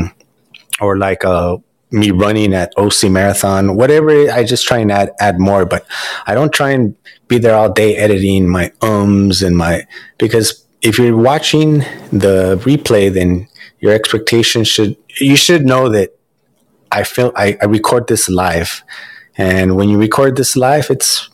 or 0.80 0.92
like 1.06 1.24
uh 1.24 1.56
me 1.92 2.10
running 2.10 2.54
at 2.54 2.72
OC 2.76 3.10
Marathon, 3.10 3.76
whatever. 3.76 4.30
I 4.30 4.44
just 4.44 4.66
try 4.66 4.78
and 4.78 4.90
add 4.90 5.12
add 5.20 5.38
more, 5.38 5.64
but 5.64 5.86
I 6.26 6.34
don't 6.34 6.52
try 6.52 6.70
and 6.70 6.96
be 7.28 7.38
there 7.38 7.54
all 7.54 7.72
day 7.72 7.96
editing 7.96 8.48
my 8.48 8.72
ums 8.80 9.42
and 9.42 9.56
my 9.56 9.86
because 10.18 10.64
if 10.82 10.98
you're 10.98 11.16
watching 11.16 11.78
the 12.10 12.60
replay, 12.64 13.12
then 13.12 13.48
your 13.80 13.92
expectations 13.92 14.68
should 14.68 14.96
you 15.20 15.36
should 15.36 15.64
know 15.64 15.88
that 15.88 16.16
I 16.90 17.04
feel 17.04 17.32
I, 17.36 17.56
I 17.60 17.66
record 17.66 18.08
this 18.08 18.28
live, 18.28 18.82
and 19.36 19.76
when 19.76 19.88
you 19.88 19.98
record 19.98 20.36
this 20.36 20.56
live, 20.56 20.90
it's 20.90 21.28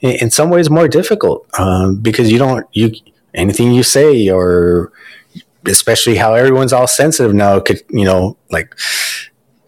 in 0.00 0.30
some 0.30 0.50
ways 0.50 0.70
more 0.70 0.88
difficult 0.88 1.46
um, 1.58 1.96
because 1.96 2.30
you 2.30 2.38
don't 2.38 2.66
you 2.72 2.92
anything 3.34 3.72
you 3.72 3.82
say 3.82 4.28
or 4.28 4.92
especially 5.66 6.16
how 6.16 6.34
everyone's 6.34 6.72
all 6.72 6.86
sensitive 6.86 7.34
now 7.34 7.60
could 7.60 7.82
you 7.90 8.04
know 8.04 8.36
like 8.50 8.74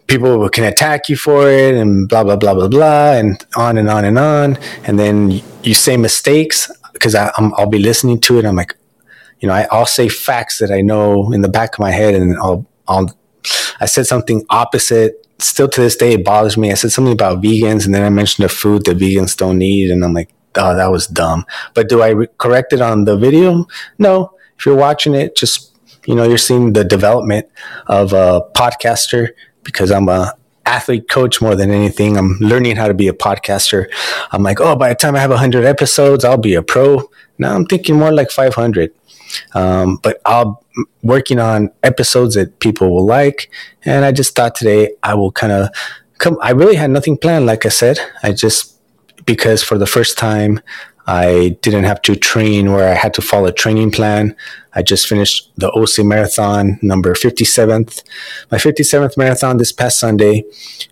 people 0.07 0.47
can 0.49 0.63
attack 0.63 1.09
you 1.09 1.15
for 1.15 1.49
it 1.49 1.75
and 1.75 2.07
blah 2.07 2.23
blah 2.23 2.35
blah 2.35 2.53
blah 2.53 2.67
blah 2.67 3.13
and 3.13 3.45
on 3.55 3.77
and 3.77 3.89
on 3.89 4.05
and 4.05 4.19
on. 4.19 4.57
And 4.83 4.99
then 4.99 5.41
you 5.63 5.73
say 5.73 5.97
mistakes 5.97 6.71
because 6.93 7.15
I'll 7.15 7.69
be 7.69 7.79
listening 7.79 8.19
to 8.21 8.39
it. 8.39 8.45
I'm 8.45 8.55
like 8.55 8.75
you 9.39 9.47
know 9.47 9.53
I, 9.53 9.67
I'll 9.71 9.85
say 9.85 10.07
facts 10.09 10.59
that 10.59 10.71
I 10.71 10.81
know 10.81 11.31
in 11.31 11.41
the 11.41 11.49
back 11.49 11.75
of 11.75 11.79
my 11.79 11.91
head 11.91 12.15
and 12.15 12.37
I'll 12.37 12.65
I'll 12.87 13.17
I 13.79 13.85
said 13.85 14.07
something 14.07 14.45
opposite. 14.49 15.19
Still 15.39 15.67
to 15.67 15.81
this 15.81 15.95
day 15.95 16.13
it 16.13 16.23
bothers 16.23 16.57
me. 16.57 16.71
I 16.71 16.75
said 16.75 16.91
something 16.91 17.13
about 17.13 17.41
vegans 17.41 17.85
and 17.85 17.93
then 17.93 18.03
I 18.03 18.09
mentioned 18.09 18.45
a 18.45 18.49
food 18.49 18.85
that 18.85 18.97
vegans 18.97 19.35
don't 19.35 19.57
need 19.57 19.89
and 19.89 20.03
I'm 20.03 20.13
like 20.13 20.29
oh 20.55 20.75
that 20.75 20.91
was 20.91 21.07
dumb. 21.07 21.45
But 21.73 21.89
do 21.89 22.01
I 22.01 22.09
re- 22.09 22.27
correct 22.37 22.73
it 22.73 22.81
on 22.81 23.05
the 23.05 23.17
video? 23.17 23.65
No. 23.97 24.31
If 24.57 24.65
you're 24.65 24.75
watching 24.75 25.15
it 25.15 25.35
just 25.35 25.71
you 26.05 26.15
know 26.15 26.23
you're 26.23 26.37
seeing 26.37 26.73
the 26.73 26.83
development 26.83 27.47
of 27.87 28.13
a 28.13 28.41
podcaster 28.53 29.29
because 29.63 29.91
I'm 29.91 30.09
a 30.09 30.33
athlete 30.65 31.09
coach 31.09 31.41
more 31.41 31.55
than 31.55 31.71
anything. 31.71 32.17
I'm 32.17 32.37
learning 32.39 32.75
how 32.75 32.87
to 32.87 32.93
be 32.93 33.07
a 33.07 33.13
podcaster. 33.13 33.87
I'm 34.31 34.43
like, 34.43 34.61
oh, 34.61 34.75
by 34.75 34.89
the 34.89 34.95
time 34.95 35.15
I 35.15 35.19
have 35.19 35.29
100 35.29 35.65
episodes, 35.65 36.23
I'll 36.23 36.37
be 36.37 36.55
a 36.55 36.63
pro. 36.63 37.09
Now 37.37 37.55
I'm 37.55 37.65
thinking 37.65 37.97
more 37.97 38.11
like 38.11 38.31
500. 38.31 38.93
Um, 39.53 39.99
but 40.01 40.21
I'll 40.25 40.63
working 41.01 41.39
on 41.39 41.71
episodes 41.83 42.35
that 42.35 42.59
people 42.59 42.93
will 42.93 43.05
like. 43.05 43.49
And 43.85 44.05
I 44.05 44.11
just 44.11 44.35
thought 44.35 44.55
today 44.55 44.93
I 45.03 45.13
will 45.15 45.31
kind 45.31 45.51
of 45.51 45.69
come. 46.17 46.37
I 46.41 46.51
really 46.51 46.75
had 46.75 46.91
nothing 46.91 47.17
planned, 47.17 47.45
like 47.45 47.65
I 47.65 47.69
said. 47.69 47.99
I 48.21 48.31
just, 48.31 48.79
because 49.25 49.63
for 49.63 49.77
the 49.77 49.87
first 49.87 50.17
time, 50.17 50.61
I 51.05 51.57
didn't 51.61 51.83
have 51.83 52.01
to 52.03 52.15
train 52.15 52.71
where 52.71 52.89
I 52.89 52.95
had 52.95 53.13
to 53.15 53.21
follow 53.21 53.47
a 53.47 53.51
training 53.51 53.91
plan. 53.91 54.35
I 54.73 54.81
just 54.81 55.07
finished 55.07 55.51
the 55.57 55.71
OC 55.71 56.05
Marathon 56.05 56.79
number 56.81 57.13
57th, 57.13 58.03
my 58.51 58.57
57th 58.57 59.17
marathon 59.17 59.57
this 59.57 59.71
past 59.71 59.99
Sunday. 59.99 60.43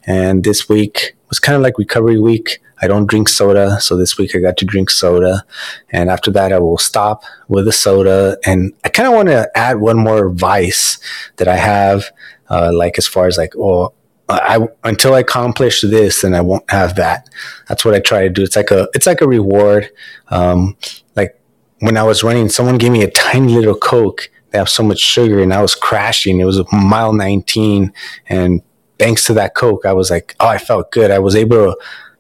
And 0.06 0.44
this 0.44 0.68
week 0.68 1.16
was 1.30 1.40
kind 1.40 1.56
of 1.56 1.62
like 1.62 1.78
recovery 1.78 2.20
week. 2.20 2.60
I 2.82 2.88
don't 2.88 3.08
drink 3.08 3.30
soda. 3.30 3.80
So 3.80 3.96
this 3.96 4.18
week 4.18 4.36
I 4.36 4.40
got 4.40 4.58
to 4.58 4.66
drink 4.66 4.90
soda. 4.90 5.46
And 5.92 6.10
after 6.10 6.32
that, 6.32 6.52
I 6.52 6.60
will 6.60 6.80
stop 6.80 7.24
with 7.48 7.66
the 7.66 7.72
soda. 7.72 8.38
And 8.46 8.74
I 8.84 8.90
kind 8.90 9.08
of 9.08 9.14
want 9.14 9.30
to 9.30 9.50
add 9.56 9.80
one 9.80 9.98
more 9.98 10.30
vice 10.30 11.00
that 11.38 11.48
I 11.48 11.58
have, 11.58 12.12
uh, 12.50 12.72
like 12.74 12.98
as 12.98 13.08
far 13.08 13.28
as 13.28 13.38
like, 13.38 13.54
oh, 13.56 13.94
I 14.30 14.68
until 14.84 15.14
I 15.14 15.20
accomplish 15.20 15.82
this, 15.82 16.22
then 16.22 16.34
I 16.34 16.42
won't 16.42 16.70
have 16.72 16.96
that. 16.96 17.30
That's 17.68 17.84
what 17.84 17.94
I 17.94 18.00
try 18.00 18.22
to 18.22 18.30
do. 18.30 18.44
It's 18.44 18.56
like 18.56 18.72
a 18.72 18.88
it's 18.94 19.06
like 19.06 19.22
a 19.22 19.28
reward. 19.28 19.90
Um, 20.30 20.78
like 21.16 21.40
when 21.80 21.98
I 21.98 22.04
was 22.04 22.24
running, 22.24 22.50
someone 22.50 22.78
gave 22.78 22.92
me 22.92 23.04
a 23.04 23.12
tiny 23.12 23.54
little 23.54 23.76
Coke. 23.76 24.30
They 24.52 24.58
have 24.58 24.70
so 24.70 24.84
much 24.84 25.00
sugar, 25.00 25.42
and 25.42 25.54
I 25.54 25.62
was 25.62 25.76
crashing. 25.76 26.40
It 26.40 26.46
was 26.46 26.62
mile 26.72 27.14
19, 27.14 27.94
and 28.28 28.62
thanks 29.00 29.26
to 29.26 29.34
that 29.34 29.56
Coke, 29.56 29.86
I 29.86 29.94
was 29.94 30.12
like, 30.12 30.36
oh, 30.40 30.48
I 30.48 30.58
felt 30.58 30.92
good. 30.92 31.10
I 31.10 31.20
was 31.20 31.36
able 31.36 31.74
to 31.74 31.78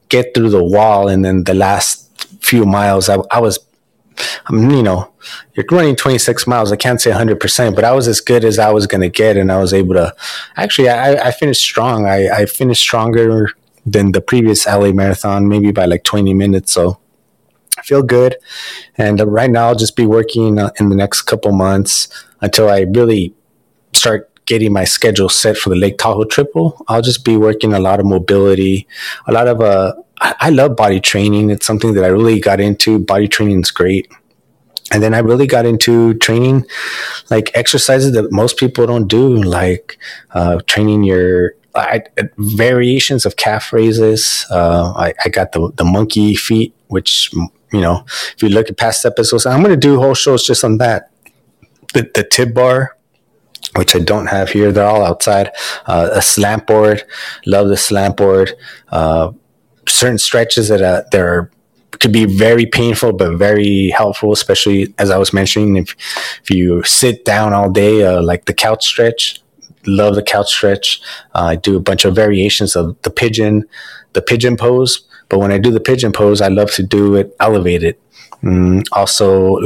get 0.09 0.33
through 0.33 0.49
the 0.49 0.63
wall, 0.63 1.07
and 1.07 1.23
then 1.23 1.43
the 1.43 1.53
last 1.53 2.09
few 2.41 2.65
miles, 2.65 3.07
I, 3.09 3.17
I 3.29 3.39
was 3.39 3.59
I'm, 4.47 4.69
you 4.71 4.83
know, 4.83 5.13
you're 5.53 5.65
running 5.71 5.95
26 5.95 6.47
miles. 6.47 6.71
I 6.71 6.75
can't 6.75 7.01
say 7.01 7.11
100%, 7.11 7.75
but 7.75 7.83
I 7.83 7.91
was 7.93 8.07
as 8.07 8.21
good 8.21 8.43
as 8.43 8.59
I 8.59 8.71
was 8.71 8.87
going 8.87 9.01
to 9.01 9.09
get. 9.09 9.37
And 9.37 9.51
I 9.51 9.59
was 9.59 9.73
able 9.73 9.95
to 9.95 10.15
actually, 10.55 10.89
I, 10.89 11.27
I 11.27 11.31
finished 11.31 11.61
strong. 11.61 12.05
I, 12.05 12.29
I 12.29 12.45
finished 12.45 12.81
stronger 12.81 13.49
than 13.85 14.11
the 14.11 14.21
previous 14.21 14.65
LA 14.65 14.91
marathon, 14.91 15.47
maybe 15.47 15.71
by 15.71 15.85
like 15.85 16.03
20 16.03 16.33
minutes. 16.33 16.71
So 16.71 16.99
I 17.77 17.81
feel 17.83 18.03
good. 18.03 18.37
And 18.97 19.19
right 19.21 19.49
now, 19.49 19.67
I'll 19.67 19.75
just 19.75 19.95
be 19.95 20.05
working 20.05 20.59
uh, 20.59 20.71
in 20.79 20.89
the 20.89 20.95
next 20.95 21.23
couple 21.23 21.51
months 21.51 22.07
until 22.41 22.69
I 22.69 22.81
really 22.81 23.33
start 23.93 24.27
getting 24.45 24.73
my 24.73 24.83
schedule 24.83 25.29
set 25.29 25.57
for 25.57 25.69
the 25.69 25.75
Lake 25.75 25.97
Tahoe 25.97 26.25
triple. 26.25 26.83
I'll 26.87 27.01
just 27.01 27.23
be 27.23 27.37
working 27.37 27.73
a 27.73 27.79
lot 27.79 27.99
of 27.99 28.05
mobility, 28.05 28.87
a 29.27 29.31
lot 29.31 29.47
of, 29.47 29.61
uh, 29.61 29.93
I, 30.21 30.49
love 30.49 30.75
body 30.75 30.99
training. 30.99 31.49
It's 31.49 31.65
something 31.65 31.93
that 31.95 32.03
I 32.03 32.07
really 32.07 32.39
got 32.39 32.59
into. 32.59 32.99
Body 32.99 33.27
training 33.27 33.61
is 33.61 33.71
great. 33.71 34.07
And 34.91 35.01
then 35.01 35.13
I 35.13 35.19
really 35.19 35.47
got 35.47 35.65
into 35.65 36.13
training 36.15 36.65
like 37.29 37.49
exercises 37.55 38.11
that 38.13 38.31
most 38.31 38.57
people 38.57 38.85
don't 38.85 39.07
do, 39.07 39.41
like 39.41 39.97
uh, 40.31 40.59
training 40.67 41.03
your 41.03 41.55
I, 41.73 42.03
variations 42.37 43.25
of 43.25 43.37
calf 43.37 43.71
raises. 43.71 44.45
Uh, 44.51 44.93
I, 44.95 45.13
I, 45.23 45.29
got 45.29 45.53
the, 45.53 45.71
the 45.77 45.85
monkey 45.85 46.35
feet, 46.35 46.75
which, 46.87 47.31
you 47.33 47.81
know, 47.81 48.03
if 48.35 48.43
you 48.43 48.49
look 48.49 48.69
at 48.69 48.77
past 48.77 49.05
episodes, 49.05 49.45
I'm 49.45 49.61
going 49.61 49.73
to 49.73 49.77
do 49.77 49.99
whole 49.99 50.13
shows 50.13 50.45
just 50.45 50.63
on 50.63 50.77
that. 50.79 51.09
The, 51.93 52.09
the 52.13 52.23
tib 52.23 52.53
bar, 52.53 52.97
which 53.75 53.95
I 53.95 53.99
don't 53.99 54.27
have 54.27 54.49
here. 54.49 54.71
They're 54.71 54.85
all 54.85 55.03
outside. 55.03 55.51
Uh, 55.85 56.09
a 56.11 56.21
slant 56.21 56.67
board. 56.67 57.03
Love 57.45 57.69
the 57.69 57.77
slant 57.77 58.17
board. 58.17 58.53
Uh, 58.89 59.31
certain 59.87 60.17
stretches 60.17 60.69
that 60.69 60.81
uh, 60.81 61.03
they're 61.11 61.49
could 61.99 62.13
be 62.13 62.25
very 62.25 62.65
painful 62.65 63.13
but 63.13 63.37
very 63.37 63.89
helpful 63.89 64.31
especially 64.31 64.93
as 64.97 65.11
i 65.11 65.17
was 65.17 65.33
mentioning 65.33 65.75
if, 65.75 65.95
if 66.41 66.49
you 66.49 66.81
sit 66.83 67.25
down 67.25 67.53
all 67.53 67.69
day 67.69 68.03
uh, 68.03 68.21
like 68.23 68.45
the 68.45 68.53
couch 68.53 68.85
stretch 68.85 69.41
love 69.85 70.15
the 70.15 70.23
couch 70.23 70.49
stretch 70.49 71.01
uh, 71.35 71.43
i 71.43 71.55
do 71.55 71.75
a 71.75 71.79
bunch 71.79 72.05
of 72.05 72.15
variations 72.15 72.75
of 72.75 72.99
the 73.03 73.09
pigeon 73.09 73.63
the 74.13 74.21
pigeon 74.21 74.55
pose 74.57 75.05
but 75.29 75.37
when 75.37 75.51
i 75.51 75.57
do 75.57 75.69
the 75.69 75.79
pigeon 75.79 76.11
pose 76.11 76.41
i 76.41 76.47
love 76.47 76.71
to 76.71 76.81
do 76.81 77.15
it 77.15 77.35
elevated 77.39 77.95
mm, 78.41 78.83
also 78.93 79.59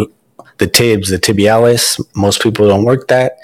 the 0.57 0.67
tibs, 0.67 1.09
the 1.09 1.19
tibialis. 1.19 1.99
Most 2.15 2.41
people 2.41 2.67
don't 2.67 2.85
work 2.85 3.07
that. 3.09 3.37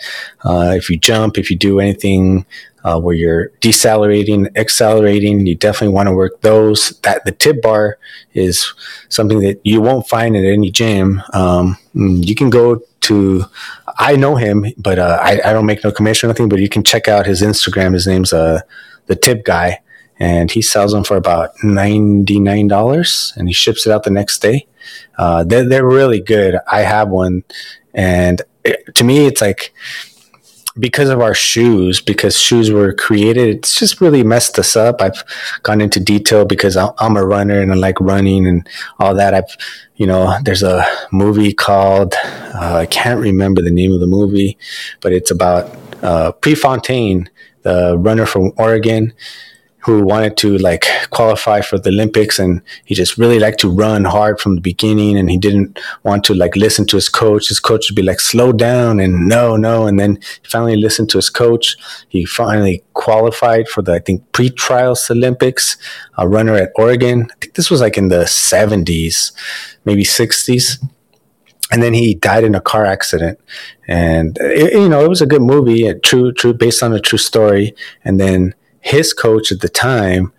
Uh, 0.44 0.74
if 0.76 0.90
you 0.90 0.98
jump, 0.98 1.38
if 1.38 1.52
you 1.52 1.58
do 1.58 1.80
anything 1.80 2.46
uh, 2.84 3.00
where 3.00 3.16
you're 3.16 3.50
decelerating, 3.60 4.48
accelerating, 4.56 5.46
you 5.46 5.56
definitely 5.56 5.94
want 5.94 6.08
to 6.08 6.16
work 6.16 6.42
those. 6.42 6.98
That 7.02 7.26
the 7.26 7.32
tib 7.32 7.62
bar 7.62 7.98
is 8.34 8.74
something 9.10 9.40
that 9.42 9.62
you 9.64 9.82
won't 9.82 10.08
find 10.08 10.36
at 10.36 10.44
any 10.44 10.72
gym. 10.72 11.22
Um, 11.34 11.78
you 11.94 12.36
can 12.36 12.50
go 12.50 12.82
to, 13.02 13.46
I 13.98 14.16
know 14.16 14.36
him, 14.36 14.66
but 14.78 15.00
uh, 15.00 15.20
I, 15.22 15.42
I, 15.44 15.54
don't 15.54 15.66
make 15.66 15.84
no 15.84 15.92
commission 15.92 16.28
or 16.28 16.32
anything. 16.32 16.50
But 16.50 16.60
you 16.60 16.70
can 16.70 16.84
check 16.84 17.08
out 17.08 17.26
his 17.26 17.42
Instagram. 17.42 17.94
His 17.94 18.08
name's 18.08 18.34
uh, 18.34 18.62
the 19.08 19.16
Tip 19.16 19.44
Guy, 19.44 19.80
and 20.20 20.52
he 20.52 20.62
sells 20.62 20.92
them 20.92 21.04
for 21.04 21.18
about 21.18 21.52
ninety 21.64 22.40
nine 22.40 22.68
dollars, 22.68 23.34
and 23.36 23.48
he 23.48 23.54
ships 23.54 23.86
it 23.86 23.92
out 23.92 24.04
the 24.04 24.12
next 24.12 24.42
day. 24.42 24.68
Uh, 25.18 25.44
they're, 25.44 25.68
they're 25.68 25.86
really 25.86 26.22
good. 26.22 26.58
I 26.72 26.82
have 26.82 27.10
one, 27.10 27.44
and 27.94 28.42
it, 28.64 28.96
to 28.96 29.04
me, 29.04 29.26
it's 29.26 29.42
like 29.42 29.74
because 30.80 31.10
of 31.10 31.20
our 31.20 31.34
shoes, 31.34 32.02
because 32.02 32.38
shoes 32.38 32.72
were 32.72 32.94
created, 32.94 33.50
it's 33.50 33.78
just 33.78 34.02
really 34.02 34.24
messed 34.24 34.58
us 34.58 34.76
up. 34.76 35.02
I've 35.02 35.24
gone 35.64 35.82
into 35.82 36.00
detail 36.00 36.46
because 36.46 36.78
I'm 36.78 37.18
a 37.18 37.26
runner 37.26 37.60
and 37.60 37.72
I 37.72 37.76
like 37.76 38.00
running 38.00 38.48
and 38.48 38.68
all 39.00 39.14
that. 39.16 39.34
I've, 39.34 39.56
you 39.96 40.08
know, 40.08 40.38
there's 40.44 40.64
a 40.64 40.86
movie 41.12 41.54
called, 41.54 42.16
uh, 42.24 42.76
I 42.78 42.86
can't 42.86 43.20
remember 43.20 43.62
the 43.62 43.72
name 43.72 43.92
of 43.92 44.00
the 44.00 44.08
movie, 44.08 44.58
but 45.02 45.12
it's 45.12 45.32
about 45.32 45.76
uh, 46.02 46.32
Prefontaine, 46.32 47.30
the 47.64 47.98
runner 47.98 48.26
from 48.26 48.52
Oregon 48.58 49.14
who 49.82 50.04
wanted 50.04 50.38
to 50.38 50.58
like 50.60 50.86
qualify 51.10 51.62
for 51.62 51.80
the 51.80 51.90
Olympics 51.90 52.38
and 52.38 52.62
he 52.86 52.94
just 52.94 53.18
really 53.18 53.40
liked 53.40 53.60
to 53.60 53.70
run 53.70 54.06
hard 54.06 54.40
from 54.40 54.56
the 54.56 54.62
beginning 54.62 55.18
and 55.18 55.30
he 55.30 55.38
didn't 55.38 55.80
want 56.04 56.24
to 56.26 56.34
like 56.36 56.56
listen 56.56 56.86
to 56.88 56.98
his 56.98 57.10
coach. 57.10 57.48
His 57.48 57.60
coach 57.60 57.90
would 57.90 57.96
be 57.96 58.04
like, 58.04 58.20
slow 58.20 58.52
down 58.52 59.00
and 59.00 59.28
no, 59.28 59.56
no. 59.56 59.88
And 59.88 60.00
then 60.00 60.18
he 60.42 60.48
finally 60.48 60.76
listened 60.76 61.10
to 61.12 61.18
his 61.18 61.30
coach. 61.30 61.76
He 62.10 62.26
finally 62.26 62.84
qualified 62.94 63.68
for 63.68 63.82
the, 63.82 63.94
I 63.94 64.00
think, 64.00 64.32
pre-trials 64.32 65.10
Olympics, 65.10 65.78
a 66.18 66.28
runner 66.28 66.56
at 66.56 66.72
Oregon. 66.76 67.28
I 67.32 67.36
think 67.42 67.56
this 67.56 67.72
was 67.72 67.82
like 67.82 67.98
in 67.98 68.10
the 68.10 68.26
70s, 68.26 69.32
maybe 69.86 70.04
60s 70.04 70.78
and 71.72 71.82
then 71.82 71.94
he 71.94 72.16
died 72.16 72.44
in 72.44 72.54
a 72.54 72.62
car 72.62 72.86
accident 72.86 73.40
and 73.88 74.38
it, 74.42 74.74
you 74.74 74.90
know 74.90 75.04
it 75.04 75.08
was 75.08 75.22
a 75.22 75.26
good 75.26 75.42
movie 75.42 75.88
a 75.88 75.98
true 75.98 76.34
true 76.34 76.54
based 76.54 76.84
on 76.84 76.92
a 76.92 77.00
true 77.00 77.18
story 77.18 77.74
and 78.04 78.20
then 78.20 78.54
his 78.82 79.14
coach 79.14 79.52
at 79.52 79.62
the 79.62 79.70
time 79.70 80.34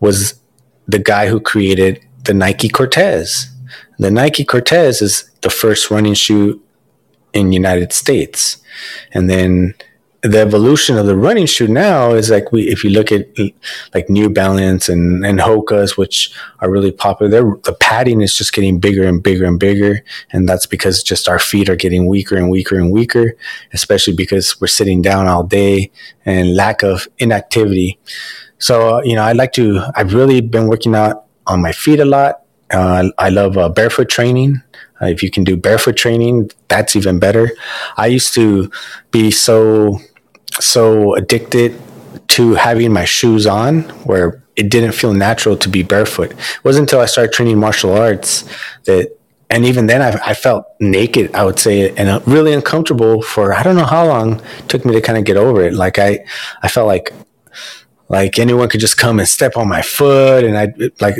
was 0.00 0.38
the 0.86 0.98
guy 0.98 1.28
who 1.28 1.40
created 1.40 2.00
the 2.24 2.34
Nike 2.34 2.68
Cortez. 2.68 3.50
The 3.98 4.10
Nike 4.10 4.44
Cortez 4.44 5.02
is 5.02 5.30
the 5.40 5.50
first 5.50 5.90
running 5.90 6.14
shoe 6.14 6.62
in 7.32 7.52
United 7.52 7.92
States. 7.92 8.58
And 9.12 9.28
then 9.28 9.74
the 10.22 10.40
evolution 10.40 10.98
of 10.98 11.06
the 11.06 11.16
running 11.16 11.46
shoe 11.46 11.68
now 11.68 12.10
is 12.12 12.28
like 12.28 12.50
we 12.50 12.68
if 12.68 12.82
you 12.82 12.90
look 12.90 13.12
at 13.12 13.28
like 13.94 14.10
New 14.10 14.28
Balance 14.28 14.88
and 14.88 15.24
and 15.24 15.38
Hoka's 15.38 15.96
which 15.96 16.34
are 16.58 16.70
really 16.70 16.90
popular 16.90 17.30
they're, 17.30 17.56
the 17.62 17.76
padding 17.78 18.20
is 18.20 18.36
just 18.36 18.52
getting 18.52 18.80
bigger 18.80 19.04
and 19.04 19.22
bigger 19.22 19.44
and 19.44 19.60
bigger. 19.60 20.04
And 20.32 20.48
that's 20.48 20.66
because 20.66 21.04
just 21.04 21.28
our 21.28 21.38
feet 21.38 21.68
are 21.68 21.76
getting 21.76 22.06
weaker 22.06 22.36
and 22.36 22.50
weaker 22.50 22.76
and 22.76 22.90
weaker 22.90 23.36
especially 23.72 24.14
because 24.14 24.60
we're 24.60 24.66
sitting 24.66 25.02
down 25.02 25.28
all 25.28 25.44
day 25.44 25.92
and 26.24 26.56
lack 26.56 26.82
of 26.82 27.06
inactivity. 27.18 27.98
So 28.58 29.02
you 29.04 29.14
know 29.14 29.22
I 29.22 29.32
like 29.32 29.52
to 29.52 29.82
I've 29.94 30.14
really 30.14 30.40
been 30.40 30.66
working 30.66 30.96
out 30.96 31.26
on 31.46 31.62
my 31.62 31.72
feet 31.72 32.00
a 32.00 32.04
lot. 32.04 32.42
Uh, 32.70 33.08
I 33.18 33.30
love 33.30 33.56
uh, 33.56 33.68
barefoot 33.68 34.08
training 34.08 34.60
Uh, 35.00 35.06
if 35.06 35.22
you 35.22 35.30
can 35.30 35.44
do 35.44 35.56
barefoot 35.56 35.96
training, 35.96 36.50
that's 36.68 36.96
even 36.96 37.18
better. 37.18 37.50
I 37.96 38.06
used 38.06 38.34
to 38.34 38.70
be 39.10 39.30
so 39.30 39.98
so 40.60 41.14
addicted 41.14 41.80
to 42.28 42.54
having 42.54 42.92
my 42.92 43.04
shoes 43.04 43.46
on 43.46 43.82
where 44.04 44.42
it 44.56 44.70
didn't 44.70 44.92
feel 44.92 45.14
natural 45.14 45.56
to 45.56 45.68
be 45.68 45.82
barefoot. 45.82 46.32
It 46.32 46.64
wasn't 46.64 46.84
until 46.88 47.00
I 47.00 47.06
started 47.06 47.32
training 47.32 47.58
martial 47.58 47.92
arts 47.92 48.44
that 48.84 49.18
and 49.50 49.64
even 49.64 49.86
then 49.86 50.02
I, 50.02 50.30
I, 50.30 50.34
felt 50.34 50.66
naked 50.78 51.34
i 51.34 51.44
would 51.44 51.58
say 51.58 51.90
and 51.96 52.08
uh, 52.08 52.20
really 52.26 52.52
uncomfortable 52.52 53.22
for 53.22 53.54
i 53.54 53.62
don't 53.62 53.76
know 53.76 53.84
how 53.84 54.06
long 54.06 54.40
it 54.40 54.68
took 54.68 54.84
me 54.84 54.92
to 54.92 55.00
kind 55.00 55.18
of 55.18 55.24
get 55.24 55.36
over 55.36 55.62
it 55.62 55.74
like 55.74 55.98
i 55.98 56.24
i 56.62 56.68
felt 56.68 56.86
like 56.86 57.12
like 58.08 58.38
anyone 58.38 58.68
could 58.68 58.80
just 58.80 58.98
come 58.98 59.18
and 59.18 59.28
step 59.28 59.56
on 59.56 59.68
my 59.68 59.82
foot 59.82 60.44
and 60.44 60.58
i 60.58 60.68
like 61.00 61.16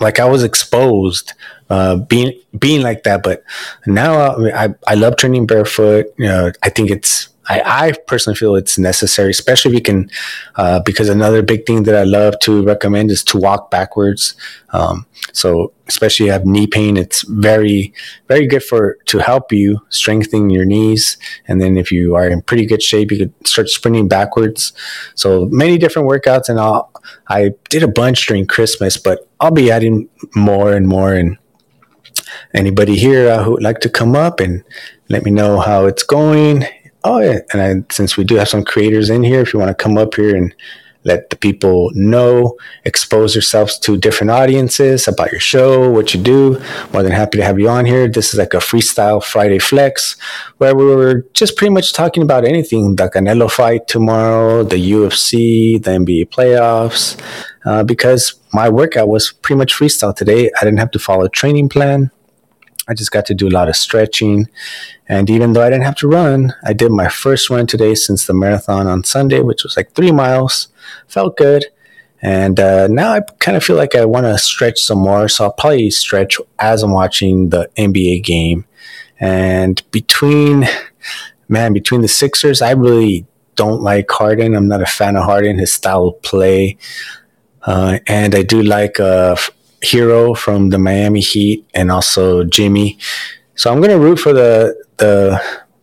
like 0.00 0.18
i 0.18 0.24
was 0.24 0.42
exposed 0.44 1.32
uh, 1.70 1.96
being 1.96 2.32
being 2.58 2.82
like 2.82 3.02
that 3.02 3.22
but 3.22 3.44
now 3.86 4.14
uh, 4.14 4.50
i 4.54 4.92
i 4.92 4.94
love 4.94 5.16
training 5.16 5.46
barefoot. 5.46 6.06
You 6.16 6.26
know 6.26 6.52
i 6.62 6.68
think 6.70 6.90
it's 6.90 7.28
I, 7.48 7.62
I 7.64 7.92
personally 8.06 8.36
feel 8.36 8.54
it's 8.54 8.78
necessary, 8.78 9.30
especially 9.30 9.72
if 9.72 9.74
you 9.76 9.82
can, 9.82 10.10
uh, 10.56 10.80
because 10.80 11.08
another 11.08 11.42
big 11.42 11.66
thing 11.66 11.84
that 11.84 11.94
I 11.94 12.04
love 12.04 12.38
to 12.40 12.62
recommend 12.62 13.10
is 13.10 13.24
to 13.24 13.38
walk 13.38 13.70
backwards. 13.70 14.34
Um, 14.70 15.06
so 15.32 15.72
especially 15.88 16.26
if 16.26 16.28
you 16.28 16.32
have 16.32 16.44
knee 16.44 16.66
pain, 16.66 16.96
it's 16.96 17.22
very, 17.22 17.94
very 18.28 18.46
good 18.46 18.62
for 18.62 18.98
to 19.06 19.18
help 19.18 19.52
you 19.52 19.80
strengthen 19.88 20.50
your 20.50 20.66
knees. 20.66 21.16
And 21.46 21.60
then 21.60 21.78
if 21.78 21.90
you 21.90 22.14
are 22.14 22.28
in 22.28 22.42
pretty 22.42 22.66
good 22.66 22.82
shape, 22.82 23.10
you 23.10 23.18
could 23.18 23.46
start 23.46 23.68
sprinting 23.68 24.08
backwards. 24.08 24.72
So 25.14 25.46
many 25.46 25.78
different 25.78 26.08
workouts, 26.08 26.48
and 26.48 26.60
I'll, 26.60 26.92
I 27.28 27.52
did 27.70 27.82
a 27.82 27.88
bunch 27.88 28.26
during 28.26 28.46
Christmas, 28.46 28.98
but 28.98 29.26
I'll 29.40 29.50
be 29.50 29.70
adding 29.70 30.08
more 30.34 30.74
and 30.74 30.86
more. 30.86 31.14
And 31.14 31.38
anybody 32.52 32.96
here 32.96 33.30
uh, 33.30 33.42
who 33.42 33.52
would 33.52 33.62
like 33.62 33.80
to 33.80 33.88
come 33.88 34.14
up 34.14 34.40
and 34.40 34.62
let 35.08 35.24
me 35.24 35.30
know 35.30 35.60
how 35.60 35.86
it's 35.86 36.02
going 36.02 36.66
Oh 37.04 37.20
yeah, 37.20 37.38
and 37.52 37.62
I, 37.62 37.94
since 37.94 38.16
we 38.16 38.24
do 38.24 38.36
have 38.36 38.48
some 38.48 38.64
creators 38.64 39.08
in 39.08 39.22
here, 39.22 39.40
if 39.40 39.52
you 39.52 39.58
want 39.58 39.76
to 39.76 39.82
come 39.82 39.96
up 39.96 40.14
here 40.14 40.36
and 40.36 40.54
let 41.04 41.30
the 41.30 41.36
people 41.36 41.90
know, 41.94 42.56
expose 42.84 43.34
yourselves 43.34 43.78
to 43.78 43.96
different 43.96 44.30
audiences 44.30 45.08
about 45.08 45.30
your 45.30 45.40
show, 45.40 45.90
what 45.90 46.12
you 46.12 46.20
do. 46.20 46.60
More 46.92 47.02
than 47.02 47.12
happy 47.12 47.38
to 47.38 47.44
have 47.44 47.58
you 47.58 47.68
on 47.68 47.86
here. 47.86 48.08
This 48.08 48.32
is 48.32 48.38
like 48.38 48.52
a 48.52 48.58
freestyle 48.58 49.22
Friday 49.22 49.58
flex 49.58 50.16
where 50.58 50.74
we 50.74 50.84
were 50.84 51.24
just 51.32 51.56
pretty 51.56 51.72
much 51.72 51.92
talking 51.92 52.22
about 52.22 52.44
anything 52.44 52.96
the 52.96 53.08
Canelo 53.08 53.50
fight 53.50 53.86
tomorrow, 53.88 54.64
the 54.64 54.92
UFC, 54.92 55.82
the 55.82 55.92
NBA 55.92 56.28
playoffs. 56.30 57.18
Uh, 57.64 57.84
because 57.84 58.34
my 58.52 58.68
workout 58.68 59.08
was 59.08 59.32
pretty 59.32 59.58
much 59.58 59.74
freestyle 59.74 60.14
today. 60.14 60.50
I 60.60 60.64
didn't 60.64 60.78
have 60.78 60.90
to 60.92 60.98
follow 60.98 61.24
a 61.24 61.28
training 61.28 61.68
plan. 61.68 62.10
I 62.88 62.94
just 62.94 63.10
got 63.10 63.26
to 63.26 63.34
do 63.34 63.48
a 63.48 63.50
lot 63.50 63.68
of 63.68 63.76
stretching. 63.76 64.48
And 65.08 65.28
even 65.28 65.52
though 65.52 65.62
I 65.62 65.70
didn't 65.70 65.84
have 65.84 65.96
to 65.96 66.08
run, 66.08 66.54
I 66.64 66.72
did 66.72 66.90
my 66.90 67.08
first 67.08 67.50
run 67.50 67.66
today 67.66 67.94
since 67.94 68.26
the 68.26 68.34
marathon 68.34 68.86
on 68.86 69.04
Sunday, 69.04 69.40
which 69.40 69.62
was 69.62 69.76
like 69.76 69.92
three 69.92 70.12
miles. 70.12 70.68
Felt 71.06 71.36
good. 71.36 71.66
And 72.20 72.58
uh, 72.58 72.88
now 72.88 73.12
I 73.12 73.20
kind 73.38 73.56
of 73.56 73.62
feel 73.62 73.76
like 73.76 73.94
I 73.94 74.04
want 74.04 74.26
to 74.26 74.38
stretch 74.38 74.80
some 74.80 74.98
more. 74.98 75.28
So 75.28 75.44
I'll 75.44 75.52
probably 75.52 75.90
stretch 75.90 76.38
as 76.58 76.82
I'm 76.82 76.92
watching 76.92 77.50
the 77.50 77.70
NBA 77.76 78.24
game. 78.24 78.64
And 79.20 79.82
between, 79.90 80.66
man, 81.48 81.72
between 81.72 82.00
the 82.00 82.08
Sixers, 82.08 82.62
I 82.62 82.72
really 82.72 83.26
don't 83.54 83.82
like 83.82 84.10
Harden. 84.10 84.54
I'm 84.54 84.68
not 84.68 84.82
a 84.82 84.86
fan 84.86 85.16
of 85.16 85.24
Harden, 85.24 85.58
his 85.58 85.74
style 85.74 86.08
of 86.08 86.22
play. 86.22 86.78
Uh, 87.62 87.98
and 88.06 88.34
I 88.34 88.42
do 88.42 88.62
like 88.62 88.98
uh, 88.98 89.36
Herro 89.82 90.36
from 90.36 90.70
the 90.70 90.78
Miami 90.78 91.20
Heat 91.20 91.66
and 91.74 91.90
also 91.90 92.44
Jimmy. 92.44 92.98
So 93.54 93.72
I'm 93.72 93.80
going 93.80 93.90
to 93.90 93.98
root 93.98 94.18
for 94.18 94.32
the 94.32 94.74
the 94.98 95.40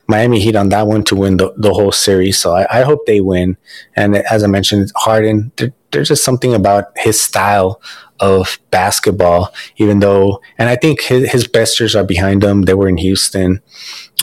Miami 0.07 0.39
Heat 0.39 0.55
on 0.55 0.69
that 0.69 0.87
one 0.87 1.03
to 1.05 1.15
win 1.15 1.37
the, 1.37 1.53
the 1.57 1.73
whole 1.73 1.91
series. 1.91 2.37
So 2.37 2.53
I, 2.53 2.79
I 2.79 2.83
hope 2.83 3.05
they 3.05 3.21
win. 3.21 3.57
And 3.95 4.15
as 4.15 4.43
I 4.43 4.47
mentioned, 4.47 4.91
Harden, 4.95 5.51
there, 5.57 5.73
there's 5.91 6.09
just 6.09 6.23
something 6.23 6.53
about 6.53 6.85
his 6.97 7.19
style 7.19 7.81
of 8.19 8.59
basketball, 8.69 9.53
even 9.77 9.99
though, 9.99 10.41
and 10.57 10.69
I 10.69 10.75
think 10.75 11.01
his, 11.01 11.31
his 11.31 11.47
best 11.47 11.79
years 11.79 11.95
are 11.95 12.03
behind 12.03 12.43
him. 12.43 12.63
They 12.63 12.75
were 12.75 12.87
in 12.87 12.97
Houston. 12.97 13.61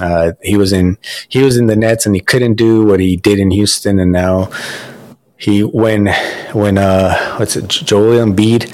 Uh, 0.01 0.33
he 0.43 0.57
was 0.57 0.73
in, 0.73 0.99
he 1.29 1.43
was 1.43 1.57
in 1.57 1.67
the 1.67 1.77
Nets 1.77 2.07
and 2.07 2.15
he 2.15 2.21
couldn't 2.21 2.55
do 2.55 2.85
what 2.85 3.01
he 3.01 3.17
did 3.17 3.39
in 3.39 3.51
Houston. 3.51 3.99
And 3.99 4.13
now 4.13 4.51
he, 5.37 5.65
when, 5.65 6.15
when, 6.53 6.79
uh, 6.79 7.37
what's 7.39 7.57
it, 7.57 7.69
Joel 7.69 8.25
Embiid, 8.25 8.73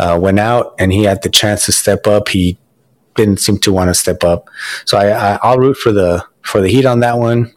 uh, 0.00 0.18
went 0.18 0.38
out 0.38 0.74
and 0.78 0.92
he 0.92 1.04
had 1.04 1.22
the 1.22 1.28
chance 1.28 1.66
to 1.66 1.72
step 1.72 2.06
up. 2.06 2.28
He 2.28 2.58
didn't 3.16 3.38
seem 3.38 3.58
to 3.58 3.72
want 3.72 3.88
to 3.88 3.94
step 3.94 4.24
up. 4.24 4.48
So 4.86 4.96
I, 4.96 5.38
I, 5.42 5.50
will 5.50 5.58
root 5.58 5.76
for 5.76 5.92
the 5.92 6.24
for 6.40 6.62
the 6.62 6.68
Heat 6.68 6.86
on 6.86 7.00
that 7.00 7.18
one. 7.18 7.54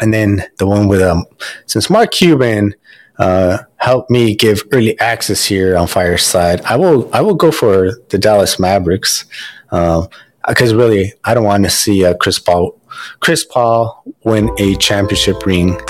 And 0.00 0.12
then 0.12 0.42
the 0.58 0.66
one 0.66 0.88
with 0.88 1.00
um, 1.00 1.26
since 1.66 1.88
Mark 1.88 2.10
Cuban 2.10 2.74
uh, 3.18 3.58
helped 3.76 4.10
me 4.10 4.34
give 4.34 4.64
early 4.72 4.98
access 4.98 5.44
here 5.44 5.76
on 5.76 5.86
Fireside, 5.86 6.60
I 6.62 6.76
will 6.76 7.08
I 7.14 7.20
will 7.20 7.34
go 7.34 7.52
for 7.52 7.92
the 8.08 8.18
Dallas 8.18 8.58
Mavericks 8.58 9.26
because 9.68 10.72
uh, 10.72 10.76
really 10.76 11.12
I 11.22 11.34
don't 11.34 11.44
want 11.44 11.64
to 11.64 11.70
see 11.70 12.04
uh, 12.04 12.14
Chris 12.14 12.40
Paul 12.40 12.80
Chris 13.20 13.44
Paul 13.44 14.02
win 14.24 14.50
a 14.58 14.74
championship 14.76 15.46
ring. 15.46 15.80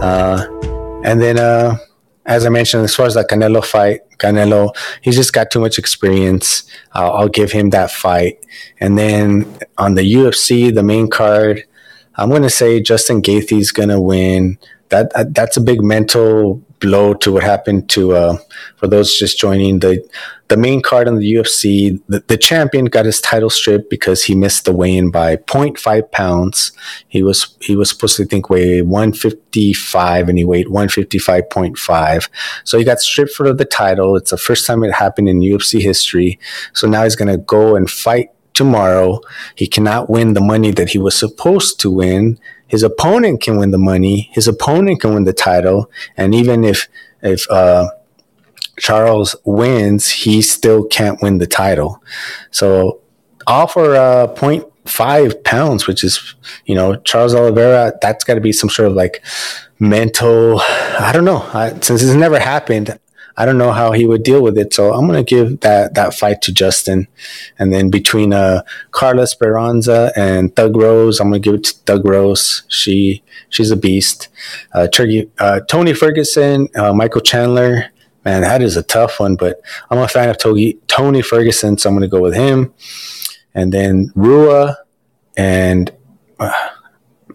Uh, 0.00 0.46
and 1.04 1.20
then 1.20 1.38
uh, 1.38 1.76
as 2.30 2.46
I 2.46 2.48
mentioned, 2.48 2.84
as 2.84 2.94
far 2.94 3.06
as 3.06 3.14
the 3.14 3.24
Canelo 3.24 3.62
fight, 3.62 4.02
Canelo, 4.18 4.72
he's 5.00 5.16
just 5.16 5.32
got 5.32 5.50
too 5.50 5.58
much 5.58 5.78
experience. 5.78 6.62
Uh, 6.94 7.10
I'll 7.12 7.28
give 7.28 7.50
him 7.50 7.70
that 7.70 7.90
fight. 7.90 8.38
And 8.78 8.96
then 8.96 9.58
on 9.76 9.96
the 9.96 10.14
UFC, 10.14 10.72
the 10.72 10.84
main 10.84 11.10
card, 11.10 11.64
I'm 12.14 12.28
going 12.28 12.42
to 12.42 12.50
say 12.50 12.80
Justin 12.80 13.20
Gaethje's 13.20 13.72
going 13.72 13.88
to 13.88 14.00
win. 14.00 14.58
That 14.90 15.34
that's 15.34 15.56
a 15.56 15.60
big 15.60 15.82
mental 15.82 16.62
blow 16.80 17.14
to 17.14 17.32
what 17.32 17.42
happened 17.42 17.88
to 17.90 18.12
uh, 18.12 18.36
for 18.76 18.88
those 18.88 19.16
just 19.16 19.38
joining 19.38 19.78
the 19.78 20.02
the 20.48 20.56
main 20.56 20.82
card 20.82 21.06
in 21.06 21.16
the 21.16 21.34
UFC. 21.34 22.00
The, 22.08 22.24
the 22.26 22.36
champion 22.36 22.86
got 22.86 23.04
his 23.04 23.20
title 23.20 23.50
stripped 23.50 23.88
because 23.88 24.24
he 24.24 24.34
missed 24.34 24.64
the 24.64 24.72
weigh-in 24.72 25.12
by 25.12 25.36
0.5 25.36 26.10
pounds. 26.10 26.72
He 27.06 27.22
was 27.22 27.56
he 27.60 27.76
was 27.76 27.90
supposed 27.90 28.16
to 28.16 28.24
think 28.24 28.50
weigh 28.50 28.82
155 28.82 30.28
and 30.28 30.38
he 30.38 30.44
weighed 30.44 30.66
155.5. 30.66 32.28
So 32.64 32.78
he 32.78 32.84
got 32.84 32.98
stripped 32.98 33.32
for 33.32 33.52
the 33.52 33.64
title. 33.64 34.16
It's 34.16 34.32
the 34.32 34.36
first 34.36 34.66
time 34.66 34.82
it 34.82 34.92
happened 34.92 35.28
in 35.28 35.40
UFC 35.40 35.80
history. 35.80 36.40
So 36.72 36.88
now 36.88 37.04
he's 37.04 37.16
to 37.16 37.36
go 37.36 37.76
and 37.76 37.88
fight 37.88 38.30
tomorrow. 38.54 39.20
He 39.54 39.66
cannot 39.66 40.10
win 40.10 40.34
the 40.34 40.40
money 40.40 40.72
that 40.72 40.90
he 40.90 40.98
was 40.98 41.16
supposed 41.16 41.78
to 41.80 41.90
win 41.90 42.38
his 42.70 42.84
opponent 42.84 43.42
can 43.42 43.58
win 43.58 43.72
the 43.72 43.78
money. 43.78 44.30
His 44.32 44.46
opponent 44.46 45.00
can 45.00 45.12
win 45.12 45.24
the 45.24 45.32
title. 45.32 45.90
And 46.16 46.32
even 46.36 46.62
if, 46.62 46.86
if, 47.20 47.50
uh, 47.50 47.90
Charles 48.78 49.34
wins, 49.44 50.08
he 50.08 50.40
still 50.40 50.84
can't 50.84 51.20
win 51.20 51.38
the 51.38 51.48
title. 51.48 52.00
So 52.52 53.00
all 53.48 53.66
for, 53.66 53.96
uh, 53.96 54.28
0.5 54.28 55.42
pounds, 55.42 55.88
which 55.88 56.04
is, 56.04 56.36
you 56.64 56.76
know, 56.76 56.94
Charles 56.94 57.34
Oliveira, 57.34 57.92
that's 58.00 58.22
got 58.22 58.34
to 58.34 58.40
be 58.40 58.52
some 58.52 58.70
sort 58.70 58.88
of 58.88 58.94
like 58.94 59.20
mental, 59.80 60.60
I 60.60 61.10
don't 61.12 61.24
know. 61.24 61.42
I, 61.52 61.70
since 61.80 62.04
it's 62.04 62.14
never 62.14 62.38
happened, 62.38 62.96
I 63.36 63.44
don't 63.46 63.58
know 63.58 63.72
how 63.72 63.92
he 63.92 64.06
would 64.06 64.22
deal 64.22 64.42
with 64.42 64.58
it. 64.58 64.74
So 64.74 64.92
I'm 64.92 65.06
going 65.06 65.24
to 65.24 65.28
give 65.28 65.60
that, 65.60 65.94
that 65.94 66.14
fight 66.14 66.42
to 66.42 66.52
Justin. 66.52 67.08
And 67.58 67.72
then 67.72 67.90
between 67.90 68.32
uh, 68.32 68.62
Carla 68.90 69.22
Esparza 69.22 70.12
and 70.16 70.54
Thug 70.54 70.76
Rose, 70.76 71.20
I'm 71.20 71.30
going 71.30 71.42
to 71.42 71.46
give 71.46 71.54
it 71.58 71.64
to 71.64 71.74
Thug 71.86 72.04
Rose. 72.04 72.62
She 72.68 73.22
she's 73.48 73.70
a 73.70 73.76
beast. 73.76 74.28
Uh, 74.72 74.88
Turkey, 74.88 75.30
uh, 75.38 75.60
Tony 75.68 75.94
Ferguson, 75.94 76.68
uh, 76.76 76.92
Michael 76.92 77.20
Chandler. 77.20 77.90
Man, 78.24 78.42
that 78.42 78.60
is 78.60 78.76
a 78.76 78.82
tough 78.82 79.18
one, 79.18 79.36
but 79.36 79.62
I'm 79.90 79.98
a 79.98 80.06
fan 80.06 80.28
of 80.28 80.36
Tony, 80.36 80.74
Tony 80.88 81.22
Ferguson, 81.22 81.78
so 81.78 81.88
I'm 81.88 81.96
going 81.96 82.02
to 82.02 82.14
go 82.14 82.20
with 82.20 82.34
him. 82.34 82.74
And 83.54 83.72
then 83.72 84.12
Rua 84.14 84.76
and 85.38 85.90
uh, 86.38 86.52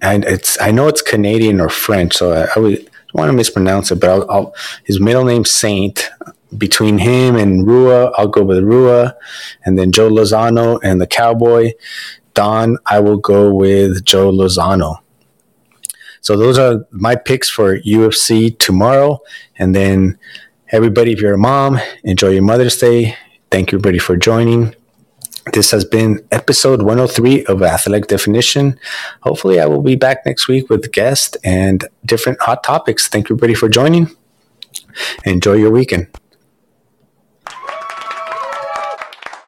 and 0.02 0.24
it's 0.26 0.60
I 0.62 0.72
know 0.72 0.88
it's 0.88 1.02
Canadian 1.02 1.60
or 1.60 1.70
French, 1.70 2.16
so 2.16 2.34
I, 2.34 2.48
I 2.56 2.60
would 2.60 2.90
want 3.16 3.30
to 3.30 3.34
mispronounce 3.34 3.92
it, 3.92 4.00
but 4.00 4.10
I'll, 4.10 4.32
I'll, 4.32 4.56
his 4.84 5.00
middle 5.00 5.24
name 5.24 5.46
Saint. 5.46 6.10
Between 6.56 7.00
him 7.00 7.36
and 7.36 7.68
Rua, 7.68 8.12
I'll 8.18 8.30
go 8.30 8.44
with 8.44 8.64
Rua, 8.64 9.16
and 9.66 9.78
then 9.78 9.92
Joe 9.92 10.10
Lauzon 10.10 10.80
and 10.84 11.02
the 11.02 11.08
Cowboy. 11.08 11.72
Don, 12.34 12.78
I 12.86 13.00
will 13.00 13.18
go 13.18 13.54
with 13.54 14.06
Joe 14.06 14.32
Lauzon. 14.32 15.00
So 16.22 16.38
those 16.38 16.58
are 16.58 16.86
my 16.92 17.16
picks 17.16 17.50
for 17.50 17.80
UFC 17.80 18.58
tomorrow, 18.58 19.20
and 19.58 19.76
then 19.76 20.18
everybody, 20.70 21.12
if 21.12 21.20
you're 21.20 21.34
a 21.34 21.38
mom, 21.38 21.80
enjoy 22.04 22.30
your 22.30 22.44
Mother's 22.44 22.78
Day. 22.78 23.18
Thank 23.52 23.72
you, 23.72 23.78
everybody, 23.78 24.00
for 24.00 24.16
joining. 24.16 24.76
This 25.54 25.72
has 25.72 25.86
been 25.86 26.26
episode 26.32 26.82
103 26.82 27.46
of 27.46 27.62
Athletic 27.62 28.08
Definition. 28.08 28.80
Hopefully, 29.22 29.60
I 29.60 29.68
will 29.68 29.82
be 29.82 29.96
back 29.96 30.26
next 30.26 30.48
week 30.48 30.70
with 30.70 30.92
guests 30.92 31.38
and 31.44 31.88
different 32.04 32.42
hot 32.42 32.64
topics. 32.64 33.08
Thank 33.08 33.30
you, 33.30 33.36
everybody, 33.36 33.54
for 33.54 33.70
joining. 33.70 34.10
Enjoy 35.24 35.54
your 35.54 35.72
weekend. 35.72 36.08